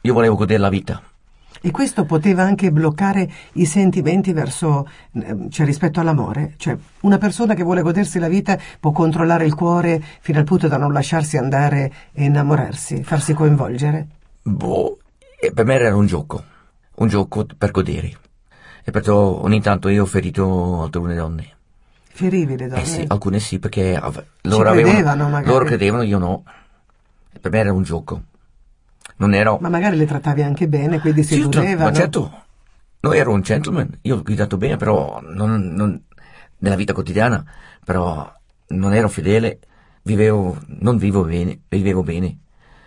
io 0.00 0.12
volevo 0.12 0.34
godere 0.36 0.58
la 0.60 0.68
vita. 0.68 1.00
e 1.60 1.70
questo 1.72 2.04
poteva 2.04 2.42
anche 2.44 2.70
bloccare 2.70 3.28
i 3.54 3.64
sentimenti 3.64 4.32
verso, 4.32 4.86
eh, 5.14 5.46
cioè 5.50 5.64
rispetto 5.66 6.00
all'amore. 6.00 6.54
Cioè, 6.58 6.76
una 7.02 7.18
persona 7.18 7.54
che 7.54 7.62
vuole 7.64 7.82
godersi 7.82 8.18
la 8.18 8.28
vita 8.28 8.58
può 8.80 8.90
controllare 8.92 9.44
il 9.46 9.54
cuore 9.54 10.02
fino 10.20 10.38
al 10.38 10.44
punto 10.44 10.66
da 10.68 10.76
non 10.76 10.92
lasciarsi 10.92 11.36
andare 11.36 11.92
e 12.12 12.24
innamorarsi, 12.24 13.02
farsi 13.04 13.32
coinvolgere. 13.32 14.06
Boh, 14.42 14.98
e 15.38 15.52
per 15.52 15.64
me 15.64 15.74
era 15.74 15.94
un 15.94 16.06
gioco, 16.06 16.42
un 16.96 17.08
gioco 17.08 17.46
per 17.56 17.70
godere. 17.70 18.18
E 18.84 18.90
perciò 18.90 19.42
ogni 19.42 19.60
tanto 19.60 19.88
io 19.88 20.02
ho 20.02 20.06
ferito 20.06 20.82
alcune 20.82 21.14
donne. 21.14 21.54
Ferivi 22.08 22.56
le 22.56 22.68
donne. 22.68 22.82
Eh 22.82 22.86
sì, 22.86 23.04
alcune 23.08 23.40
sì, 23.40 23.58
perché 23.58 23.98
loro 24.42 24.70
credevano, 24.72 25.24
avevano, 25.26 25.40
loro 25.46 25.64
credevano, 25.64 26.02
io 26.02 26.18
no. 26.18 26.44
E 27.32 27.38
per 27.38 27.50
me 27.50 27.58
era 27.58 27.72
un 27.72 27.82
gioco. 27.82 28.22
Non 29.18 29.34
ero... 29.34 29.58
Ma 29.60 29.68
magari 29.68 29.96
le 29.96 30.06
trattavi 30.06 30.42
anche 30.42 30.68
bene, 30.68 31.00
quindi 31.00 31.22
si 31.22 31.34
Sì, 31.40 31.48
tra- 31.48 31.62
ma 31.76 31.92
certo, 31.92 32.44
no, 33.00 33.12
ero 33.12 33.32
un 33.32 33.40
gentleman, 33.40 33.98
io 34.02 34.16
ho 34.16 34.22
guidato 34.22 34.56
bene, 34.56 34.76
però 34.76 35.20
non, 35.22 35.68
non- 35.74 36.02
nella 36.58 36.76
vita 36.76 36.92
quotidiana, 36.92 37.44
però 37.84 38.30
non 38.68 38.92
ero 38.94 39.08
fedele, 39.08 39.58
vivevo, 40.02 40.58
non 40.66 40.96
vivo 40.96 41.24
bene, 41.24 41.60
vivevo 41.68 42.02
bene. 42.02 42.38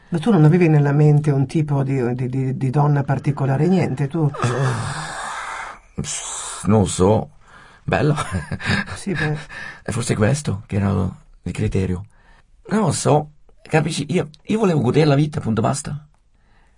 Ma 0.09 0.17
tu 0.19 0.31
non 0.31 0.43
avevi 0.43 0.67
nella 0.67 0.91
mente 0.91 1.29
un 1.31 1.45
tipo 1.45 1.83
di, 1.83 2.15
di- 2.15 2.29
di- 2.29 2.57
di 2.57 2.69
donna 2.71 3.03
particolare, 3.03 3.67
niente, 3.67 4.07
tu... 4.07 4.29
Non 6.65 6.87
so, 6.87 7.29
bella. 7.83 8.15
Sì, 8.95 9.13
beh. 9.13 9.37
È 9.83 9.91
forse 9.91 10.15
questo 10.15 10.63
che 10.65 10.75
era 10.77 10.89
il 11.43 11.51
criterio. 11.51 12.05
Non 12.69 12.81
lo 12.81 12.91
so, 12.91 13.31
capisci? 13.61 14.05
Io, 14.09 14.29
io 14.43 14.59
volevo 14.59 14.81
godere 14.81 15.05
la 15.05 15.15
vita, 15.15 15.39
punto 15.39 15.61
basta. 15.61 16.07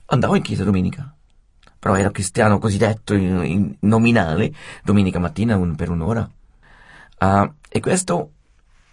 Andavo 0.08 0.36
in 0.36 0.42
chiesa 0.42 0.64
domenica, 0.64 1.14
però 1.80 1.96
ero 1.96 2.12
cristiano 2.12 2.60
cosiddetto 2.60 3.14
in, 3.14 3.44
in 3.44 3.76
nominale, 3.82 4.52
domenica 4.84 5.20
mattina 5.20 5.56
un- 5.56 5.76
per 5.76 5.90
un'ora. 5.90 6.30
Ah, 7.20 7.54
e 7.70 7.80
questo 7.80 8.32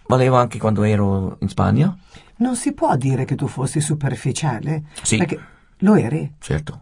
valeva 0.07 0.39
anche 0.39 0.59
quando 0.59 0.83
ero 0.83 1.37
in 1.41 1.49
Spagna? 1.49 1.95
Non 2.39 2.55
si 2.55 2.73
può 2.73 2.95
dire 2.95 3.25
che 3.25 3.35
tu 3.35 3.47
fossi 3.47 3.79
superficiale, 3.81 4.83
Sì. 5.01 5.17
perché 5.17 5.39
lo 5.79 5.95
eri. 5.95 6.33
Certo. 6.39 6.81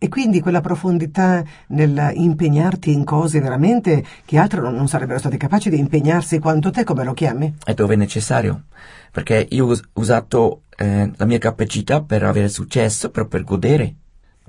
E 0.00 0.08
quindi 0.08 0.40
quella 0.40 0.60
profondità 0.60 1.42
nel 1.68 2.12
impegnarti 2.14 2.92
in 2.92 3.02
cose 3.04 3.40
veramente 3.40 4.04
che 4.24 4.38
altri 4.38 4.60
non, 4.60 4.86
sarebbero 4.86 5.18
stati 5.18 5.36
capaci 5.36 5.70
di 5.70 5.78
impegnarsi 5.78 6.38
quanto 6.38 6.70
te, 6.70 6.84
come 6.84 7.02
lo 7.02 7.14
chiami? 7.14 7.56
E 7.66 7.74
dove 7.74 7.94
è 7.94 7.96
necessario. 7.96 8.66
Perché 9.10 9.48
io 9.50 9.64
ho 9.66 9.70
us- 9.70 9.82
usato 9.94 10.62
eh, 10.76 11.10
la 11.16 11.24
mia 11.24 11.38
capacità 11.38 12.00
per 12.02 12.22
avere 12.22 12.48
successo, 12.48 13.10
però 13.10 13.26
per 13.26 13.42
godere. 13.42 13.94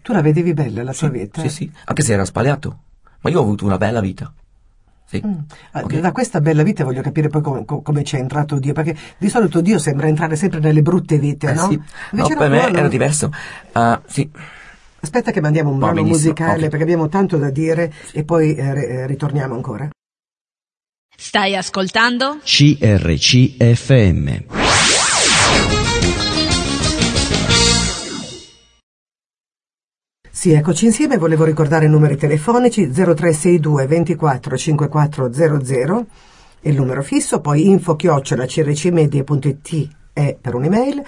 Tu 0.04 0.14
la 0.14 0.22
vedevi 0.22 0.54
bella 0.54 0.84
la 0.84 0.94
tua 0.94 1.10
vita? 1.10 1.42
Sì, 1.42 1.50
sì, 1.50 1.72
anche 1.86 2.04
se 2.04 2.14
era 2.14 2.26
sbagliato. 2.26 2.80
Ma 3.22 3.32
io 3.32 3.40
ho 3.40 3.44
avuto 3.44 3.66
una 3.66 3.78
bella 3.78 4.02
vita. 4.02 4.32
Sì. 5.10 5.22
Mm. 5.26 5.38
Ah, 5.72 5.82
Ok. 5.86 6.00
Da 6.00 6.12
questa 6.12 6.40
bella 6.40 6.62
vita 6.62 6.84
voglio 6.84 7.02
capire 7.02 7.30
poi 7.30 7.42
come, 7.42 7.66
co- 7.66 7.82
come 7.82 8.04
c'è 8.04 8.20
entrato 8.20 8.60
Dio, 8.60 8.74
perché 8.74 8.96
di 9.18 9.28
solito 9.28 9.60
Dio 9.62 9.80
sembra 9.80 10.08
entrare 10.08 10.36
sempre 10.36 10.60
nelle 10.60 10.84
brutte 10.84 11.18
vite, 11.18 11.48
Eh, 11.50 11.54
no? 11.54 11.68
sì. 11.70 11.76
No, 11.76 11.84
Invece 12.12 12.36
per 12.36 12.50
me 12.52 12.70
no, 12.70 12.78
era 12.78 12.88
diverso. 12.88 13.32
Ah, 13.72 14.00
sì. 14.06 14.30
Aspetta 15.02 15.32
che 15.32 15.42
mandiamo 15.42 15.72
un 15.72 15.80
Va 15.80 15.88
brano 15.92 16.08
musicale 16.08 16.64
ok. 16.66 16.68
perché 16.70 16.84
abbiamo 16.84 17.08
tanto 17.08 17.38
da 17.38 17.50
dire 17.50 17.92
e 18.12 18.24
poi 18.24 18.54
eh, 18.54 18.64
eh, 18.64 19.08
ritorniamo 19.08 19.56
ancora. 19.56 19.90
Stai 21.18 21.56
ascoltando? 21.56 22.38
CRCFM. 22.44 23.88
Sì, 30.40 30.54
eccoci 30.54 30.86
insieme, 30.86 31.18
volevo 31.18 31.44
ricordare 31.44 31.88
i 31.88 31.90
numeri 31.90 32.16
telefonici 32.16 32.90
0362 32.90 33.88
24 33.88 34.56
5400 34.56 36.06
il 36.62 36.76
numero 36.76 37.04
fisso, 37.04 37.42
poi 37.42 37.68
info 37.68 37.98
chiocciola 37.98 38.46
crcmedia.it 38.46 39.88
è 40.14 40.38
per 40.40 40.56
un'email. 40.56 41.04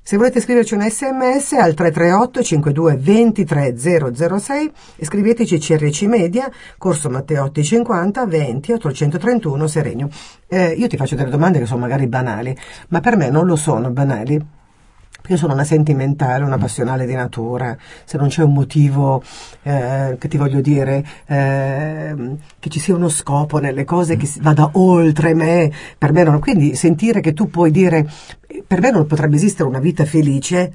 Se 0.00 0.16
volete 0.16 0.40
scriverci 0.40 0.74
un 0.74 0.88
sms 0.88 1.54
al 1.54 1.74
338 1.74 2.42
52 2.44 2.96
23 2.96 3.76
006 3.76 4.72
e 4.94 5.04
scriveteci 5.04 5.58
CRC 5.58 6.02
Media, 6.02 6.48
Corso 6.78 7.10
Matteotti 7.10 7.64
50 7.64 8.24
20 8.24 8.72
831 8.74 9.66
Serenio. 9.66 10.08
Eh, 10.46 10.74
io 10.74 10.86
ti 10.86 10.96
faccio 10.96 11.16
delle 11.16 11.30
domande 11.30 11.58
che 11.58 11.66
sono 11.66 11.80
magari 11.80 12.06
banali, 12.06 12.56
ma 12.90 13.00
per 13.00 13.16
me 13.16 13.30
non 13.30 13.46
lo 13.46 13.56
sono 13.56 13.90
banali. 13.90 14.58
Perché 15.30 15.44
sono 15.44 15.54
una 15.54 15.64
sentimentale, 15.64 16.42
una 16.42 16.58
passionale 16.58 17.06
di 17.06 17.14
natura, 17.14 17.76
se 18.04 18.18
non 18.18 18.26
c'è 18.26 18.42
un 18.42 18.52
motivo 18.52 19.22
eh, 19.62 20.16
che 20.18 20.26
ti 20.26 20.36
voglio 20.36 20.60
dire, 20.60 21.06
eh, 21.26 22.36
che 22.58 22.68
ci 22.68 22.80
sia 22.80 22.96
uno 22.96 23.08
scopo 23.08 23.60
nelle 23.60 23.84
cose 23.84 24.16
che 24.16 24.26
si- 24.26 24.40
vada 24.40 24.70
oltre 24.72 25.32
me, 25.34 25.70
per 25.96 26.10
me 26.12 26.24
non. 26.24 26.40
Quindi 26.40 26.74
sentire 26.74 27.20
che 27.20 27.32
tu 27.32 27.48
puoi 27.48 27.70
dire, 27.70 28.10
per 28.66 28.80
me 28.80 28.90
non 28.90 29.06
potrebbe 29.06 29.36
esistere 29.36 29.68
una 29.68 29.78
vita 29.78 30.04
felice 30.04 30.72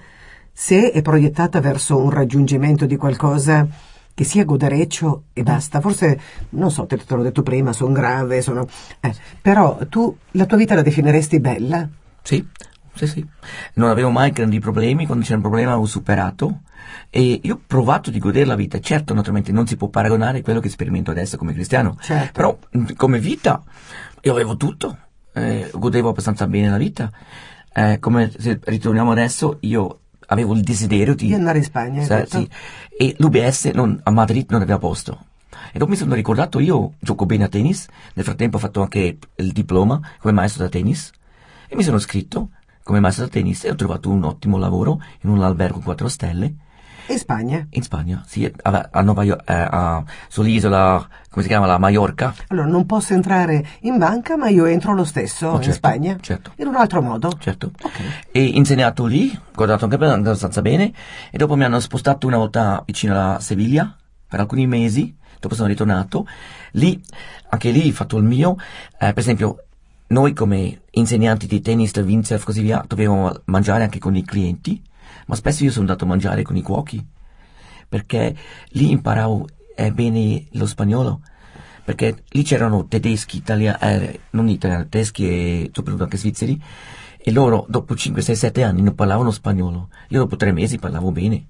se 0.53 0.89
è 0.89 1.01
proiettata 1.01 1.59
verso 1.59 1.97
un 1.97 2.09
raggiungimento 2.09 2.85
di 2.85 2.95
qualcosa 2.95 3.67
che 4.13 4.23
sia 4.23 4.45
godereccio 4.45 5.23
e 5.33 5.43
basta. 5.43 5.81
Forse, 5.81 6.17
non 6.51 6.71
so, 6.71 6.85
te, 6.85 6.95
te 6.95 7.13
l'ho 7.13 7.23
detto 7.23 7.43
prima, 7.43 7.73
sono 7.73 7.91
grave, 7.91 8.41
sono... 8.41 8.65
eh, 9.01 9.13
però 9.41 9.79
tu 9.89 10.15
la 10.31 10.45
tua 10.45 10.55
vita 10.55 10.75
la 10.75 10.81
definiresti 10.81 11.41
bella? 11.41 11.85
Sì, 12.21 12.47
sì, 12.95 13.07
sì. 13.07 13.25
Non 13.75 13.89
avevo 13.89 14.09
mai 14.09 14.31
grandi 14.31 14.59
problemi, 14.59 15.05
quando 15.05 15.23
c'era 15.23 15.35
un 15.37 15.41
problema 15.41 15.77
ho 15.77 15.85
superato 15.85 16.61
e 17.09 17.39
io 17.43 17.53
ho 17.55 17.61
provato 17.65 18.09
di 18.11 18.19
godere 18.19 18.45
la 18.45 18.55
vita. 18.55 18.79
Certo, 18.79 19.13
naturalmente 19.13 19.51
non 19.51 19.67
si 19.67 19.75
può 19.77 19.87
paragonare 19.89 20.41
quello 20.41 20.59
che 20.59 20.69
sperimento 20.69 21.11
adesso 21.11 21.37
come 21.37 21.53
cristiano, 21.53 21.97
Certo. 22.01 22.31
però 22.33 22.57
come 22.95 23.19
vita 23.19 23.61
io 24.21 24.31
avevo 24.31 24.57
tutto, 24.57 24.97
eh, 25.33 25.69
godevo 25.73 26.09
abbastanza 26.09 26.47
bene 26.47 26.69
la 26.69 26.77
vita. 26.77 27.11
Eh, 27.73 27.99
come 27.99 28.31
se 28.37 28.59
ritorniamo 28.63 29.11
adesso, 29.11 29.57
io 29.61 29.99
avevo 30.27 30.53
il 30.53 30.61
desiderio 30.61 31.13
di... 31.13 31.27
Di 31.27 31.33
andare 31.33 31.57
in 31.59 31.63
Spagna, 31.65 32.03
Sa- 32.03 32.17
detto? 32.17 32.37
sì. 32.39 32.49
E 32.97 33.15
l'UBS 33.19 33.65
non- 33.73 33.99
a 34.03 34.11
Madrid 34.11 34.47
non 34.49 34.61
aveva 34.61 34.79
posto. 34.79 35.25
E 35.71 35.77
dopo 35.77 35.91
mi 35.91 35.97
sono 35.97 36.13
ricordato, 36.15 36.59
io 36.59 36.93
gioco 36.99 37.25
bene 37.25 37.43
a 37.43 37.47
tennis, 37.49 37.85
nel 38.13 38.23
frattempo 38.23 38.55
ho 38.55 38.59
fatto 38.59 38.81
anche 38.81 39.17
il 39.35 39.51
diploma 39.51 39.99
come 40.19 40.33
maestro 40.33 40.63
da 40.63 40.69
tennis 40.69 41.11
e 41.67 41.75
mi 41.75 41.83
sono 41.83 41.97
iscritto 41.97 42.51
come 42.85 42.99
maestro 42.99 43.27
tennis 43.27 43.63
e 43.63 43.71
ho 43.71 43.75
trovato 43.75 44.11
un 44.11 44.23
ottimo 44.23 44.59
lavoro 44.59 45.01
in 45.21 45.31
un 45.31 45.41
albergo 45.41 45.79
4 45.79 46.07
stelle 46.07 46.53
In 47.07 47.17
Spagna? 47.17 47.65
in 47.71 47.81
Spagna, 47.81 48.23
sì, 48.27 48.51
a, 48.61 48.89
a 48.91 49.01
Nova 49.01 49.23
Io- 49.23 49.39
eh, 49.39 49.43
a- 49.53 50.03
sull'isola, 50.27 51.07
come 51.31 51.41
si 51.41 51.47
chiama, 51.47 51.65
la 51.65 51.79
Mallorca. 51.79 52.33
Allora, 52.49 52.67
non 52.67 52.85
posso 52.85 53.13
entrare 53.15 53.65
in 53.81 53.97
banca, 53.97 54.37
ma 54.37 54.49
io 54.49 54.65
entro 54.65 54.93
lo 54.93 55.03
stesso 55.03 55.47
Oh, 55.47 55.55
in 55.55 55.61
certo, 55.63 55.73
Spagna? 55.77 56.17
certo. 56.21 56.51
In 56.57 56.67
un 56.67 56.75
altro 56.75 57.01
modo? 57.01 57.31
Certo. 57.39 57.71
Ok. 57.81 57.99
E 58.31 58.43
insegnato 58.43 59.05
lì, 59.07 59.35
guardato 59.53 59.85
anche 59.85 59.95
abbastanza 59.97 60.61
bene, 60.61 60.93
e 61.31 61.37
dopo 61.37 61.55
mi 61.55 61.63
hanno 61.63 61.79
spostato 61.79 62.27
una 62.27 62.37
volta 62.37 62.83
vicino 62.85 63.33
a 63.33 63.39
Seviglia 63.39 63.95
per 64.27 64.39
alcuni 64.39 64.67
mesi, 64.67 65.15
dopo 65.39 65.55
sono 65.55 65.67
ritornato. 65.67 66.25
Lì, 66.73 67.01
anche 67.49 67.69
lì 67.71 67.87
ho 67.89 67.93
fatto 67.93 68.17
il 68.17 68.23
mio, 68.23 68.55
eh, 68.99 69.13
per 69.13 69.19
esempio, 69.19 69.64
noi 70.07 70.33
come 70.33 70.81
insegnanti 70.91 71.47
di 71.47 71.61
tennis, 71.61 71.91
del 71.91 72.05
windsurf 72.05 72.41
e 72.41 72.45
così 72.45 72.61
via, 72.61 72.83
dovevamo 72.87 73.31
mangiare 73.45 73.83
anche 73.83 73.99
con 73.99 74.15
i 74.15 74.23
clienti, 74.23 74.81
ma 75.27 75.35
spesso 75.35 75.63
io 75.63 75.71
sono 75.71 75.81
andato 75.81 76.05
a 76.05 76.07
mangiare 76.07 76.43
con 76.43 76.55
i 76.55 76.61
cuochi, 76.61 77.03
perché 77.87 78.35
lì 78.69 78.91
imparavo 78.91 79.47
eh, 79.75 79.91
bene 79.91 80.45
lo 80.51 80.65
spagnolo. 80.65 81.21
Perché 81.83 82.23
lì 82.29 82.41
c'erano 82.41 82.87
tedeschi, 82.87 83.37
italiani, 83.37 83.77
eh, 83.79 84.19
non 84.31 84.49
italiani, 84.49 84.89
tedeschi 84.89 85.27
e 85.27 85.69
soprattutto 85.71 86.03
anche 86.03 86.17
svizzeri, 86.17 86.59
e 87.17 87.31
loro 87.31 87.65
dopo 87.69 87.95
5, 87.95 88.21
6, 88.21 88.35
7 88.35 88.63
anni 88.63 88.81
non 88.81 88.95
parlavano 88.95 89.31
spagnolo. 89.31 89.89
Io 90.09 90.19
dopo 90.19 90.35
3 90.35 90.51
mesi 90.51 90.79
parlavo 90.79 91.11
bene. 91.11 91.45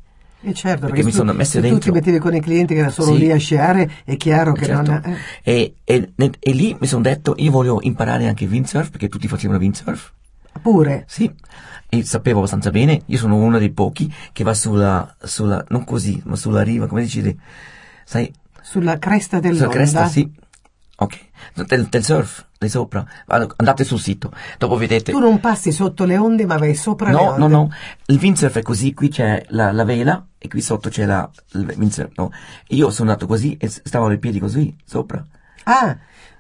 E 0.48 0.54
certo, 0.54 0.86
Perché 0.86 1.02
perché, 1.02 1.04
mi 1.04 1.12
sono 1.12 1.32
tu, 1.32 1.38
messo 1.38 1.52
se 1.52 1.60
tu 1.62 1.68
dentro. 1.68 1.80
ti 1.80 1.92
mettevi 1.92 2.18
con 2.20 2.36
i 2.36 2.40
clienti 2.42 2.74
che 2.74 2.80
erano 2.80 2.94
solo 2.94 3.14
Sì. 3.14 3.20
lì 3.20 3.32
a 3.32 3.38
sciare, 3.38 3.92
è 4.06 4.16
chiaro 4.18 4.54
che 4.54 4.66
Certo. 4.66 4.92
non... 4.92 5.02
eh, 5.04 5.18
E, 5.44 5.76
e- 5.84 6.32
e 6.40 6.52
lì 6.54 6.76
mi 6.80 6.88
sono 6.88 7.02
detto, 7.02 7.34
io 7.38 7.52
voglio 7.52 7.80
imparare 7.82 8.28
anche 8.28 8.46
windsurf, 8.46 8.90
perché 8.92 9.10
tutti 9.10 9.28
facevano 9.28 9.60
windsurf. 9.60 10.12
pure. 10.62 11.04
Sì, 11.08 11.32
e 11.90 12.04
sapevo 12.04 12.40
abbastanza 12.40 12.72
bene, 12.72 13.02
io 13.06 13.18
sono 13.18 13.36
uno 13.36 13.58
dei 13.60 13.72
pochi 13.72 14.12
che 14.32 14.44
va 14.44 14.54
sulla, 14.54 15.16
sulla 15.22 15.64
non 15.70 15.84
così, 15.84 16.22
ma 16.26 16.36
sulla 16.36 16.62
riva, 16.64 16.88
come 16.88 17.02
dici, 17.02 17.38
sai, 18.04 18.32
Sulla 18.62 18.98
cresta 18.98 19.40
dell'onda. 19.40 19.64
sulla 19.66 19.74
cresta, 19.74 20.06
sì. 20.08 20.30
Ok, 20.98 21.20
del, 21.68 21.88
del 21.88 22.04
surf, 22.06 22.46
lì 22.60 22.70
sopra, 22.70 23.06
andate 23.28 23.84
sul 23.84 24.00
sito, 24.00 24.32
dopo 24.58 24.78
vedete. 24.78 25.12
Tu 25.12 25.20
non 25.20 25.42
passi 25.42 25.74
sotto 25.74 26.06
le 26.06 26.18
onde, 26.18 26.46
ma 26.46 26.58
vai 26.58 26.74
sopra 26.74 27.10
le 27.10 27.16
No, 27.16 27.22
onde. 27.32 27.40
no, 27.40 27.48
no, 27.48 27.70
il 28.06 28.18
windsurf 28.22 28.58
è 28.58 28.62
così, 28.62 28.94
qui 28.94 29.10
c'è 29.10 29.44
la, 29.50 29.74
la 29.74 29.84
vela 29.84 30.26
e 30.38 30.48
qui 30.48 30.62
sotto 30.62 30.88
c'è 30.90 31.04
la, 31.06 31.30
il 31.54 31.74
windsurf, 31.78 32.12
no. 32.16 32.32
Io 32.70 32.90
sono 32.92 33.10
andato 33.10 33.28
così 33.28 33.58
e 33.60 33.68
stavo 33.68 34.06
ai 34.08 34.20
piedi 34.20 34.40
così, 34.40 34.74
sopra. 34.86 35.26
Ah, 35.64 35.98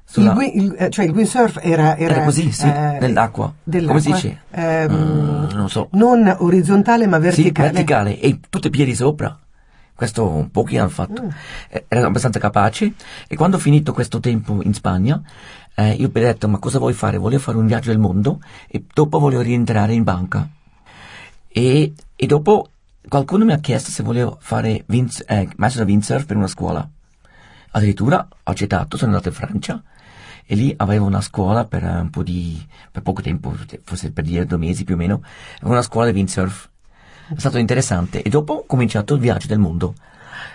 Sulla- 0.08 0.36
il, 0.46 0.62
il- 0.64 0.76
eh, 0.78 0.90
cioè 0.92 1.04
il 1.06 1.12
windsurf 1.12 1.58
era, 1.62 1.98
era, 1.98 2.14
Era 2.16 2.24
così, 2.24 2.52
sì, 2.52 2.68
eh, 2.68 2.98
nell'acqua. 3.02 3.52
Come 3.70 4.00
si 4.00 4.12
dice? 4.12 4.42
Ehm, 4.52 4.94
Mm, 4.94 5.50
non 5.56 5.70
so. 5.70 5.90
Non 5.94 6.34
orizzontale, 6.40 7.08
ma 7.08 7.18
verticale. 7.18 7.68
Sì, 7.70 7.74
verticale 7.74 8.20
e 8.20 8.40
tutti 8.50 8.68
i 8.68 8.70
piedi 8.70 8.94
sopra. 8.96 9.38
Questo 9.96 10.50
pochi 10.52 10.78
hanno 10.78 10.90
fatto. 10.90 11.24
Mm. 11.24 11.30
Eh, 11.70 11.86
Ero 11.88 12.08
abbastanza 12.08 12.40
capace 12.40 12.94
e 13.28 13.36
quando 13.36 13.56
ho 13.56 13.60
finito 13.60 13.94
questo 13.94 14.20
tempo 14.20 14.62
in 14.62 14.74
Spagna, 14.74 15.22
eh, 15.74 15.94
io 15.94 16.08
ho 16.08 16.12
detto 16.12 16.48
ma 16.50 16.60
cosa 16.60 16.80
vuoi 16.80 16.94
fare? 16.94 17.18
Voglio 17.18 17.40
fare 17.40 17.58
un 17.58 17.66
viaggio 17.66 17.90
del 17.90 18.00
mondo 18.00 18.42
e 18.68 18.84
dopo 18.94 19.20
voglio 19.20 19.42
rientrare 19.42 19.94
in 19.94 20.04
banca. 20.04 20.48
E, 21.48 21.94
e 22.16 22.26
dopo 22.26 22.70
qualcuno 23.08 23.46
mi 23.46 23.54
ha 23.54 23.60
chiesto 23.60 23.90
se 23.90 24.04
volevo 24.04 24.38
fare 24.42 24.84
wind, 24.88 25.24
eh, 25.28 25.48
da 25.56 25.84
windsurf 25.84 26.26
per 26.26 26.36
una 26.36 26.48
scuola. 26.48 26.88
Addirittura 27.72 28.28
ho 28.30 28.52
accettato, 28.52 28.98
sono 28.98 29.12
andato 29.12 29.30
in 29.30 29.36
Francia 29.36 29.84
e 30.46 30.56
lì 30.56 30.74
avevo 30.78 31.06
una 31.06 31.22
scuola 31.22 31.66
per 31.66 31.84
eh, 31.84 32.00
un 32.00 32.10
po' 32.10 32.24
di, 32.24 32.62
per 32.92 33.02
poco 33.02 33.22
tempo, 33.22 33.56
forse 33.84 34.12
per 34.12 34.24
dire 34.26 34.46
due 34.46 34.58
mesi 34.58 34.84
più 34.84 34.96
o 34.96 34.98
meno, 34.98 35.22
avevo 35.56 35.72
una 35.72 35.82
scuola 35.82 36.12
di 36.12 36.18
windsurf. 36.18 36.70
È 37.28 37.40
stato 37.40 37.58
interessante. 37.58 38.22
E 38.22 38.30
dopo 38.30 38.54
ho 38.54 38.66
cominciato 38.66 39.16
il 39.16 39.20
viaggio 39.20 39.48
del 39.48 39.60
mondo. 39.60 39.96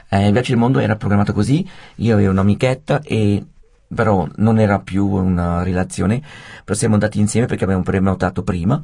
Eh, 0.09 0.27
il 0.27 0.33
viaggio 0.33 0.51
del 0.51 0.59
mondo 0.59 0.79
era 0.79 0.97
programmato 0.97 1.33
così, 1.33 1.69
io 1.97 2.15
avevo 2.15 2.31
un'amichetta 2.33 3.01
e 3.03 3.45
però 3.93 4.27
non 4.37 4.59
era 4.61 4.79
più 4.81 5.07
una 5.07 5.63
relazione, 5.63 6.23
però 6.65 6.79
siamo 6.79 6.95
andati 6.95 7.19
insieme 7.19 7.47
perché 7.47 7.65
avevamo 7.65 7.85
prenotato 7.85 8.43
prima 8.45 8.81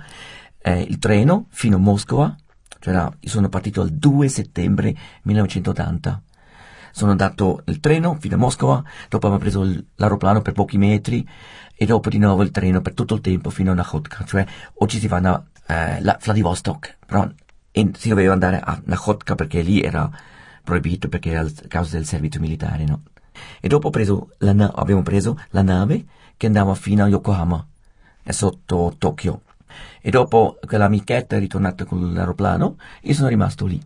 eh, 0.59 0.81
il 0.81 0.99
treno 0.99 1.47
fino 1.51 1.77
a 1.77 1.79
Mosca, 1.79 2.35
cioè 2.81 2.95
era- 2.95 3.13
io 3.21 3.31
sono 3.31 3.49
partito 3.49 3.83
il 3.83 3.93
2 3.95 4.29
settembre 4.29 4.95
1980. 5.23 6.23
Sono 6.91 7.11
andato 7.11 7.63
il 7.67 7.79
treno 7.81 8.17
fino 8.19 8.35
a 8.37 8.39
Mosca, 8.39 8.83
dopo 9.09 9.27
avevo 9.27 9.41
preso 9.41 9.65
l'aeroplano 9.97 10.43
per 10.43 10.55
pochi 10.55 10.79
metri 10.79 11.27
e 11.77 11.87
dopo 11.87 12.09
di 12.09 12.19
nuovo 12.19 12.43
il 12.43 12.51
treno 12.51 12.81
per 12.81 12.95
tutto 12.95 13.15
il 13.15 13.21
tempo 13.21 13.51
fino 13.51 13.71
a 13.73 13.75
Nakhotka, 13.75 14.25
cioè 14.25 14.45
oggi 14.75 14.99
si 14.99 15.07
va 15.07 15.19
a 15.19 15.45
eh, 15.67 16.01
la- 16.03 16.19
Vladivostok, 16.21 16.99
però 17.07 17.29
e 17.79 17.91
si 17.95 18.09
doveva 18.09 18.33
andare 18.33 18.59
a 18.59 18.81
Nakhotka 18.85 19.35
perché 19.35 19.61
lì 19.61 19.83
era 19.83 20.11
proibito 20.65 21.11
perché 21.11 21.29
era 21.29 21.43
a 21.43 21.69
causa 21.69 21.99
del 21.99 22.07
servizio 22.07 22.41
militare, 22.41 22.87
no? 22.87 23.03
E 23.61 23.69
dopo 23.69 23.91
preso 23.91 24.31
na- 24.39 24.73
abbiamo 24.75 25.03
preso 25.03 25.39
la 25.51 25.61
nave 25.61 26.07
che 26.39 26.47
andava 26.47 26.75
fino 26.75 27.05
a 27.05 27.09
Yokohama, 27.09 27.67
sotto 28.29 28.95
Tokyo. 28.97 29.43
E 30.01 30.09
dopo 30.09 30.59
quell'amichetta 30.67 31.37
è 31.37 31.39
ritornata 31.39 31.85
con 31.85 32.15
l'aeroplano, 32.15 32.79
io 33.03 33.13
sono 33.13 33.29
rimasto 33.29 33.67
lì. 33.67 33.79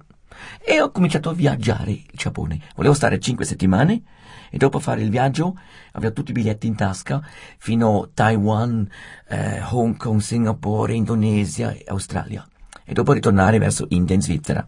E 0.65 0.81
ho 0.81 0.93
cominciato 0.93 1.31
a 1.31 1.33
viaggiare 1.33 1.91
il 1.91 2.07
Giappone. 2.13 2.61
Volevo 2.77 2.95
stare 2.95 3.19
cinque 3.19 3.45
settimane 3.45 4.03
e 4.51 4.57
dopo 4.57 4.79
fare 4.79 5.03
il 5.03 5.11
viaggio 5.11 5.59
avevo 5.93 6.13
tutti 6.13 6.31
i 6.31 6.35
biglietti 6.35 6.69
in 6.69 6.77
tasca 6.77 7.21
fino 7.59 8.03
a 8.03 8.09
Taiwan, 8.15 8.89
eh, 9.27 9.61
Hong 9.69 9.97
Kong, 9.97 10.21
Singapore, 10.21 10.95
Indonesia 10.95 11.73
e 11.73 11.83
Australia. 11.89 12.47
E 12.91 12.93
dopo 12.93 13.13
ritornare 13.13 13.59
verso 13.59 13.87
India 13.91 14.17
e 14.17 14.21
Svizzera. 14.21 14.67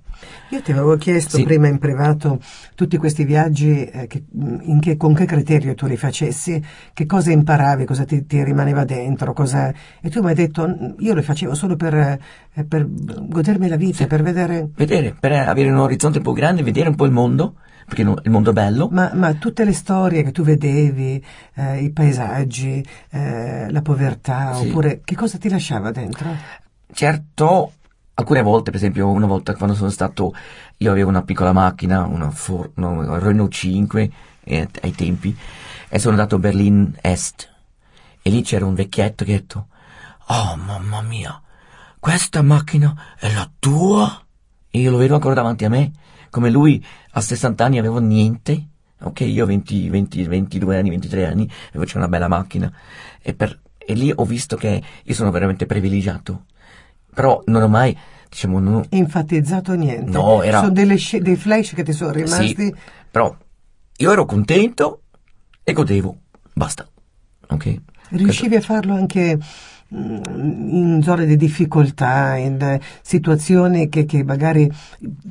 Io 0.50 0.62
ti 0.62 0.70
avevo 0.70 0.96
chiesto 0.96 1.38
Sì. 1.38 1.42
prima 1.42 1.66
in 1.66 1.78
privato 1.80 2.38
tutti 2.76 2.96
questi 2.96 3.24
viaggi, 3.24 3.84
eh, 3.84 4.06
che- 4.06 4.22
in 4.32 4.78
che- 4.80 4.96
con 4.96 5.12
che 5.12 5.24
criterio 5.24 5.74
tu 5.74 5.86
li 5.88 5.96
facessi, 5.96 6.62
che 6.94 7.04
cosa 7.04 7.32
imparavi, 7.32 7.84
cosa 7.84 8.04
ti, 8.04 8.24
ti 8.24 8.44
rimaneva 8.44 8.84
dentro, 8.84 9.32
cosa... 9.32 9.72
e 10.00 10.08
tu 10.08 10.20
mi 10.22 10.28
hai 10.28 10.34
detto 10.36 10.68
"Mm, 10.68 10.92
io 11.00 11.14
li 11.14 11.22
facevo 11.22 11.52
solo 11.54 11.74
per, 11.74 11.94
eh, 11.94 12.64
per 12.64 12.86
godermi 12.88 13.66
la 13.66 13.74
vita, 13.74 13.96
Sì. 13.96 14.06
per 14.06 14.22
vedere... 14.22 14.68
Vedere, 14.72 15.16
per 15.18 15.32
avere 15.32 15.70
un 15.70 15.78
orizzonte 15.78 16.18
un 16.18 16.24
po' 16.24 16.32
grande, 16.32 16.62
vedere 16.62 16.90
un 16.90 16.94
po' 16.94 17.06
il 17.06 17.10
mondo, 17.12 17.56
perché 17.84 18.02
il 18.02 18.30
mondo 18.30 18.50
è 18.50 18.52
bello. 18.52 18.88
Ma, 18.92 19.10
ma 19.14 19.32
tutte 19.34 19.64
le 19.64 19.72
storie 19.72 20.22
che 20.22 20.30
tu 20.30 20.44
vedevi, 20.44 21.20
eh, 21.54 21.82
i 21.82 21.90
paesaggi, 21.90 22.86
eh, 23.10 23.66
la 23.68 23.82
povertà, 23.82 24.54
Sì. 24.54 24.68
oppure 24.68 25.00
che 25.04 25.16
cosa 25.16 25.38
ti 25.38 25.48
lasciava 25.48 25.90
dentro? 25.90 26.28
Certo, 26.92 27.72
alcune 28.14 28.42
volte, 28.42 28.70
per 28.70 28.78
esempio, 28.78 29.08
una 29.08 29.26
volta 29.26 29.54
quando 29.54 29.74
sono 29.74 29.90
stato, 29.90 30.34
io 30.78 30.90
avevo 30.90 31.08
una 31.08 31.22
piccola 31.22 31.52
macchina, 31.52 32.04
una, 32.04 32.30
Ford, 32.30 32.72
no, 32.74 33.18
Renault 33.18 33.52
5 33.52 34.12
eh, 34.44 34.68
ai 34.82 34.92
tempi, 34.92 35.36
e 35.88 35.98
sono 35.98 36.14
andato 36.14 36.36
a 36.36 36.38
Berlin 36.38 36.96
Est. 37.00 37.50
E 38.22 38.30
lì 38.30 38.42
c'era 38.42 38.66
un 38.66 38.74
vecchietto 38.74 39.24
che 39.24 39.34
ha 39.34 39.36
detto, 39.36 39.66
oh 40.26 40.56
mamma 40.56 41.02
mia, 41.02 41.40
questa 41.98 42.42
macchina 42.42 42.94
è 43.18 43.32
la 43.32 43.50
tua? 43.58 44.24
E 44.70 44.78
io 44.78 44.90
lo 44.90 44.96
vedo 44.96 45.14
ancora 45.14 45.34
davanti 45.34 45.64
a 45.64 45.68
me, 45.68 45.92
come 46.30 46.50
lui 46.50 46.84
a 47.12 47.20
60 47.20 47.64
anni 47.64 47.78
avevo 47.78 47.98
niente. 47.98 48.68
Ok, 49.04 49.20
io 49.20 49.42
ho 49.42 49.46
20, 49.46 49.88
20, 49.88 50.24
22 50.24 50.78
anni, 50.78 50.90
23 50.90 51.26
anni, 51.26 51.50
avevo 51.74 51.90
una 51.96 52.08
bella 52.08 52.28
macchina. 52.28 52.72
E, 53.20 53.34
per- 53.34 53.60
e 53.76 53.94
lì 53.94 54.12
ho 54.14 54.24
visto 54.24 54.56
che 54.56 54.82
io 55.02 55.14
sono 55.14 55.30
veramente 55.30 55.66
privilegiato. 55.66 56.44
Però 57.14 57.42
non 57.46 57.62
ho 57.62 57.68
mai, 57.68 57.96
diciamo, 58.28 58.58
non 58.58 58.84
Enfatizzato 58.88 59.74
niente. 59.74 60.10
No, 60.10 60.42
era- 60.42 60.60
Sono 60.60 60.70
delle 60.72 60.96
sce- 60.96 61.20
dei 61.20 61.36
flash 61.36 61.74
che 61.74 61.82
ti 61.82 61.92
sono 61.92 62.10
rimasti. 62.12 62.54
Sì, 62.56 62.74
però 63.10 63.34
io 63.98 64.12
ero 64.12 64.24
contento 64.24 65.02
e 65.62 65.72
godevo. 65.72 66.16
Basta. 66.54 66.86
Ok? 67.48 67.74
Riuscivi 68.10 68.56
a 68.56 68.60
farlo 68.60 68.94
anche 68.94 69.38
mm, 69.94 70.22
in 70.70 71.00
zone 71.02 71.26
di 71.26 71.36
difficoltà, 71.36 72.36
in 72.36 72.60
eh, 72.60 72.80
situazioni 73.02 73.88
che, 73.88 74.04
che 74.06 74.24
magari... 74.24 74.70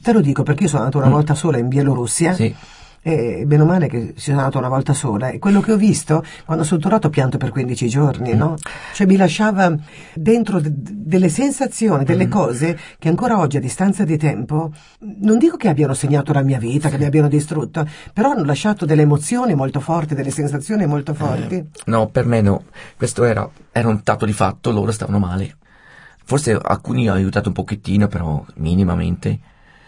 Te 0.01 0.11
lo 0.13 0.21
dico 0.21 0.43
perché 0.43 0.63
io 0.63 0.69
sono 0.69 0.83
andato 0.83 0.99
una 0.99 1.07
Mm. 1.09 1.11
volta 1.13 1.33
sola 1.35 1.57
in 1.57 1.67
Bielorussia. 1.67 2.33
Sì. 2.33 2.55
E 3.03 3.45
bene 3.47 3.63
o 3.63 3.65
male 3.65 3.87
che 3.87 4.13
sono 4.17 4.37
andato 4.37 4.59
una 4.59 4.67
volta 4.69 4.93
sola 4.93 5.29
e 5.29 5.39
quello 5.39 5.59
che 5.59 5.71
ho 5.71 5.75
visto 5.75 6.23
quando 6.45 6.63
sono 6.63 6.79
tornato 6.79 7.07
ho 7.07 7.09
pianto 7.09 7.37
per 7.39 7.49
15 7.49 7.85
Mm. 7.85 7.87
giorni, 7.89 8.33
no? 8.35 8.55
Cioè 8.93 9.07
mi 9.07 9.15
lasciava 9.17 9.75
dentro 10.13 10.59
de- 10.59 10.69
delle 10.71 11.29
sensazioni, 11.29 12.03
delle 12.03 12.27
Mm. 12.27 12.31
cose 12.31 12.77
che 12.99 13.09
ancora 13.09 13.39
oggi 13.39 13.57
a 13.57 13.59
distanza 13.59 14.03
di 14.03 14.17
tempo 14.17 14.71
non 14.99 15.39
dico 15.39 15.57
che 15.57 15.67
abbiano 15.67 15.95
segnato 15.95 16.31
la 16.31 16.43
mia 16.43 16.59
vita, 16.59 16.89
che 16.89 16.99
mi 16.99 17.05
abbiano 17.05 17.27
distrutto, 17.27 17.87
però 18.13 18.31
hanno 18.31 18.43
lasciato 18.43 18.85
delle 18.85 19.01
emozioni 19.01 19.55
molto 19.55 19.79
forti, 19.79 20.13
delle 20.13 20.29
sensazioni 20.29 20.85
molto 20.85 21.15
forti. 21.15 21.55
Eh, 21.55 21.65
no, 21.85 22.07
per 22.07 22.27
me 22.27 22.41
no. 22.41 22.65
Questo 22.95 23.23
era, 23.23 23.49
era 23.71 23.87
un 23.87 23.99
dato 24.03 24.25
di 24.27 24.33
fatto, 24.33 24.69
loro 24.69 24.91
stavano 24.91 25.17
male. 25.17 25.57
Forse 26.23 26.51
alcuni 26.61 27.09
ho 27.09 27.13
aiutato 27.13 27.47
un 27.47 27.55
pochettino, 27.55 28.07
però 28.07 28.45
minimamente. 28.57 29.39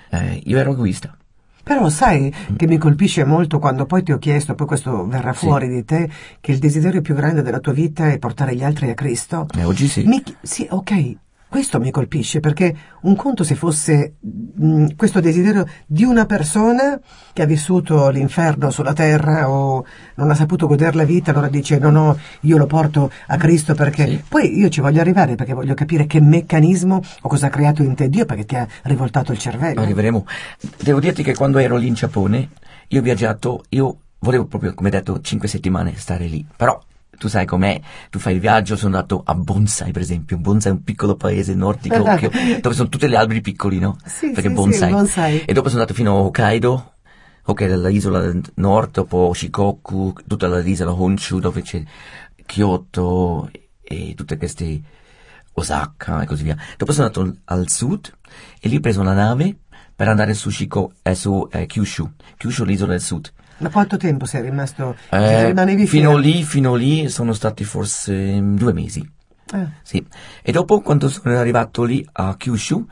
Eh, 0.09 0.41
io 0.45 0.57
ero 0.57 0.71
egoista. 0.71 1.15
Però 1.63 1.87
sai 1.89 2.33
che 2.57 2.67
mi 2.67 2.77
colpisce 2.77 3.23
molto 3.23 3.57
quando 3.59 3.85
poi 3.85 4.03
ti 4.03 4.11
ho 4.11 4.17
chiesto, 4.17 4.53
poi 4.53 4.67
questo 4.67 5.07
verrà 5.07 5.31
Sì. 5.31 5.45
fuori 5.45 5.69
di 5.69 5.85
te, 5.85 6.09
che 6.41 6.51
il 6.51 6.59
desiderio 6.59 7.01
più 7.01 7.15
grande 7.15 7.41
della 7.41 7.59
tua 7.59 7.71
vita 7.71 8.09
è 8.11 8.19
portare 8.19 8.53
gli 8.55 8.63
altri 8.63 8.89
a 8.89 8.93
Cristo. 8.93 9.47
Eh, 9.57 9.63
oggi 9.63 9.87
sì. 9.87 10.03
Mi 10.03 10.21
sì, 10.41 10.67
ok, 10.69 11.15
questo 11.53 11.79
mi 11.79 11.91
colpisce 11.91 12.39
perché 12.39 12.75
un 13.01 13.15
conto 13.15 13.43
se 13.43 13.53
fosse 13.53 14.15
mh, 14.19 14.95
questo 14.95 15.19
desiderio 15.19 15.67
di 15.85 16.03
una 16.03 16.25
persona 16.25 16.99
che 17.31 17.43
ha 17.43 17.45
vissuto 17.45 18.09
l'inferno 18.09 18.71
sulla 18.71 18.93
terra 18.93 19.47
o 19.47 19.85
non 20.15 20.31
ha 20.31 20.33
saputo 20.33 20.65
godere 20.65 20.95
la 20.95 21.03
vita, 21.03 21.29
allora 21.29 21.49
dice 21.49 21.77
no, 21.77 21.91
no, 21.91 22.17
io 22.41 22.57
lo 22.57 22.65
porto 22.65 23.11
a 23.27 23.37
Cristo 23.37 23.75
perché 23.75 24.07
Sì. 24.07 24.23
poi 24.27 24.57
io 24.57 24.67
ci 24.69 24.81
voglio 24.81 24.99
arrivare 24.99 25.35
perché 25.35 25.53
voglio 25.53 25.75
capire 25.75 26.07
che 26.07 26.19
meccanismo 26.19 26.99
o 27.21 27.29
cosa 27.29 27.45
ha 27.45 27.49
creato 27.51 27.83
in 27.83 27.93
te 27.93 28.09
Dio 28.09 28.25
perché 28.25 28.45
ti 28.45 28.55
ha 28.55 28.67
rivoltato 28.85 29.31
il 29.31 29.37
cervello. 29.37 29.81
Arriveremo. 29.81 30.25
Devo 30.81 30.99
dirti 30.99 31.21
che 31.21 31.35
quando 31.35 31.59
ero 31.59 31.77
lì 31.77 31.85
in 31.85 31.93
Giappone, 31.93 32.49
io 32.87 32.99
ho 32.99 33.03
viaggiato, 33.03 33.63
io 33.69 33.97
volevo 34.17 34.45
proprio, 34.45 34.73
come 34.73 34.89
detto, 34.89 35.21
cinque 35.21 35.47
settimane 35.47 35.93
stare 35.97 36.25
lì. 36.25 36.43
Però, 36.57 36.81
tu 37.17 37.27
sai 37.27 37.45
com'è, 37.45 37.79
tu 38.09 38.19
fai 38.19 38.33
il 38.35 38.39
viaggio, 38.39 38.75
sono 38.75 38.95
andato 38.95 39.21
a 39.25 39.33
Bonsai, 39.35 39.91
per 39.91 40.01
esempio. 40.01 40.37
Bonsai 40.37 40.71
è 40.71 40.75
un 40.75 40.83
piccolo 40.83 41.15
paese 41.15 41.53
nord 41.53 41.81
di 41.81 41.89
Tokyo, 41.89 42.29
dove 42.61 42.75
sono 42.75 42.89
tutti 42.89 43.07
gli 43.07 43.15
alberi 43.15 43.41
piccoli, 43.41 43.79
no? 43.79 43.97
Sì, 44.05 44.31
Perché 44.31 44.49
sì, 44.49 44.53
bonsai. 44.55 44.87
sì, 44.89 44.93
bonsai. 44.93 45.41
E 45.45 45.53
dopo 45.53 45.69
sono 45.69 45.81
andato 45.81 45.97
fino 45.97 46.11
a 46.17 46.19
Hokkaido, 46.21 46.93
ok, 47.45 47.61
l'isola 47.61 48.19
del 48.21 48.41
nord, 48.55 48.91
dopo 48.91 49.31
Shikoku, 49.33 50.13
tutta 50.27 50.47
l'isola 50.59 50.91
Honshu, 50.93 51.39
dove 51.39 51.61
c'è 51.61 51.83
Kyoto 52.45 53.49
e 53.81 54.13
tutte 54.15 54.37
queste 54.37 54.81
Osaka 55.53 56.21
e 56.21 56.25
così 56.25 56.43
via. 56.43 56.57
Dopo 56.77 56.91
sono 56.91 57.07
andato 57.07 57.39
al 57.45 57.69
sud 57.69 58.11
e 58.59 58.67
lì 58.69 58.77
ho 58.77 58.79
preso 58.79 59.01
una 59.01 59.13
nave 59.13 59.57
per 59.95 60.07
andare 60.07 60.33
su, 60.33 60.49
Shiko, 60.49 60.93
eh, 61.03 61.15
su 61.15 61.47
eh, 61.51 61.65
Kyushu, 61.67 62.11
Kyushu 62.37 62.63
l'isola 62.63 62.91
del 62.91 63.01
sud. 63.01 63.31
Ma 63.63 63.69
quanto 63.69 63.97
tempo 63.97 64.25
sei 64.25 64.41
rimasto? 64.41 64.95
Eh, 65.09 65.47
rimanevi 65.47 65.87
fino 65.87 66.11
fermo? 66.11 66.17
lì, 66.23 66.43
fino 66.43 66.75
lì 66.75 67.09
sono 67.09 67.33
stati 67.33 67.63
forse 67.63 68.13
mm, 68.13 68.55
due 68.57 68.73
mesi. 68.73 69.09
Ah. 69.51 69.69
Sì. 69.81 70.05
E 70.41 70.51
dopo, 70.51 70.81
quando 70.81 71.09
sono 71.09 71.37
arrivato 71.37 71.83
lì 71.83 72.05
a 72.13 72.35
Kyushu, 72.35 72.85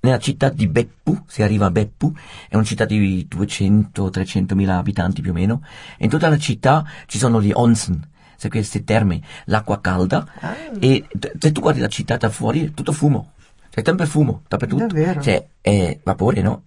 nella 0.00 0.18
città 0.18 0.48
di 0.48 0.66
Beppu, 0.68 1.24
si 1.26 1.42
arriva 1.42 1.66
a 1.66 1.70
Beppu, 1.70 2.12
è 2.48 2.54
una 2.54 2.64
città 2.64 2.84
di 2.84 3.26
200-300 3.30 4.54
mila 4.54 4.76
abitanti 4.76 5.20
più 5.22 5.30
o 5.30 5.34
meno, 5.34 5.62
e 5.96 6.04
in 6.04 6.10
tutta 6.10 6.28
la 6.28 6.38
città 6.38 6.84
ci 7.06 7.18
sono 7.18 7.40
gli 7.40 7.50
onsen, 7.52 8.00
sai 8.36 8.50
queste 8.50 8.84
terme, 8.84 9.20
l'acqua 9.46 9.80
calda, 9.80 10.26
Ah. 10.40 10.54
e 10.78 11.04
se 11.38 11.52
tu 11.52 11.60
guardi 11.60 11.80
la 11.80 11.88
città 11.88 12.16
da 12.16 12.30
fuori 12.30 12.66
è 12.66 12.70
tutto 12.72 12.92
fumo, 12.92 13.32
c'è 13.70 13.82
sempre 13.84 14.06
fumo 14.06 14.42
dappertutto, 14.48 14.86
Davvero? 14.86 15.20
cioè 15.22 15.46
è 15.60 15.98
vapore, 16.02 16.42
no? 16.42 16.62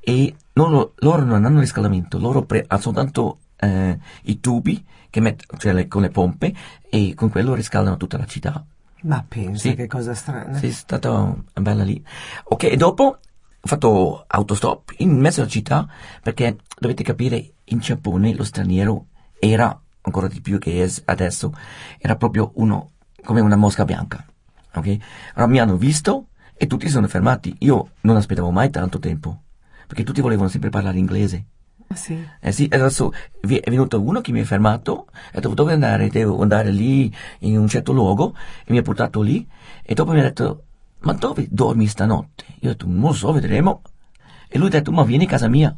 E 0.00 0.34
loro, 0.58 0.94
loro 0.98 1.22
non 1.24 1.44
hanno 1.44 1.60
riscaldamento, 1.60 2.18
loro 2.18 2.42
pre- 2.44 2.64
hanno 2.66 2.80
soltanto 2.80 3.38
eh, 3.58 3.98
i 4.24 4.40
tubi 4.40 4.84
che 5.10 5.20
met- 5.20 5.44
cioè 5.58 5.72
le- 5.72 5.88
con 5.88 6.02
le 6.02 6.10
pompe 6.10 6.54
e 6.90 7.14
con 7.14 7.30
quello 7.30 7.54
riscaldano 7.54 7.96
tutta 7.96 8.18
la 8.18 8.26
città. 8.26 8.64
Ma 9.02 9.24
pensa 9.26 9.68
Sì. 9.70 9.74
che 9.74 9.86
cosa 9.86 10.14
strana. 10.14 10.56
Sì, 10.58 10.66
è 10.68 10.70
stata 10.70 11.34
bella 11.60 11.82
lì. 11.84 12.02
Ok, 12.44 12.64
e 12.64 12.76
dopo 12.76 13.04
ho 13.04 13.66
fatto 13.68 14.24
autostop 14.26 14.94
in 14.98 15.18
mezzo 15.18 15.40
alla 15.40 15.48
città 15.50 15.86
perché 16.22 16.56
dovete 16.78 17.02
capire, 17.02 17.52
in 17.64 17.78
Giappone 17.78 18.34
lo 18.34 18.44
straniero 18.44 19.06
era 19.38 19.78
ancora 20.02 20.28
di 20.28 20.40
più 20.40 20.58
che 20.58 20.82
es- 20.82 21.02
adesso, 21.04 21.52
era 21.98 22.16
proprio 22.16 22.52
uno 22.56 22.92
come 23.24 23.40
una 23.40 23.56
mosca 23.56 23.84
bianca. 23.84 24.24
Ok? 24.74 24.96
Allora 25.34 25.50
mi 25.50 25.58
hanno 25.60 25.76
visto 25.76 26.28
e 26.54 26.66
tutti 26.66 26.88
sono 26.88 27.08
fermati. 27.08 27.54
Io 27.60 27.90
non 28.02 28.16
aspettavo 28.16 28.50
mai 28.50 28.70
tanto 28.70 28.98
tempo 28.98 29.42
perché 29.86 30.02
tutti 30.04 30.20
volevano 30.20 30.48
sempre 30.48 30.70
parlare 30.70 30.98
inglese. 30.98 31.46
Ah, 31.88 31.94
sì. 31.94 32.18
Eh 32.40 32.52
sì, 32.52 32.68
adesso 32.70 33.12
è 33.40 33.70
venuto 33.70 34.00
uno 34.00 34.20
che 34.20 34.32
mi 34.32 34.40
ha 34.40 34.44
fermato, 34.44 35.06
ha 35.12 35.34
detto 35.34 35.54
dove 35.54 35.72
andare? 35.72 36.08
Devo 36.08 36.40
andare 36.42 36.70
lì 36.70 37.14
in 37.40 37.58
un 37.58 37.68
certo 37.68 37.92
luogo 37.92 38.34
e 38.64 38.72
mi 38.72 38.78
ha 38.78 38.82
portato 38.82 39.20
lì 39.22 39.46
e 39.82 39.94
dopo 39.94 40.12
mi 40.12 40.18
ha 40.18 40.24
detto 40.24 40.64
ma 41.00 41.12
dove 41.12 41.46
dormi 41.48 41.86
stanotte? 41.86 42.44
Io 42.60 42.70
ho 42.70 42.72
detto 42.72 42.86
non 42.88 43.14
so, 43.14 43.32
vedremo. 43.32 43.82
E 44.48 44.58
lui 44.58 44.66
ha 44.68 44.70
detto 44.70 44.90
ma 44.90 45.04
vieni 45.04 45.24
a 45.24 45.28
casa 45.28 45.48
mia. 45.48 45.76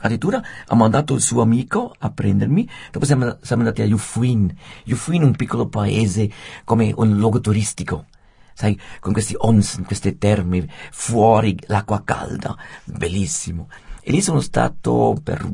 Addirittura 0.00 0.42
ha 0.66 0.74
mandato 0.74 1.14
il 1.14 1.20
suo 1.20 1.42
amico 1.42 1.94
a 1.98 2.10
prendermi, 2.10 2.68
dopo 2.90 3.04
siamo, 3.04 3.36
siamo 3.42 3.62
andati 3.62 3.82
a 3.82 3.86
Yufuin. 3.86 4.54
Yufuin 4.84 5.22
è 5.22 5.24
un 5.24 5.36
piccolo 5.36 5.68
paese 5.68 6.30
come 6.64 6.92
un 6.96 7.16
luogo 7.16 7.40
turistico. 7.40 8.06
Sai, 8.54 8.78
con 9.00 9.12
questi 9.12 9.34
onsen, 9.36 9.84
queste 9.84 10.16
terme, 10.16 10.66
fuori 10.90 11.58
l'acqua 11.66 12.02
calda, 12.04 12.56
bellissimo. 12.84 13.68
E 14.00 14.12
lì 14.12 14.20
sono 14.20 14.40
stato 14.40 15.18
per 15.22 15.44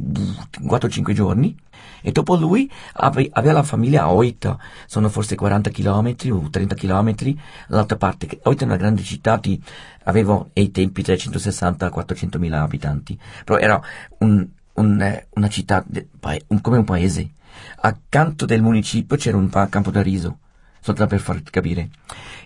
4-5 0.60 1.12
giorni 1.12 1.56
e 2.02 2.12
dopo 2.12 2.34
lui 2.34 2.70
ave- 2.94 3.28
aveva 3.32 3.54
la 3.54 3.62
famiglia 3.62 4.02
a 4.02 4.12
Oita, 4.12 4.58
sono 4.86 5.08
forse 5.08 5.34
40 5.36 5.70
km 5.70 6.14
o 6.32 6.48
30 6.50 6.74
km 6.74 7.14
dall'altra 7.68 7.96
parte. 7.96 8.40
Oita 8.42 8.64
è 8.64 8.66
una 8.66 8.76
grande 8.76 9.02
città, 9.02 9.36
di, 9.36 9.60
avevo 10.04 10.50
ai 10.54 10.70
tempi 10.70 11.02
360-400 11.02 12.38
mila 12.38 12.62
abitanti, 12.62 13.18
però 13.44 13.58
era 13.58 13.80
un- 14.18 14.46
un, 14.74 15.00
eh, 15.00 15.28
una 15.34 15.48
città 15.48 15.84
un- 16.48 16.60
come 16.60 16.76
un 16.78 16.84
paese. 16.84 17.30
Accanto 17.82 18.46
del 18.46 18.62
municipio 18.62 19.16
c'era 19.16 19.36
un 19.36 19.48
campo 19.68 19.90
da 19.90 20.02
riso, 20.02 20.38
soltanto 20.80 21.14
per 21.14 21.20
farti 21.20 21.50
capire. 21.50 21.90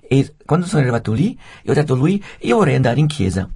E 0.06 0.34
quando 0.44 0.66
sono 0.66 0.82
arrivato 0.82 1.12
lì, 1.12 1.38
io 1.62 1.70
ho 1.72 1.74
detto 1.74 1.94
a 1.94 1.96
lui, 1.96 2.22
io 2.40 2.56
vorrei 2.56 2.74
andare 2.76 3.00
in 3.00 3.06
chiesa. 3.06 3.48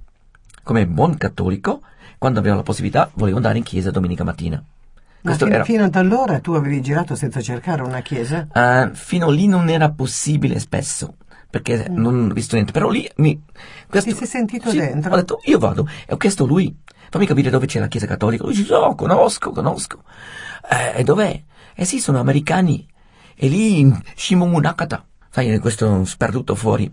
Come 0.63 0.87
buon 0.87 1.17
cattolico, 1.17 1.81
quando 2.17 2.39
avevo 2.39 2.55
la 2.55 2.63
possibilità, 2.63 3.09
volevo 3.13 3.37
andare 3.37 3.57
in 3.57 3.63
chiesa 3.63 3.91
domenica 3.91 4.23
mattina. 4.23 4.61
Ma 5.21 5.33
fino, 5.35 5.51
era- 5.51 5.63
fino 5.63 5.83
ad 5.83 5.95
allora 5.95 6.39
tu 6.39 6.53
avevi 6.53 6.81
girato 6.81 7.13
senza 7.15 7.41
cercare 7.41 7.81
una 7.81 8.01
chiesa? 8.01 8.47
Ah, 8.53 8.89
fino 8.93 9.29
lì 9.29 9.47
non 9.47 9.69
era 9.69 9.89
possibile 9.89 10.59
spesso, 10.59 11.15
perché 11.49 11.87
non 11.89 12.29
ho 12.29 12.33
visto 12.33 12.55
niente. 12.55 12.71
Però 12.71 12.89
lì 12.89 13.09
mi... 13.17 13.41
Questo, 13.87 14.09
Mm. 14.09 14.13
Ti 14.13 14.17
sei 14.19 14.27
sentito 14.27 14.69
sì, 14.69 14.77
dentro? 14.77 15.11
Ho 15.11 15.15
detto, 15.15 15.39
io 15.43 15.59
vado. 15.59 15.87
E 16.07 16.13
ho 16.13 16.17
chiesto 16.17 16.45
a 16.45 16.47
lui, 16.47 16.73
fammi 17.09 17.25
capire 17.25 17.49
dove 17.49 17.65
c'è 17.65 17.79
la 17.79 17.87
chiesa 17.87 18.05
cattolica. 18.07 18.43
Lui 18.43 18.55
dice, 18.55 18.73
oh, 18.73 18.95
conosco, 18.95 19.51
conosco. 19.51 20.03
Eh, 20.69 20.99
e 20.99 21.03
dov'è? 21.03 21.41
Eh 21.75 21.85
sì, 21.85 21.99
sono 21.99 22.19
americani. 22.19 22.87
E 23.41 23.47
lì 23.47 23.79
in 23.79 23.97
Shimomunakata. 24.15 25.05
Sai, 25.31 25.59
questo 25.59 26.03
sperduto 26.05 26.55
fuori. 26.55 26.91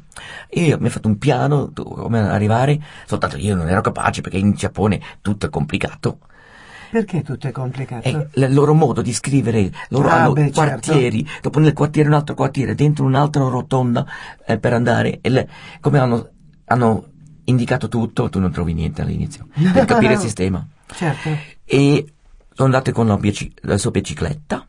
Io 0.51 0.79
mi 0.79 0.87
ho 0.87 0.91
fatto 0.91 1.09
un 1.09 1.19
piano, 1.19 1.73
tu- 1.73 1.83
come 1.83 2.21
arrivare, 2.21 2.79
soltanto 3.07 3.37
io 3.39 3.55
non 3.57 3.69
ero 3.69 3.81
capace 3.81 4.21
perché 4.21 4.37
in 4.39 4.53
Giappone 4.53 5.01
tutto 5.23 5.47
è 5.47 5.51
complicato. 5.51 6.19
Perché 6.91 7.23
tutto 7.23 7.49
è 7.49 7.51
complicato? 7.51 8.07
E 8.07 8.29
il 8.35 8.55
loro 8.55 8.75
modo 8.75 9.03
di 9.03 9.13
scrivere, 9.13 9.73
loro 9.89 10.09
Ah, 10.09 10.21
hanno 10.21 10.33
beh, 10.35 10.53
certo. 10.53 10.61
quartieri, 10.61 11.27
dopo 11.43 11.59
nel 11.59 11.73
quartiere 11.73 12.09
un 12.09 12.15
altro 12.15 12.35
quartiere, 12.37 12.75
dentro 12.77 13.05
un'altra 13.05 13.43
rotonda 13.49 14.07
eh, 14.47 14.59
per 14.59 14.73
andare, 14.75 15.19
e 15.23 15.29
le- 15.31 15.49
come 15.81 15.99
hanno, 15.99 16.29
hanno 16.67 17.07
indicato 17.45 17.89
tutto, 17.89 18.29
tu 18.29 18.39
non 18.39 18.53
trovi 18.53 18.73
niente 18.75 19.03
all'inizio, 19.03 19.49
per 19.73 19.85
capire 19.87 20.13
il 20.13 20.21
sistema. 20.21 20.65
Certo. 20.87 21.31
E 21.65 22.13
sono 22.53 22.69
andato 22.69 22.93
con 22.93 23.07
la, 23.09 23.19
la 23.63 23.79
sua 23.79 23.91
bicicletta 23.91 24.65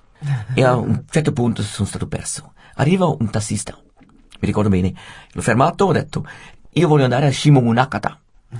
e 0.53 0.63
a 0.63 0.75
un 0.75 1.03
certo 1.09 1.31
punto 1.31 1.61
sono 1.63 1.87
stato 1.87 2.07
perso. 2.07 2.53
Arriva 2.75 3.05
un 3.05 3.29
tassista, 3.29 3.75
mi 3.75 4.47
ricordo 4.47 4.69
bene, 4.69 4.93
l'ho 5.31 5.41
fermato, 5.41 5.85
ho 5.85 5.91
detto, 5.91 6.25
io 6.71 6.87
voglio 6.87 7.05
andare 7.05 7.27
a 7.27 7.31
Shimomunakata. 7.31 8.19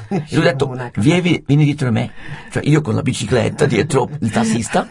E 0.09 0.25
lui 0.31 0.47
ha 0.47 0.51
detto, 0.51 0.75
vieni, 0.97 1.41
vieni 1.45 1.63
dietro 1.63 1.87
a 1.87 1.91
me. 1.91 2.11
Cioè 2.51 2.63
io 2.65 2.81
con 2.81 2.93
la 2.95 3.01
bicicletta 3.01 3.65
dietro 3.65 4.09
il 4.19 4.31
tassista, 4.31 4.85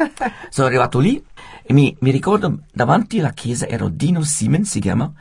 sono 0.49 0.67
arrivato 0.67 0.99
lì 0.99 1.23
e 1.63 1.73
mi, 1.73 1.95
mi 2.01 2.11
ricordo 2.11 2.61
davanti 2.73 3.19
alla 3.19 3.33
chiesa 3.33 3.67
ero 3.67 3.89
Dino 3.89 4.23
Siemens, 4.23 4.71
si 4.71 4.81
chiama, 4.81 5.13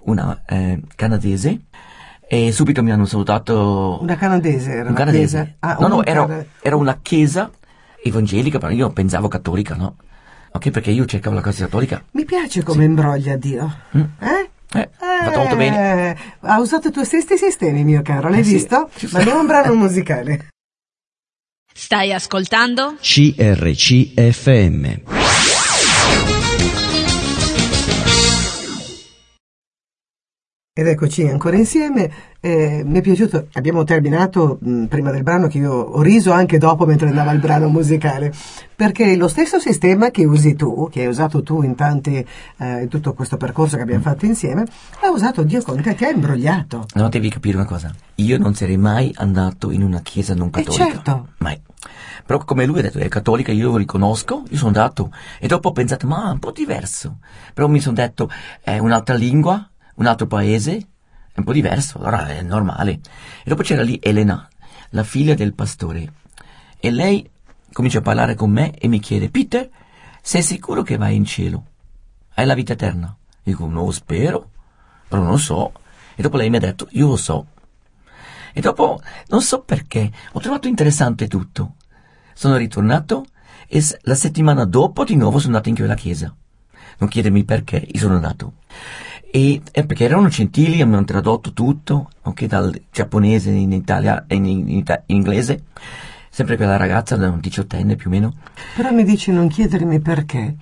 una 0.00 0.42
eh, 0.46 0.82
canadese, 0.96 1.60
e 2.28 2.50
subito 2.50 2.82
mi 2.82 2.90
hanno 2.90 3.04
salutato 3.04 3.98
Una 4.00 4.16
canadese 4.16 4.70
era 4.70 4.82
un 4.82 4.88
una 4.88 4.96
canadese. 4.96 5.56
Ah, 5.60 5.76
no, 5.78 5.88
no, 5.88 6.04
era, 6.04 6.44
era 6.60 6.76
una 6.76 6.98
chiesa 7.00 7.50
evangelica, 8.02 8.58
però 8.58 8.72
io 8.72 8.90
pensavo 8.90 9.28
cattolica, 9.28 9.74
no? 9.74 9.96
Ok, 10.52 10.70
perché 10.70 10.90
io 10.90 11.04
cercavo 11.06 11.34
la 11.34 11.42
chiesa 11.42 11.64
cattolica. 11.64 12.04
Mi 12.12 12.24
piace 12.24 12.62
come 12.62 12.84
imbroglia 12.84 13.36
Dio. 13.36 13.74
Mm. 13.96 14.02
Eh? 14.20 14.50
Eh, 14.74 14.88
fatto 15.24 15.38
molto 15.38 15.56
bene. 15.56 16.10
Eh, 16.10 16.16
Ha 16.40 16.58
usato 16.60 16.88
i 16.88 16.92
tuoi 16.92 17.04
stessi 17.04 17.36
sistemi, 17.36 17.84
mio 17.84 18.02
caro, 18.02 18.28
l'hai 18.28 18.40
Eh 18.40 18.44
sì, 18.44 18.52
visto? 18.54 18.90
Ma 19.10 19.20
a 19.20 19.38
un 19.38 19.46
brano 19.46 19.74
musicale. 19.74 20.48
Stai 21.74 22.12
ascoltando? 22.12 22.96
CRCFM. 23.00 24.10
Ed 30.74 30.86
eccoci 30.86 31.28
ancora 31.28 31.58
insieme. 31.58 32.10
Eh, 32.40 32.82
mi 32.82 33.00
è 33.00 33.02
piaciuto, 33.02 33.48
abbiamo 33.52 33.84
terminato 33.84 34.56
mh, 34.58 34.86
prima 34.86 35.10
del 35.10 35.22
brano 35.22 35.46
che 35.46 35.58
io 35.58 35.70
ho 35.70 36.00
riso 36.00 36.32
anche 36.32 36.56
dopo 36.56 36.86
mentre 36.86 37.08
andava 37.08 37.30
il 37.32 37.40
brano 37.40 37.68
musicale, 37.68 38.32
perché 38.74 39.14
lo 39.16 39.28
stesso 39.28 39.60
sistema 39.60 40.10
che 40.10 40.24
usi 40.24 40.54
tu, 40.54 40.88
che 40.90 41.02
hai 41.02 41.08
usato 41.08 41.42
tu 41.42 41.60
in 41.60 41.74
tanti, 41.74 42.26
eh, 42.56 42.80
in 42.84 42.88
tutto 42.88 43.12
questo 43.12 43.36
percorso 43.36 43.76
che 43.76 43.82
abbiamo 43.82 44.00
fatto 44.00 44.24
insieme, 44.24 44.64
l'ha 45.02 45.10
usato 45.10 45.42
Dio 45.42 45.60
con 45.60 45.78
te, 45.82 45.94
ti 45.94 46.06
ha 46.06 46.08
imbrogliato. 46.08 46.86
No, 46.94 47.10
devi 47.10 47.28
capire 47.28 47.58
una 47.58 47.66
cosa. 47.66 47.94
Io 48.14 48.38
non 48.38 48.54
sarei 48.54 48.78
mai 48.78 49.12
andato 49.18 49.70
in 49.72 49.82
una 49.82 50.00
chiesa 50.00 50.34
non 50.34 50.48
cattolica. 50.48 50.86
certo. 50.86 51.28
Mai. 51.36 51.60
Però 52.24 52.42
come 52.44 52.64
lui 52.64 52.78
ha 52.78 52.82
detto, 52.82 52.98
è 52.98 53.08
cattolica, 53.08 53.52
io 53.52 53.72
lo 53.72 53.76
riconosco, 53.76 54.44
io 54.48 54.56
sono 54.56 54.68
andato. 54.68 55.12
E 55.38 55.46
dopo 55.48 55.68
ho 55.68 55.72
pensato, 55.72 56.06
ma 56.06 56.28
è 56.28 56.32
un 56.32 56.38
po' 56.38 56.50
diverso. 56.50 57.18
Però 57.52 57.68
mi 57.68 57.80
sono 57.80 57.96
detto, 57.96 58.30
è 58.62 58.78
un'altra 58.78 59.14
lingua, 59.14 59.68
un 59.94 60.06
altro 60.06 60.26
paese, 60.26 60.86
un 61.34 61.44
po' 61.44 61.52
diverso, 61.52 61.98
allora 61.98 62.28
è 62.28 62.42
normale. 62.42 62.92
E 62.92 63.44
dopo 63.44 63.62
c'era 63.62 63.82
lì 63.82 63.98
Elena, 64.02 64.48
la 64.90 65.04
figlia 65.04 65.34
del 65.34 65.54
pastore. 65.54 66.12
E 66.78 66.90
lei 66.90 67.28
comincia 67.72 67.98
a 67.98 68.02
parlare 68.02 68.34
con 68.34 68.50
me 68.50 68.76
e 68.78 68.88
mi 68.88 69.00
chiede, 69.00 69.30
Peter, 69.30 69.68
sei 70.20 70.42
sicuro 70.42 70.82
che 70.82 70.96
vai 70.96 71.16
in 71.16 71.24
cielo? 71.24 71.66
Hai 72.34 72.46
la 72.46 72.54
vita 72.54 72.72
eterna? 72.72 73.16
Dico, 73.42 73.66
non 73.66 73.84
lo 73.84 73.90
spero, 73.90 74.50
però 75.08 75.22
non 75.22 75.32
lo 75.32 75.36
so. 75.36 75.72
E 76.14 76.22
dopo 76.22 76.36
lei 76.36 76.50
mi 76.50 76.56
ha 76.56 76.60
detto, 76.60 76.88
io 76.90 77.08
lo 77.08 77.16
so. 77.16 77.46
E 78.52 78.60
dopo, 78.60 79.00
non 79.28 79.40
so 79.40 79.62
perché, 79.62 80.10
ho 80.32 80.40
trovato 80.40 80.68
interessante 80.68 81.26
tutto. 81.26 81.76
Sono 82.34 82.56
ritornato 82.56 83.26
e 83.66 83.82
la 84.02 84.14
settimana 84.14 84.64
dopo 84.64 85.04
di 85.04 85.16
nuovo 85.16 85.38
sono 85.38 85.52
andato 85.52 85.70
in 85.70 85.76
quella 85.76 85.94
chiesa. 85.94 86.34
Non 86.98 87.08
chiedermi 87.08 87.44
perché, 87.44 87.76
io 87.76 87.98
sono 87.98 88.14
andato. 88.14 88.54
E, 89.34 89.62
e 89.72 89.86
perché 89.86 90.04
erano 90.04 90.28
gentili, 90.28 90.82
hanno 90.82 91.02
tradotto 91.04 91.54
tutto, 91.54 92.10
anche 92.22 92.46
dal 92.46 92.78
giapponese 92.90 93.48
in 93.50 93.72
Italia, 93.72 94.24
in, 94.28 94.44
in- 94.44 94.68
in 94.68 94.84
in 95.06 95.16
inglese. 95.16 95.62
Sempre 96.28 96.56
quella 96.56 96.76
ragazza, 96.76 97.16
da 97.16 97.30
un 97.30 97.40
diciottenne 97.40 97.96
più 97.96 98.08
o 98.08 98.12
meno. 98.12 98.34
Però 98.76 98.90
mi 98.90 99.04
dici 99.04 99.30
non 99.32 99.48
chiedermi 99.48 100.00
perché. 100.00 100.54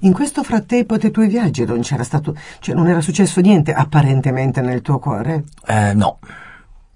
In 0.00 0.12
questo 0.12 0.42
frattempo 0.44 0.96
dei 0.98 1.10
tuoi 1.10 1.28
viaggi 1.28 1.64
non 1.64 1.80
c'era 1.80 2.04
stato, 2.04 2.36
cioè 2.60 2.74
non 2.76 2.86
era 2.88 3.00
successo 3.00 3.40
niente 3.40 3.72
apparentemente 3.72 4.60
nel 4.60 4.82
tuo 4.82 4.98
cuore. 5.00 5.44
Eh, 5.66 5.92
no. 5.94 6.18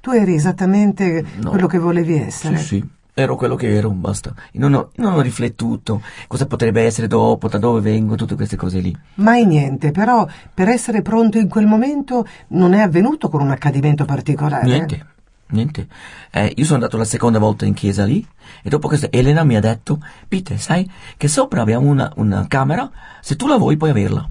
Tu 0.00 0.10
eri 0.12 0.34
esattamente 0.34 1.24
No. 1.40 1.50
quello 1.50 1.66
che 1.66 1.78
volevi 1.78 2.16
essere. 2.16 2.56
Sì, 2.58 2.64
sì. 2.64 2.88
Ero 3.18 3.34
quello 3.34 3.54
che 3.54 3.74
ero, 3.74 3.88
basta. 3.92 4.34
Non 4.52 4.74
ho, 4.74 4.90
non 4.96 5.14
ho 5.14 5.20
riflettuto 5.22 6.02
cosa 6.26 6.44
potrebbe 6.46 6.82
essere 6.82 7.06
dopo, 7.06 7.48
da 7.48 7.56
dove 7.56 7.80
vengo, 7.80 8.14
tutte 8.14 8.34
queste 8.34 8.56
cose 8.56 8.78
lì. 8.80 8.94
Mai 9.14 9.46
niente, 9.46 9.90
però 9.90 10.28
per 10.52 10.68
essere 10.68 11.00
pronto 11.00 11.38
in 11.38 11.48
quel 11.48 11.64
momento 11.64 12.26
non 12.48 12.74
è 12.74 12.80
avvenuto 12.80 13.30
con 13.30 13.40
un 13.40 13.50
accadimento 13.50 14.04
particolare. 14.04 14.66
Niente, 14.66 15.06
niente. 15.46 15.88
Eh, 16.30 16.52
io 16.56 16.64
sono 16.64 16.74
andato 16.74 16.98
la 16.98 17.06
seconda 17.06 17.38
volta 17.38 17.64
in 17.64 17.72
chiesa 17.72 18.04
lì 18.04 18.22
e 18.62 18.68
dopo 18.68 18.86
questo 18.86 19.10
Elena 19.10 19.44
mi 19.44 19.56
ha 19.56 19.60
detto, 19.60 19.98
Peter, 20.28 20.60
sai 20.60 20.86
che 21.16 21.28
sopra 21.28 21.62
abbiamo 21.62 21.88
una, 21.88 22.12
una 22.16 22.46
camera, 22.46 22.90
se 23.22 23.34
tu 23.34 23.46
la 23.46 23.56
vuoi 23.56 23.78
puoi 23.78 23.90
averla. 23.90 24.28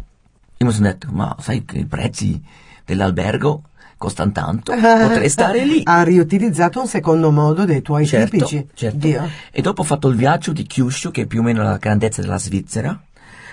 Io 0.58 0.66
mi 0.68 0.72
sono 0.72 0.86
detto, 0.86 1.08
ma 1.12 1.36
sai 1.40 1.66
che 1.66 1.80
i 1.80 1.86
prezzi 1.88 2.40
dell'albergo 2.86 3.64
costano 3.98 4.32
tanto, 4.32 4.74
potrei 4.76 5.30
stare 5.30 5.64
lì. 5.66 5.82
Ha 5.84 6.04
riutilizzato 6.04 6.80
un 6.82 6.88
secondo 6.88 7.32
modo 7.32 7.66
dei 7.66 7.82
tuoi 7.82 8.06
Certo, 8.06 8.36
tipici. 8.38 8.68
certo. 8.74 8.98
Dio. 8.98 9.30
E 9.52 9.62
dopo 9.62 9.82
ho 9.82 9.86
fatto 9.86 10.08
il 10.08 10.16
viaggio 10.16 10.52
di 10.52 10.66
Kyushu, 10.66 11.12
che 11.12 11.24
è 11.24 11.26
più 11.26 11.40
o 11.40 11.44
meno 11.44 11.64
la 11.64 11.78
grandezza 11.78 12.22
della 12.22 12.38
Svizzera. 12.40 13.00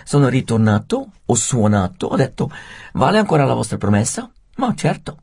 Sono 0.05 0.29
ritornato, 0.29 1.09
ho 1.25 1.35
suonato, 1.35 2.07
ho 2.09 2.17
detto, 2.17 2.51
vale 2.95 3.19
ancora 3.19 3.45
la 3.45 3.55
vostra 3.55 3.77
promessa? 3.77 4.31
Ma 4.57 4.75
certo. 4.75 5.19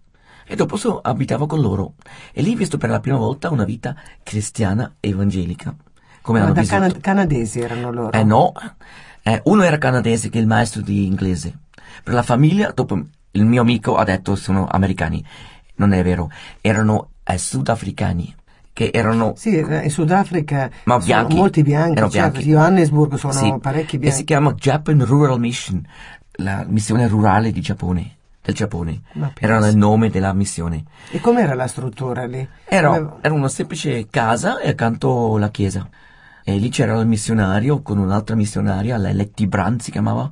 E 0.46 0.56
dopo 0.56 0.78
so- 0.78 1.00
abitavo 1.00 1.46
con 1.46 1.60
loro. 1.62 1.94
E 2.34 2.42
lì 2.42 2.54
ho 2.54 2.58
visto 2.58 2.78
per 2.78 2.90
la 2.90 3.00
prima 3.00 3.18
volta 3.18 3.50
una 3.52 3.66
vita 3.66 3.96
cristiana 4.24 4.96
evangelica. 5.00 5.76
Come 6.22 6.40
Ma 6.40 6.46
hanno 6.46 6.54
da 6.54 6.64
cana- 6.64 6.92
canadesi 7.00 7.60
erano 7.60 7.92
loro. 7.92 8.12
Eh 8.12 8.24
no, 8.24 8.52
Eh, 9.22 9.42
uno 9.46 9.64
era 9.64 9.78
canadese 9.78 10.30
che 10.30 10.38
è 10.38 10.42
il 10.42 10.48
maestro 10.48 10.82
di 10.82 11.06
inglese. 11.06 11.54
Per 12.04 12.14
la 12.14 12.24
famiglia, 12.24 12.72
dopo 12.72 13.00
il 13.32 13.46
mio 13.46 13.62
amico 13.62 13.96
ha 13.96 14.04
detto 14.04 14.36
sono 14.36 14.68
americani. 14.70 15.24
Non 15.76 15.94
è 15.94 16.04
vero, 16.04 16.30
erano 16.62 17.12
eh, 17.24 17.38
sudafricani, 17.38 18.36
che 18.74 18.90
erano 18.94 19.34
Sì, 19.36 19.56
eh, 19.58 19.84
in 19.84 19.90
Sudafrica 19.90 20.70
ma 20.86 20.96
sono 20.96 21.06
bianchi. 21.06 21.36
molti 21.36 21.64
bianchi, 21.64 21.92
Erano 21.98 22.12
certo, 22.12 22.30
bianchi. 22.40 22.50
Johannesburg 22.50 23.16
sono 23.16 23.34
Sì. 23.34 23.56
parecchi 23.62 23.96
E 23.96 24.00
si 24.00 24.00
bianchi. 24.00 24.24
chiama 24.26 24.54
Japan 24.54 25.06
Rural 25.06 25.40
Mission, 25.40 25.82
la 26.34 26.66
missione 26.68 27.08
rurale 27.08 27.52
di 27.52 27.62
Giappone, 27.62 28.16
del 28.42 28.56
Giappone. 28.56 29.02
Era 29.40 29.66
il 29.68 29.78
nome 29.78 30.10
della 30.10 30.34
missione. 30.34 30.84
E 31.12 31.20
com'era 31.22 31.54
la 31.54 31.68
struttura 31.68 32.26
lì? 32.26 32.46
Era, 32.66 32.90
Come- 32.90 33.14
era 33.22 33.34
una 33.34 33.48
semplice 33.50 34.08
casa 34.10 34.60
e 34.60 34.70
accanto 34.70 35.38
la 35.38 35.50
chiesa. 35.50 35.88
E 36.44 36.58
lì 36.58 36.70
c'era 36.70 37.00
il 37.00 37.08
missionario 37.08 37.82
con 37.82 38.00
un'altra 38.00 38.36
missionaria, 38.36 38.98
la 38.98 39.12
Letty 39.14 39.46
Brand 39.46 39.80
si 39.82 39.92
chiamava. 39.92 40.30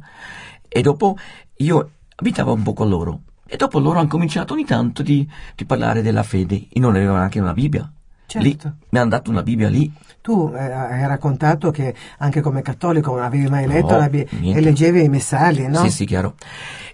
E 0.68 0.82
dopo 0.82 1.18
io 1.58 1.92
abitavo 2.20 2.54
un 2.54 2.64
po' 2.64 2.74
con 2.74 2.90
loro. 2.90 3.22
E 3.46 3.56
dopo 3.56 3.80
loro 3.80 4.00
hanno 4.00 4.10
cominciato 4.10 4.54
ogni 4.54 4.66
tanto 4.66 5.02
di, 5.04 5.28
di 5.56 5.66
parlare 5.66 6.02
della 6.02 6.24
fede. 6.24 6.68
E 6.70 6.80
non 6.80 6.96
avevano 6.96 7.20
anche 7.22 7.40
una 7.40 7.54
Bibbia. 7.54 7.90
Certo. 8.26 8.46
Lì 8.46 8.60
mi 8.90 9.00
hanno 9.00 9.10
dato 9.10 9.32
una 9.32 9.42
Bibbia 9.42 9.70
lì. 9.70 9.92
Tu 10.20 10.52
eh, 10.54 10.60
hai 10.60 11.08
raccontato 11.08 11.72
che 11.72 11.96
anche 12.18 12.42
come 12.42 12.62
cattolico 12.62 13.16
non 13.16 13.24
avevi 13.24 13.48
mai 13.48 13.66
letto 13.66 13.94
No, 13.94 14.00
la 14.00 14.10
Bi- 14.10 14.28
niente. 14.32 14.60
e 14.60 14.62
leggevi 14.62 15.04
i 15.04 15.10
messali, 15.10 15.66
no? 15.68 15.82
Sì, 15.84 15.90
sì, 15.90 16.06
chiaro. 16.06 16.36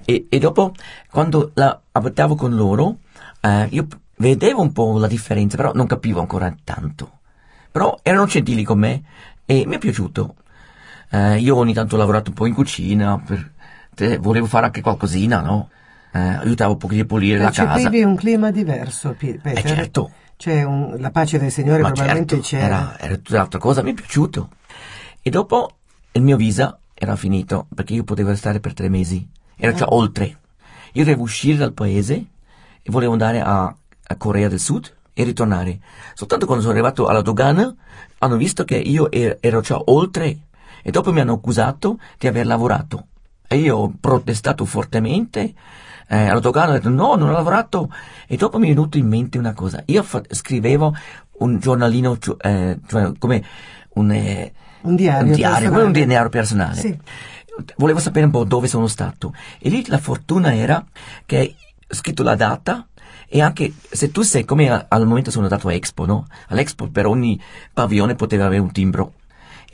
E, 0.06 0.28
e 0.30 0.38
dopo, 0.40 0.74
quando 1.10 1.52
la, 1.56 1.80
abitavo 1.92 2.36
con 2.36 2.54
loro, 2.56 2.98
eh, 3.42 3.68
io 3.72 3.88
vedevo 4.18 4.62
un 4.62 4.72
po' 4.72 5.00
la 5.00 5.08
differenza, 5.08 5.58
però 5.58 5.72
non 5.74 5.88
capivo 5.88 6.20
ancora 6.20 6.54
tanto. 6.64 7.20
Però 7.72 7.98
erano 8.04 8.26
gentili 8.26 8.64
con 8.64 8.78
me 8.78 9.02
e 9.46 9.64
mi 9.66 9.76
è 9.76 9.80
piaciuto. 9.80 10.36
Eh, 11.10 11.40
io 11.40 11.56
ogni 11.56 11.74
tanto 11.74 11.96
ho 11.96 11.98
lavorato 11.98 12.30
un 12.30 12.36
po' 12.36 12.46
in 12.46 12.54
cucina, 12.54 13.20
per, 13.20 13.53
te- 13.94 14.18
volevo 14.18 14.46
fare 14.46 14.66
anche 14.66 14.82
qualcosina, 14.82 15.42
no? 15.42 15.70
Eh, 16.12 16.20
aiutavo 16.20 16.74
un 16.74 16.78
po' 16.78 16.88
a 16.88 17.06
pulire 17.06 17.38
la 17.40 17.46
casa. 17.50 17.74
Percepivi 17.74 18.04
un 18.04 18.16
clima 18.16 18.52
diverso, 18.52 19.12
Eh, 19.12 19.14
Peter? 19.16 19.62
certo. 19.66 20.12
C'è 20.38 20.64
un- 20.64 20.96
la 21.00 21.10
pace 21.12 21.40
del 21.40 21.52
Signore 21.52 21.82
Ma 21.82 21.92
probabilmente 21.92 22.42
certo, 22.42 22.48
c'era. 22.48 22.66
era, 22.66 23.00
era 23.00 23.16
tutt'altra 23.18 23.60
cosa, 23.60 23.82
mi 23.82 23.92
è 23.92 23.94
piaciuto. 23.94 24.50
E 25.22 25.30
dopo 25.30 25.78
il 26.12 26.22
mio 26.22 26.36
visa 26.38 26.78
era 26.94 27.16
finito 27.16 27.68
perché 27.74 27.94
io 27.94 28.04
potevo 28.04 28.30
restare 28.30 28.60
per 28.60 28.74
tre 28.74 28.90
mesi. 28.90 29.28
Era 29.56 29.74
già 29.74 29.86
oltre. 29.90 30.38
Io 30.94 31.04
dovevo 31.04 31.24
uscire 31.24 31.58
dal 31.58 31.74
paese 31.74 32.14
e 32.82 32.92
volevo 32.92 33.14
andare 33.14 33.40
a, 33.42 33.64
a 33.64 34.16
Corea 34.18 34.50
del 34.50 34.60
Sud 34.60 34.92
e 35.14 35.24
ritornare. 35.24 35.80
Soltanto 36.14 36.46
quando 36.46 36.64
sono 36.64 36.76
arrivato 36.76 37.08
alla 37.08 37.22
dogana 37.22 37.74
hanno 38.20 38.36
visto 38.36 38.66
che 38.66 38.76
io 38.76 39.10
er- 39.12 39.38
ero 39.40 39.62
già 39.62 39.80
oltre 39.86 40.38
e 40.82 40.92
dopo 40.92 41.12
mi 41.14 41.22
hanno 41.22 41.34
accusato 41.34 41.98
di 42.18 42.28
aver 42.28 42.46
lavorato. 42.46 43.08
E 43.54 43.58
io 43.58 43.78
ho 43.78 43.94
protestato 44.00 44.66
fortemente. 44.66 45.54
Eh, 46.08 46.28
alla 46.28 46.40
dogana 46.40 46.72
ho 46.72 46.74
detto 46.74 46.90
no, 46.90 47.16
non 47.16 47.30
ho 47.30 47.32
lavorato. 47.32 47.92
E 48.28 48.36
dopo 48.36 48.58
mi 48.60 48.66
è 48.66 48.70
venuto 48.74 48.98
in 48.98 49.08
mente 49.08 49.38
una 49.38 49.54
cosa. 49.54 49.82
Io 49.86 50.04
fa- 50.04 50.22
scrivevo 50.28 50.96
un 51.40 51.60
giornalino, 51.60 52.18
gio- 52.18 52.40
eh, 52.40 52.80
cioè 52.88 53.12
come 53.18 53.44
un, 53.96 54.12
eh, 54.12 54.54
Un 54.82 54.96
diario 54.96 55.30
un 55.30 55.36
diario, 55.36 55.70
personale. 55.70 55.84
un 55.86 55.92
diario 55.92 56.30
personale. 56.30 56.76
Sì. 56.76 56.98
Volevo 57.78 58.00
sapere 58.00 58.26
un 58.26 58.32
po' 58.32 58.44
dove 58.44 58.68
sono 58.68 58.88
stato. 58.88 59.34
E 59.60 59.70
lì 59.70 59.86
la 59.88 60.00
fortuna 60.00 60.56
era 60.56 60.84
che 61.26 61.56
ho 61.90 61.94
scritto 61.94 62.24
la 62.24 62.36
data 62.36 62.88
e 63.28 63.42
anche 63.42 63.74
se 63.92 64.12
tu 64.12 64.22
sei 64.24 64.46
come 64.46 64.86
al 64.88 65.06
momento 65.08 65.30
sono 65.32 65.44
andato 65.46 65.68
a 65.68 65.74
Expo, 65.74 66.06
no? 66.06 66.26
All'Expo 66.48 66.90
per 66.90 67.06
ogni 67.06 67.40
padiglione 67.72 68.16
poteva 68.16 68.46
avere 68.46 68.62
un 68.62 68.72
timbro. 68.72 69.14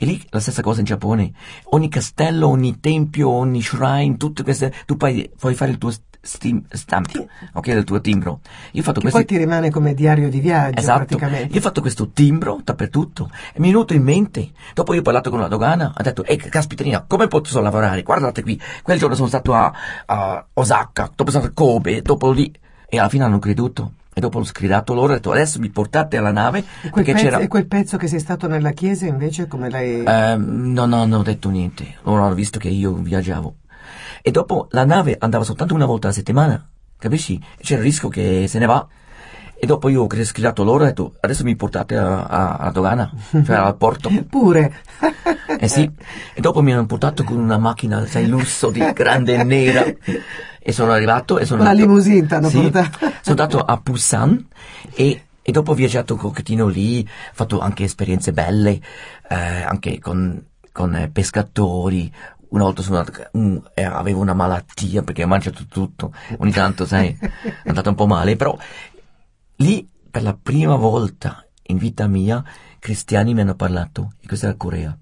E 0.02 0.06
lì 0.06 0.18
la 0.30 0.40
stessa 0.40 0.62
cosa 0.62 0.80
in 0.80 0.86
Giappone. 0.86 1.30
Ogni 1.72 1.90
castello, 1.90 2.48
ogni 2.48 2.80
tempio, 2.80 3.28
ogni 3.28 3.60
shrine, 3.60 4.16
tutte 4.16 4.42
queste, 4.42 4.72
tu 4.86 4.96
puoi, 4.96 5.30
puoi 5.38 5.54
fare 5.54 5.72
il 5.72 5.76
tuo 5.76 5.92
stim- 6.22 6.64
stamp, 6.72 7.26
ok, 7.52 7.66
del 7.66 7.84
tuo 7.84 8.00
timbro. 8.00 8.40
Io 8.72 8.80
ho 8.80 8.84
fatto 8.84 9.00
questo. 9.00 9.18
poi 9.18 9.26
ti 9.26 9.36
rimane 9.36 9.70
come 9.70 9.92
diario 9.92 10.30
di 10.30 10.40
viaggio 10.40 10.78
Esatto, 10.78 11.04
praticamente. 11.04 11.52
io 11.52 11.58
ho 11.58 11.62
fatto 11.62 11.82
questo 11.82 12.08
timbro 12.12 12.62
dappertutto 12.64 13.30
e 13.52 13.60
mi 13.60 13.68
è 13.68 13.72
venuto 13.72 13.92
in 13.92 14.02
mente. 14.02 14.52
Dopo 14.72 14.94
io 14.94 15.00
ho 15.00 15.02
parlato 15.02 15.28
con 15.28 15.38
la 15.40 15.48
dogana, 15.48 15.92
ha 15.94 16.02
detto, 16.02 16.24
ehi 16.24 16.38
caspiterina, 16.38 17.04
come 17.06 17.28
posso 17.28 17.60
lavorare? 17.60 18.02
Guardate 18.02 18.40
qui, 18.40 18.58
quel 18.82 18.98
giorno 18.98 19.14
sono 19.14 19.28
stato 19.28 19.52
a, 19.52 19.70
a 20.06 20.46
Osaka, 20.54 21.10
dopo 21.14 21.30
sono 21.30 21.44
stato 21.44 21.60
a 21.60 21.64
Kobe, 21.66 22.00
dopo 22.00 22.30
lì. 22.30 22.50
E 22.88 22.98
alla 22.98 23.10
fine 23.10 23.24
hanno 23.24 23.38
creduto. 23.38 23.92
E 24.12 24.20
dopo 24.20 24.38
ho 24.38 24.44
scridato 24.44 24.92
loro, 24.92 25.12
ho 25.12 25.14
detto, 25.14 25.30
adesso 25.30 25.60
mi 25.60 25.70
portate 25.70 26.16
alla 26.16 26.32
nave, 26.32 26.64
E 26.82 26.90
quel, 26.90 27.04
pezzo, 27.04 27.38
e 27.38 27.46
quel 27.46 27.66
pezzo 27.66 27.96
che 27.96 28.08
sei 28.08 28.18
stato 28.18 28.48
nella 28.48 28.72
chiesa 28.72 29.06
invece 29.06 29.46
come 29.46 29.70
l'hai... 29.70 30.02
Ehm, 30.04 30.72
no, 30.72 30.84
no, 30.86 31.04
non 31.04 31.20
ho 31.20 31.22
detto 31.22 31.48
niente. 31.48 31.96
Loro 32.02 32.24
hanno 32.24 32.34
visto 32.34 32.58
che 32.58 32.68
io 32.68 32.92
viaggiavo. 32.94 33.54
E 34.22 34.30
dopo 34.32 34.66
la 34.70 34.84
nave 34.84 35.16
andava 35.18 35.44
soltanto 35.44 35.74
una 35.74 35.86
volta 35.86 36.08
alla 36.08 36.16
settimana, 36.16 36.68
capisci? 36.98 37.40
C'era 37.58 37.80
il 37.80 37.86
rischio 37.86 38.08
che 38.08 38.46
se 38.48 38.58
ne 38.58 38.66
va. 38.66 38.86
E 39.62 39.66
dopo 39.66 39.88
io 39.90 40.02
ho 40.04 40.24
scridato 40.24 40.64
loro 40.64 40.84
e 40.84 40.86
ho 40.86 40.88
detto, 40.88 41.14
adesso 41.20 41.44
mi 41.44 41.54
portate 41.54 41.94
a, 41.96 42.24
a, 42.24 42.56
a 42.56 42.70
dogana, 42.70 43.12
cioè 43.30 43.56
al 43.56 43.76
porto. 43.76 44.10
Pure. 44.28 44.74
Eh 45.58 45.68
sì. 45.68 45.90
E 46.34 46.40
dopo 46.40 46.62
mi 46.62 46.72
hanno 46.72 46.86
portato 46.86 47.24
con 47.24 47.36
una 47.36 47.58
macchina, 47.58 48.06
sai, 48.06 48.26
lusso 48.26 48.70
di 48.70 48.80
grande 48.92 49.34
e 49.34 49.44
nera. 49.44 49.84
E 50.62 50.72
sono 50.72 50.92
arrivato 50.92 51.38
e 51.38 51.46
sono 51.46 51.62
la 51.62 51.70
andato- 51.70 51.86
limousine 51.88 52.26
t'hanno 52.26 52.48
Sì. 52.50 52.60
portato. 52.60 52.98
Sono 53.00 53.12
andato 53.42 53.60
a 53.64 53.76
Busan 53.82 54.46
e, 54.94 55.24
e 55.40 55.52
dopo 55.52 55.70
ho 55.72 55.74
viaggiato 55.74 56.14
un 56.14 56.20
pochettino 56.20 56.66
lì, 56.68 57.00
ho 57.06 57.32
fatto 57.32 57.60
anche 57.60 57.84
esperienze 57.84 58.32
belle, 58.32 58.80
eh, 59.28 59.34
anche 59.62 59.98
con, 59.98 60.44
con 60.70 60.94
eh, 60.94 61.08
pescatori. 61.08 62.12
Una 62.50 62.64
volta 62.64 62.82
sono 62.82 62.98
andato, 62.98 63.28
un- 63.32 63.62
eh, 63.74 63.84
avevo 63.84 64.20
una 64.20 64.34
malattia 64.34 65.02
perché 65.02 65.24
ho 65.24 65.28
mangiato 65.28 65.64
tutto, 65.66 66.12
ogni 66.38 66.50
tanto, 66.52 66.84
sai, 66.84 67.16
è 67.62 67.68
andato 67.68 67.88
un 67.88 67.94
po' 67.94 68.06
male, 68.06 68.36
però 68.36 68.56
lì 69.56 69.88
per 70.10 70.22
la 70.22 70.36
prima 70.40 70.74
volta 70.76 71.46
in 71.68 71.76
vita 71.78 72.06
mia 72.08 72.42
cristiani 72.78 73.34
mi 73.34 73.40
hanno 73.42 73.54
parlato 73.54 74.12
di 74.20 74.26
questa 74.26 74.54
Corea, 74.56 74.96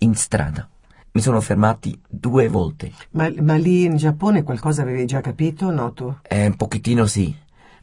in 0.00 0.14
strada. 0.14 0.68
Mi 1.16 1.20
sono 1.20 1.40
fermati 1.40 1.96
due 2.08 2.48
volte, 2.48 2.90
Ma, 3.10 3.30
ma 3.40 3.54
lì 3.54 3.84
in 3.84 3.96
Giappone 3.96 4.42
qualcosa 4.42 4.82
avevi 4.82 5.06
già 5.06 5.20
capito, 5.20 5.70
no 5.70 5.92
tu? 5.92 6.12
eh, 6.22 6.46
un 6.46 6.56
pochettino 6.56 7.06
sì. 7.06 7.32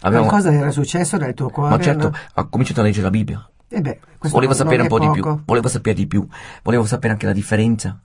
Abbiamo- 0.02 0.26
Qualcosa 0.26 0.52
era 0.52 0.70
successo 0.70 1.16
nel 1.16 1.34
tuo 1.34 1.48
cuore? 1.50 1.70
Ma 1.78 1.82
certo, 1.82 2.10
no? 2.10 2.16
ho 2.36 2.50
cominciato 2.50 2.82
a 2.82 2.84
leggere 2.84 3.04
la 3.06 3.10
Bibbia. 3.10 3.50
Eh 3.70 3.80
beh, 3.80 4.00
questo 4.18 4.36
Volevo 4.38 4.54
sapere 4.54 4.82
un 4.82 4.90
po' 4.90 4.98
è 4.98 5.00
di 5.08 5.12
più. 5.12 5.22
poco. 5.24 5.42
Volevo 5.46 5.70
sapere 5.70 5.96
di 5.96 6.08
più. 6.08 6.28
Volevo 6.62 6.84
sapere 6.84 7.14
anche 7.14 7.26
la 7.26 7.32
differenza. 7.32 8.02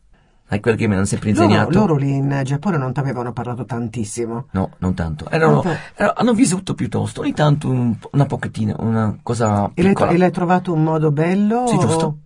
Sai 0.49 0.61
quello 0.61 0.77
che 0.77 0.87
mi 0.87 0.95
hanno 0.95 1.05
sempre 1.05 1.33
Loro, 1.33 1.43
insegnato? 1.43 1.77
loro 1.77 1.97
lì 1.97 2.14
in 2.14 2.41
Giappone 2.45 2.77
non 2.77 2.93
ti 2.93 3.01
avevano 3.01 3.33
parlato 3.33 3.64
tantissimo. 3.64 4.47
No, 4.53 4.70
non 4.79 4.95
tanto. 4.95 5.29
Erano, 5.29 5.61
erano- 5.97 6.14
hanno 6.18 6.35
vissuto 6.35 6.74
piuttosto. 6.74 7.22
Ogni 7.22 7.33
tanto 7.33 7.68
un- 7.68 7.99
una 8.12 8.27
pochettina, 8.27 8.77
una 8.79 9.18
cosa 9.24 9.72
E 9.74 9.83
l'hai, 9.83 9.91
piccola. 9.93 10.12
e 10.12 10.18
l'hai 10.18 10.31
trovato 10.31 10.72
un 10.72 10.85
modo 10.85 11.11
bello? 11.11 11.66
Sì, 11.66 11.74
o- 11.74 11.79
giusto. 11.81 12.18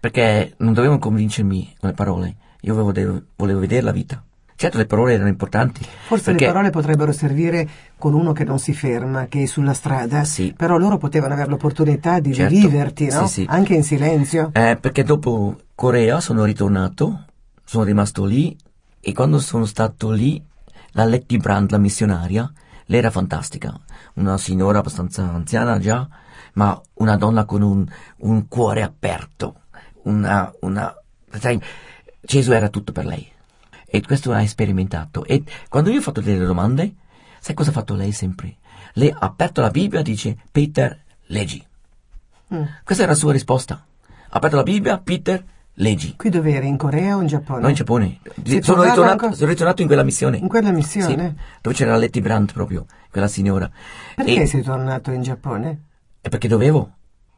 Perché 0.00 0.54
non 0.58 0.72
dovevano 0.72 0.98
convincermi 0.98 1.76
con 1.78 1.88
le 1.90 1.94
parole. 1.94 2.36
Io 2.62 2.74
volevo, 2.74 3.22
volevo 3.36 3.60
vedere 3.60 3.82
la 3.82 3.92
vita. 3.92 4.22
Certo, 4.56 4.76
le 4.76 4.86
parole 4.86 5.14
erano 5.14 5.28
importanti. 5.28 5.84
Forse 6.06 6.24
perché 6.32 6.46
le 6.46 6.52
parole 6.52 6.70
potrebbero 6.70 7.12
servire 7.12 7.68
con 7.96 8.12
uno 8.14 8.32
che 8.32 8.42
non 8.42 8.58
si 8.58 8.74
ferma, 8.74 9.26
che 9.26 9.44
è 9.44 9.46
sulla 9.46 9.72
strada, 9.72 10.24
Sì. 10.24 10.52
però 10.56 10.76
loro 10.78 10.98
potevano 10.98 11.34
avere 11.34 11.48
l'opportunità 11.50 12.18
di 12.18 12.34
Certo. 12.34 12.52
viverti, 12.54 13.06
no? 13.08 13.26
Sì, 13.28 13.32
sì. 13.42 13.46
Anche 13.48 13.74
in 13.74 13.84
silenzio. 13.84 14.50
Eh, 14.54 14.76
perché 14.80 15.04
dopo 15.04 15.56
Corea 15.76 16.18
sono 16.20 16.42
ritornato, 16.42 17.24
sono 17.62 17.84
rimasto 17.84 18.24
lì 18.24 18.56
e 19.00 19.12
quando 19.12 19.38
sono 19.38 19.64
stato 19.64 20.10
lì, 20.10 20.44
la 20.92 21.04
Letty 21.04 21.36
Brand, 21.36 21.70
la 21.70 21.78
missionaria, 21.78 22.50
lei 22.86 22.98
era 22.98 23.12
fantastica, 23.12 23.78
una 24.14 24.36
signora 24.38 24.80
abbastanza 24.80 25.22
anziana 25.22 25.78
già, 25.78 26.08
ma 26.54 26.80
una 26.94 27.16
donna 27.16 27.44
con 27.44 27.62
un, 27.62 27.86
un 28.18 28.48
cuore 28.48 28.82
aperto, 28.82 29.60
una, 30.02 30.52
una, 30.62 30.92
sai, 31.38 31.60
Gesù 32.28 32.52
era 32.52 32.68
tutto 32.68 32.92
per 32.92 33.06
lei. 33.06 33.26
E 33.86 34.02
questo 34.02 34.32
ha 34.32 34.46
sperimentato. 34.46 35.24
E 35.24 35.42
quando 35.70 35.88
io 35.88 36.00
ho 36.00 36.02
fatto 36.02 36.20
delle 36.20 36.44
domande, 36.44 36.92
sai 37.40 37.54
cosa 37.54 37.70
ha 37.70 37.72
fatto 37.72 37.94
lei 37.94 38.12
sempre? 38.12 38.56
Lei 38.92 39.08
ha 39.10 39.16
aperto 39.20 39.62
la 39.62 39.70
Bibbia 39.70 40.00
e 40.00 40.02
dice, 40.02 40.36
Peter, 40.52 41.04
leggi. 41.28 41.64
Mm. 42.54 42.62
Questa 42.84 43.04
era 43.04 43.12
la 43.12 43.18
sua 43.18 43.32
risposta. 43.32 43.82
Ha 44.06 44.36
aperto 44.36 44.56
la 44.56 44.62
Bibbia, 44.62 44.98
Peter, 44.98 45.42
leggi. 45.74 46.16
Qui 46.16 46.28
dove 46.28 46.52
eri? 46.52 46.68
In 46.68 46.76
Corea 46.76 47.16
o 47.16 47.22
in 47.22 47.28
Giappone? 47.28 47.60
No, 47.62 47.68
in 47.68 47.74
Giappone. 47.74 48.18
Sono 48.44 48.60
tornato 48.60 48.82
ritornato, 48.90 49.24
anche- 49.24 49.36
sono 49.36 49.48
ritornato 49.50 49.80
in 49.80 49.86
quella 49.88 50.02
missione. 50.02 50.36
In 50.36 50.48
quella 50.48 50.70
missione? 50.70 51.34
Sì, 51.36 51.44
dove 51.62 51.74
c'era 51.76 51.96
Letty 51.96 52.20
Brandt 52.20 52.52
proprio, 52.52 52.84
quella 53.10 53.28
signora. 53.28 53.70
Perché 54.14 54.42
E- 54.42 54.46
sei 54.46 54.62
tornato 54.62 55.12
in 55.12 55.22
Giappone? 55.22 55.80
e 56.20 56.28
perché 56.28 56.46
dovevo. 56.46 56.92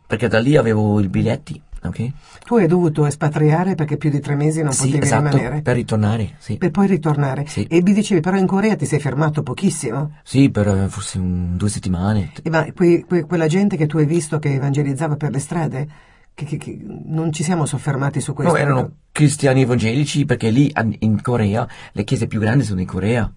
Perché 0.09 0.27
da 0.27 0.41
lì 0.41 0.57
avevo 0.57 0.99
i 0.99 1.07
biglietti, 1.09 1.63
ok? 1.83 2.11
Tu 2.45 2.57
hai 2.57 2.67
dovuto 2.67 3.07
espatriare 3.07 3.75
perché 3.75 3.97
più 3.97 4.11
di 4.11 4.21
tre 4.21 4.35
mesi 4.35 4.63
non 4.63 4.73
sì, 4.73 4.87
potevi 4.87 5.05
esatto, 5.05 5.29
rimanere. 5.37 5.63
per 5.63 5.75
ritornare, 5.77 6.35
sì. 6.39 6.57
Per 6.57 6.71
poi 6.71 6.87
ritornare. 6.87 7.47
Sì. 7.47 7.65
E 7.65 7.83
mi 7.83 7.93
dicevi, 7.93 8.21
però 8.21 8.37
in 8.37 8.47
Corea 8.47 8.77
ti 8.77 8.87
sei 8.87 9.01
fermato 9.01 9.43
pochissimo. 9.43 10.13
Sì, 10.23 10.51
per 10.51 10.69
eh, 10.69 10.89
forse 10.89 11.19
un- 11.19 11.57
due 11.57 11.69
settimane. 11.69 12.33
E 12.43 12.51
ma 12.51 12.67
quei- 12.73 13.03
que- 13.05 13.25
quella 13.25 13.47
gente 13.47 13.77
che 13.77 13.87
tu 13.87 13.99
hai 13.99 14.07
visto 14.07 14.39
che 14.39 14.55
evangelizzava 14.55 15.17
per 15.17 15.31
le 15.31 15.39
strade, 15.39 15.89
che, 16.35 16.45
che- 16.45 16.57
che- 16.59 16.79
non 17.07 17.33
ci 17.33 17.43
siamo 17.43 17.67
soffermati 17.67 18.21
su 18.21 18.33
questo. 18.35 18.53
No, 18.55 18.59
erano 18.59 18.91
cristiani 19.13 19.63
evangelici 19.63 20.25
perché 20.25 20.51
lì 20.51 20.73
in 21.01 21.21
Corea 21.23 21.67
le 21.93 22.05
chiese 22.05 22.27
più 22.27 22.41
grandi 22.41 22.65
sono 22.65 22.81
in 22.81 22.87
Corea. 22.87 23.31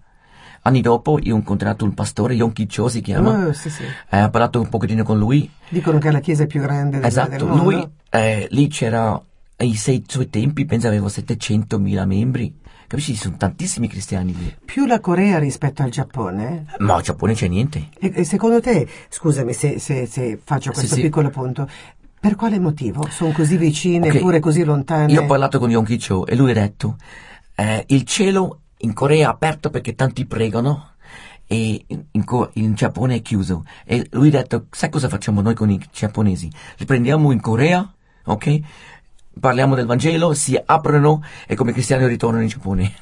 Anni 0.66 0.80
dopo 0.80 1.18
io 1.22 1.34
ho 1.34 1.36
incontrato 1.36 1.84
un 1.84 1.92
pastore, 1.92 2.32
Yonki 2.34 2.66
Cho 2.66 2.88
si 2.88 3.02
chiama, 3.02 3.48
Oh, 3.48 3.52
sì, 3.52 3.68
sì. 3.68 3.82
eh, 4.10 4.22
ho 4.22 4.30
parlato 4.30 4.60
un 4.60 4.68
pochettino 4.70 5.02
con 5.04 5.18
lui. 5.18 5.48
Dicono 5.68 5.98
che 5.98 6.08
è 6.08 6.10
la 6.10 6.20
chiesa 6.20 6.46
più 6.46 6.60
grande 6.62 6.96
del, 6.98 7.06
Esatto, 7.06 7.30
del 7.36 7.44
mondo. 7.46 7.62
lui 7.64 7.88
eh, 8.08 8.46
lì 8.50 8.68
c'era, 8.68 9.20
ai 9.56 9.74
sei, 9.74 10.02
suoi 10.06 10.30
tempi 10.30 10.64
penso 10.64 10.86
aveva 10.86 11.06
700.000 11.08 12.06
membri. 12.06 12.54
Capisci? 12.86 13.12
Ci 13.14 13.20
sono 13.20 13.36
tantissimi 13.36 13.88
cristiani 13.88 14.34
lì. 14.34 14.56
Più 14.64 14.86
la 14.86 15.00
Corea 15.00 15.38
rispetto 15.38 15.82
al 15.82 15.90
Giappone. 15.90 16.64
Ma 16.78 16.96
in 16.96 17.02
Giappone 17.02 17.34
c'è 17.34 17.48
niente. 17.48 17.88
E, 17.98 18.12
e 18.14 18.24
secondo 18.24 18.60
te, 18.60 18.88
scusami 19.10 19.52
se, 19.52 19.78
se- 19.78 20.06
se 20.06 20.38
faccio 20.42 20.70
questo 20.72 20.94
sì. 20.94 21.02
piccolo 21.02 21.28
punto, 21.28 21.68
per 22.18 22.36
quale 22.36 22.58
motivo? 22.58 23.06
Sono 23.10 23.32
così 23.32 23.58
vicine 23.58 24.08
Ok, 24.08 24.14
eppure 24.14 24.40
così 24.40 24.64
lontane? 24.64 25.12
Io 25.12 25.22
ho 25.22 25.26
parlato 25.26 25.58
con 25.58 25.68
Yonki 25.70 25.98
Cho 25.98 26.24
e 26.26 26.34
lui 26.36 26.52
ha 26.52 26.54
detto 26.54 26.96
eh, 27.54 27.84
il 27.88 28.04
cielo 28.04 28.60
in 28.84 28.92
Corea 28.92 29.28
è 29.28 29.30
aperto 29.30 29.70
perché 29.70 29.94
tanti 29.94 30.26
pregano 30.26 30.90
e 31.46 31.84
in, 31.88 32.04
in 32.12 32.24
in 32.54 32.74
Giappone 32.74 33.16
è 33.16 33.22
chiuso. 33.22 33.64
E 33.84 34.06
lui 34.12 34.28
ha 34.28 34.32
detto 34.42 34.66
sai 34.70 34.90
cosa 34.90 35.08
facciamo 35.08 35.40
noi 35.40 35.54
con 35.54 35.70
i 35.70 35.80
giapponesi? 35.92 36.50
Li 36.76 36.84
prendiamo 36.84 37.32
in 37.32 37.40
Corea, 37.40 37.92
ok? 38.24 38.60
Parliamo 39.40 39.74
del 39.74 39.86
Vangelo, 39.86 40.32
si 40.32 40.56
aprono 40.64 41.22
e 41.46 41.56
come 41.56 41.72
cristiani 41.72 42.06
ritornano 42.06 42.42
in 42.42 42.48
Giappone. 42.48 42.92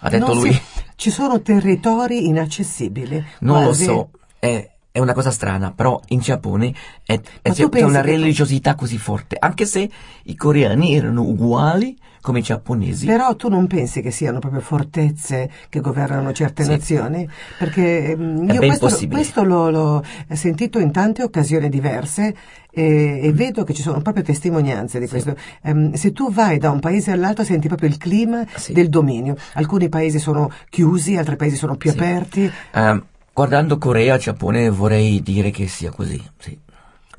Ha 0.00 0.08
detto 0.08 0.26
Non 0.28 0.36
lui. 0.38 0.52
si- 0.52 0.62
ci 0.96 1.10
sono 1.10 1.42
territori 1.42 2.26
inaccessibili. 2.26 3.22
Non 3.40 3.64
quasi. 3.64 3.86
lo 3.86 3.92
so, 3.92 4.10
è, 4.38 4.70
è 4.92 4.98
una 5.00 5.14
cosa 5.14 5.30
strana, 5.30 5.72
però 5.72 5.98
in 6.08 6.20
Giappone 6.20 6.72
è, 7.04 7.18
è- 7.40 7.50
c'è 7.50 7.82
una 7.82 8.02
religiosità 8.02 8.74
così 8.74 8.98
forte, 8.98 9.36
anche 9.38 9.64
se 9.64 9.90
i 10.24 10.34
coreani 10.36 10.94
erano 10.94 11.22
uguali 11.22 11.96
come 12.20 12.38
i 12.38 12.42
giapponesi. 12.42 13.06
Però 13.06 13.34
tu 13.34 13.48
non 13.48 13.66
pensi 13.66 14.00
che 14.00 14.12
siano 14.12 14.38
proprio 14.38 14.60
fortezze 14.60 15.50
che 15.68 15.80
governano 15.80 16.32
certe 16.32 16.62
Sì. 16.62 16.70
nazioni? 16.70 17.28
Perché 17.58 18.10
ehm, 18.12 18.48
È 18.48 18.52
io 18.52 18.60
ben 18.60 18.78
questo, 18.78 19.08
questo 19.08 19.42
l'ho, 19.42 19.70
l'ho 19.70 20.04
sentito 20.30 20.78
in 20.78 20.92
tante 20.92 21.22
occasioni 21.24 21.68
diverse 21.68 22.34
e, 22.70 23.18
Mm. 23.22 23.24
e 23.24 23.32
vedo 23.32 23.64
che 23.64 23.74
ci 23.74 23.82
sono 23.82 24.00
proprio 24.02 24.22
testimonianze 24.22 25.00
di 25.00 25.08
questo. 25.08 25.34
Ehm, 25.62 25.94
se 25.94 26.12
tu 26.12 26.30
vai 26.32 26.58
da 26.58 26.70
un 26.70 26.78
paese 26.80 27.10
all'altro 27.10 27.42
senti 27.44 27.66
proprio 27.66 27.88
il 27.88 27.96
clima 27.98 28.44
Sì. 28.54 28.72
del 28.72 28.88
dominio. 28.88 29.34
Alcuni 29.54 29.88
paesi 29.88 30.18
sono 30.20 30.48
chiusi, 30.70 31.16
altri 31.16 31.34
paesi 31.36 31.56
sono 31.56 31.74
più 31.76 31.90
aperti. 31.90 32.48
Ehm, 32.72 33.04
guardando 33.32 33.78
Corea 33.78 34.16
Giappone 34.18 34.68
vorrei 34.70 35.22
dire 35.22 35.50
che 35.50 35.66
sia 35.68 35.90
così, 35.90 36.22
sì, 36.38 36.58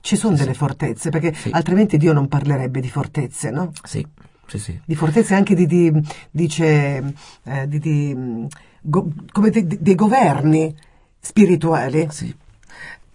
Ci 0.01 0.15
sono 0.17 0.35
delle 0.35 0.53
fortezze, 0.53 1.09
perché 1.09 1.33
Sì. 1.33 1.49
altrimenti 1.51 1.97
Dio 1.97 2.11
non 2.13 2.27
parlerebbe 2.27 2.81
di 2.81 2.89
fortezze, 2.89 3.49
no? 3.51 3.71
sì, 3.83 4.05
sì, 4.47 4.59
sì. 4.59 4.79
di 4.83 4.95
fortezze 4.95 5.33
anche 5.33 5.55
di, 5.55 5.65
di- 5.65 5.91
dice 6.29 7.13
eh, 7.43 7.67
di, 7.67 7.79
di, 7.79 8.47
go- 8.81 9.11
come 9.31 9.49
de- 9.49 9.65
de- 9.65 9.77
dei 9.81 9.95
governi 9.95 10.75
spirituali 11.19 12.07
sì. 12.11 12.35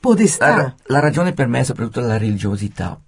podestà 0.00 0.56
La, 0.56 0.74
la 0.86 1.00
ragione 1.00 1.32
per 1.34 1.46
me 1.46 1.60
è 1.60 1.64
soprattutto 1.64 2.00
la 2.00 2.16
religiosità, 2.16 2.98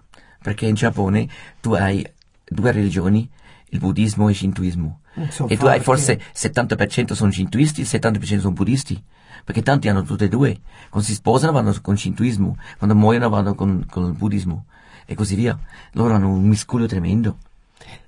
perché 0.43 0.67
in 0.67 0.75
Giappone 0.75 1.27
tu 1.61 1.73
hai 1.73 2.07
due 2.45 2.73
religioni, 2.73 3.29
il 3.71 3.79
buddismo 3.79 4.29
e 4.29 4.33
il 4.33 4.37
shintoismo. 4.37 5.01
Sono 5.31 5.49
e 5.49 5.57
tu 5.57 5.67
hai 5.67 5.81
forse 5.81 6.21
70% 6.35 7.13
sono 7.15 7.31
shintoisti, 7.33 7.83
70% 7.83 8.41
sono 8.41 8.53
buddisti, 8.53 9.03
perché 9.45 9.63
tanti 9.63 9.89
hanno 9.89 10.03
tutte 10.03 10.25
e 10.27 10.29
due. 10.29 10.59
Quando 10.89 11.09
si 11.09 11.15
sposano 11.15 11.53
vanno 11.53 11.75
con 11.81 11.97
shintoismo, 11.97 12.57
quando 12.79 12.97
muoiono 12.97 13.29
vanno 13.29 13.55
con, 13.55 13.87
con 13.91 14.05
il 14.07 14.13
buddismo 14.13 14.65
e 15.07 15.15
così 15.15 15.35
via. 15.35 15.59
Loro 15.93 16.15
hanno 16.15 16.31
un 16.31 16.45
miscuglio 16.47 16.87
tremendo. 16.87 17.39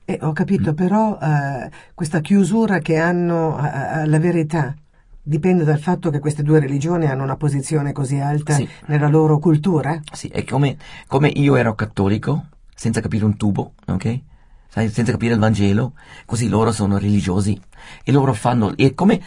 Eh, 0.05 0.19
ho 0.21 0.33
capito 0.33 0.75
però 0.75 1.19
eh, 1.21 1.71
questa 1.95 2.21
chiusura 2.21 2.81
che 2.81 2.99
hanno 2.99 3.57
alla 3.57 4.19
verità 4.19 4.75
dipende 5.23 5.63
dal 5.63 5.79
fatto 5.79 6.11
che 6.11 6.19
queste 6.19 6.43
due 6.43 6.59
religioni 6.59 7.07
hanno 7.07 7.23
una 7.23 7.37
posizione 7.37 7.93
così 7.93 8.19
alta 8.19 8.55
Sì. 8.55 8.69
nella 8.87 9.07
loro 9.07 9.39
cultura 9.39 10.01
Sì, 10.13 10.27
è 10.27 10.43
come, 10.45 10.77
come 11.07 11.29
io 11.29 11.55
ero 11.55 11.77
cattolico, 11.77 12.47
senza 12.75 13.01
capire 13.01 13.25
un 13.25 13.37
tubo, 13.37 13.75
ok? 13.87 14.21
Senza 14.69 15.13
capire 15.13 15.35
il 15.35 15.39
Vangelo, 15.41 15.93
così 16.27 16.49
loro 16.49 16.73
sono 16.73 16.99
religiosi 16.99 17.59
e 18.03 18.11
loro 18.11 18.33
fanno, 18.33 18.77
è 18.77 18.95
come, 18.95 19.21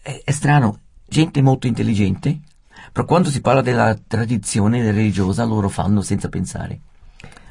è, 0.00 0.22
è 0.24 0.30
strano, 0.30 0.78
gente 1.08 1.40
molto 1.42 1.66
intelligente, 1.66 2.38
però 2.92 3.06
quando 3.06 3.30
si 3.30 3.40
parla 3.40 3.62
della 3.62 3.96
tradizione 4.06 4.82
religiosa 4.90 5.44
loro 5.44 5.68
fanno 5.68 6.02
senza 6.02 6.28
pensare, 6.28 6.80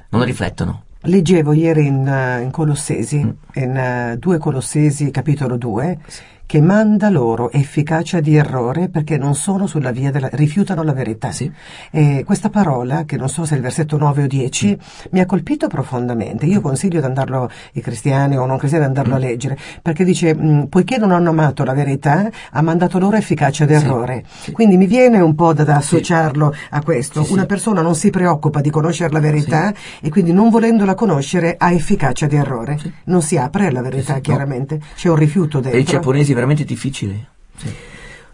non 0.10 0.24
riflettono. 0.24 0.84
Leggevo 1.01 1.53
ieri 1.53 1.86
in, 1.86 2.08
eh, 2.08 2.41
in 2.41 2.51
Colossesi, 2.51 3.24
Mm. 3.24 3.30
in 3.55 3.78
eh, 3.78 4.18
2 4.18 4.38
Colossesi 4.39 5.12
capitolo 5.12 5.55
2, 5.58 5.99
che 6.48 6.62
manda 6.62 7.10
loro 7.10 7.52
efficacia 7.52 8.20
di 8.22 8.36
errore 8.36 8.88
perché 8.89 9.18
non 9.18 9.36
sono 9.36 9.68
sulla 9.68 9.91
via 9.91 10.10
della... 10.12 10.30
rifiutano 10.32 10.82
la 10.82 10.93
verità. 10.93 11.32
Sì. 11.32 11.52
E 11.91 12.24
questa 12.26 12.50
parola, 12.50 13.04
che 13.04 13.18
non 13.18 13.28
so 13.30 13.45
se 13.45 13.54
è 13.54 13.58
il 13.58 13.62
versetto 13.64 13.98
9 13.98 14.24
o 14.24 14.28
10, 14.28 14.68
Mm. 14.70 14.80
mi 15.12 15.20
ha 15.20 15.26
colpito 15.26 15.68
profondamente. 15.68 16.45
Io 16.45 16.62
consiglio 16.62 17.00
di 17.02 17.06
andarlo, 17.06 17.50
i 17.74 17.82
cristiani 17.82 18.38
o 18.38 18.45
non 18.45 18.58
cristiani, 18.58 18.86
di 18.86 18.89
andarlo 18.98 19.14
Mm. 19.16 19.18
a 19.18 19.20
leggere, 19.28 19.58
perché 19.82 20.04
dice, 20.06 20.34
mh, 20.34 20.68
poiché 20.70 20.98
non 20.98 21.12
hanno 21.12 21.30
amato 21.32 21.64
la 21.66 21.74
verità, 21.74 22.30
ha 22.52 22.62
mandato 22.62 22.98
loro 22.98 23.18
efficacia 23.18 23.66
d'errore. 23.66 24.24
sì. 24.39 24.52
Quindi 24.54 24.78
mi 24.78 24.88
viene 24.88 25.20
un 25.20 25.36
po' 25.36 25.52
da, 25.54 25.64
da 25.66 25.76
associarlo 25.76 26.54
a 26.70 26.82
questo. 26.82 27.24
Sì, 27.24 27.34
Una 27.34 27.41
sì. 27.41 27.48
persona 27.48 27.82
non 27.82 27.93
si 27.95 28.10
preoccupa 28.10 28.62
di 28.62 28.70
conoscere 28.70 29.12
la 29.12 29.20
verità 29.20 29.74
e 30.02 30.10
quindi 30.10 30.32
non 30.32 30.50
volendola 30.50 30.95
conoscere 30.95 31.56
ha 31.58 31.72
efficacia 31.74 32.26
di 32.26 32.38
errore. 32.38 32.78
Non 33.06 33.22
si 33.22 33.36
apre 33.38 33.68
alla 33.68 33.82
verità, 33.82 34.00
Sì, 34.00 34.06
sì, 34.06 34.14
no. 34.14 34.20
chiaramente. 34.22 34.80
C'è 34.95 35.10
un 35.10 35.16
rifiuto 35.18 35.60
Per 35.60 35.72
i 35.72 35.76
dentro. 35.76 35.93
giapponesi 35.93 36.34
veramente 36.38 36.64
difficile. 36.64 37.30
Sì. 37.58 37.74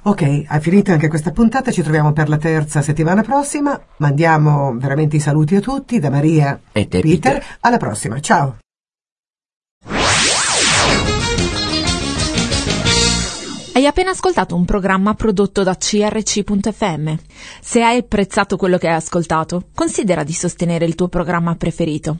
Ok, 0.06 0.44
ha 0.48 0.60
finito 0.60 0.92
anche 0.92 1.08
questa 1.08 1.32
puntata, 1.32 1.72
ci 1.72 1.82
troviamo 1.82 2.12
per 2.12 2.28
la 2.28 2.38
terza 2.38 2.82
settimana 2.82 3.22
prossima. 3.22 3.80
Mandiamo 3.98 4.76
veramente 4.78 5.16
i 5.16 5.22
saluti 5.22 5.56
a 5.56 5.62
tutti 5.62 5.98
da 5.98 6.10
Maria 6.10 6.60
E 6.74 6.90
te, 6.90 7.00
Peter. 7.00 7.38
Peter. 7.38 7.58
Alla 7.62 7.78
prossima, 7.78 8.20
ciao. 8.20 8.58
Hai 13.76 13.88
appena 13.88 14.12
ascoltato 14.12 14.56
un 14.56 14.66
programma 14.66 15.14
prodotto 15.14 15.64
da 15.64 15.76
crc.fm. 15.76 17.14
Se 17.62 17.82
hai 17.82 17.98
apprezzato 17.98 18.58
quello 18.58 18.78
che 18.78 18.90
hai 18.90 18.96
ascoltato, 18.96 19.70
considera 19.74 20.24
di 20.24 20.34
sostenere 20.34 20.86
il 20.86 20.96
tuo 20.96 21.08
programma 21.08 21.56
preferito. 21.56 22.20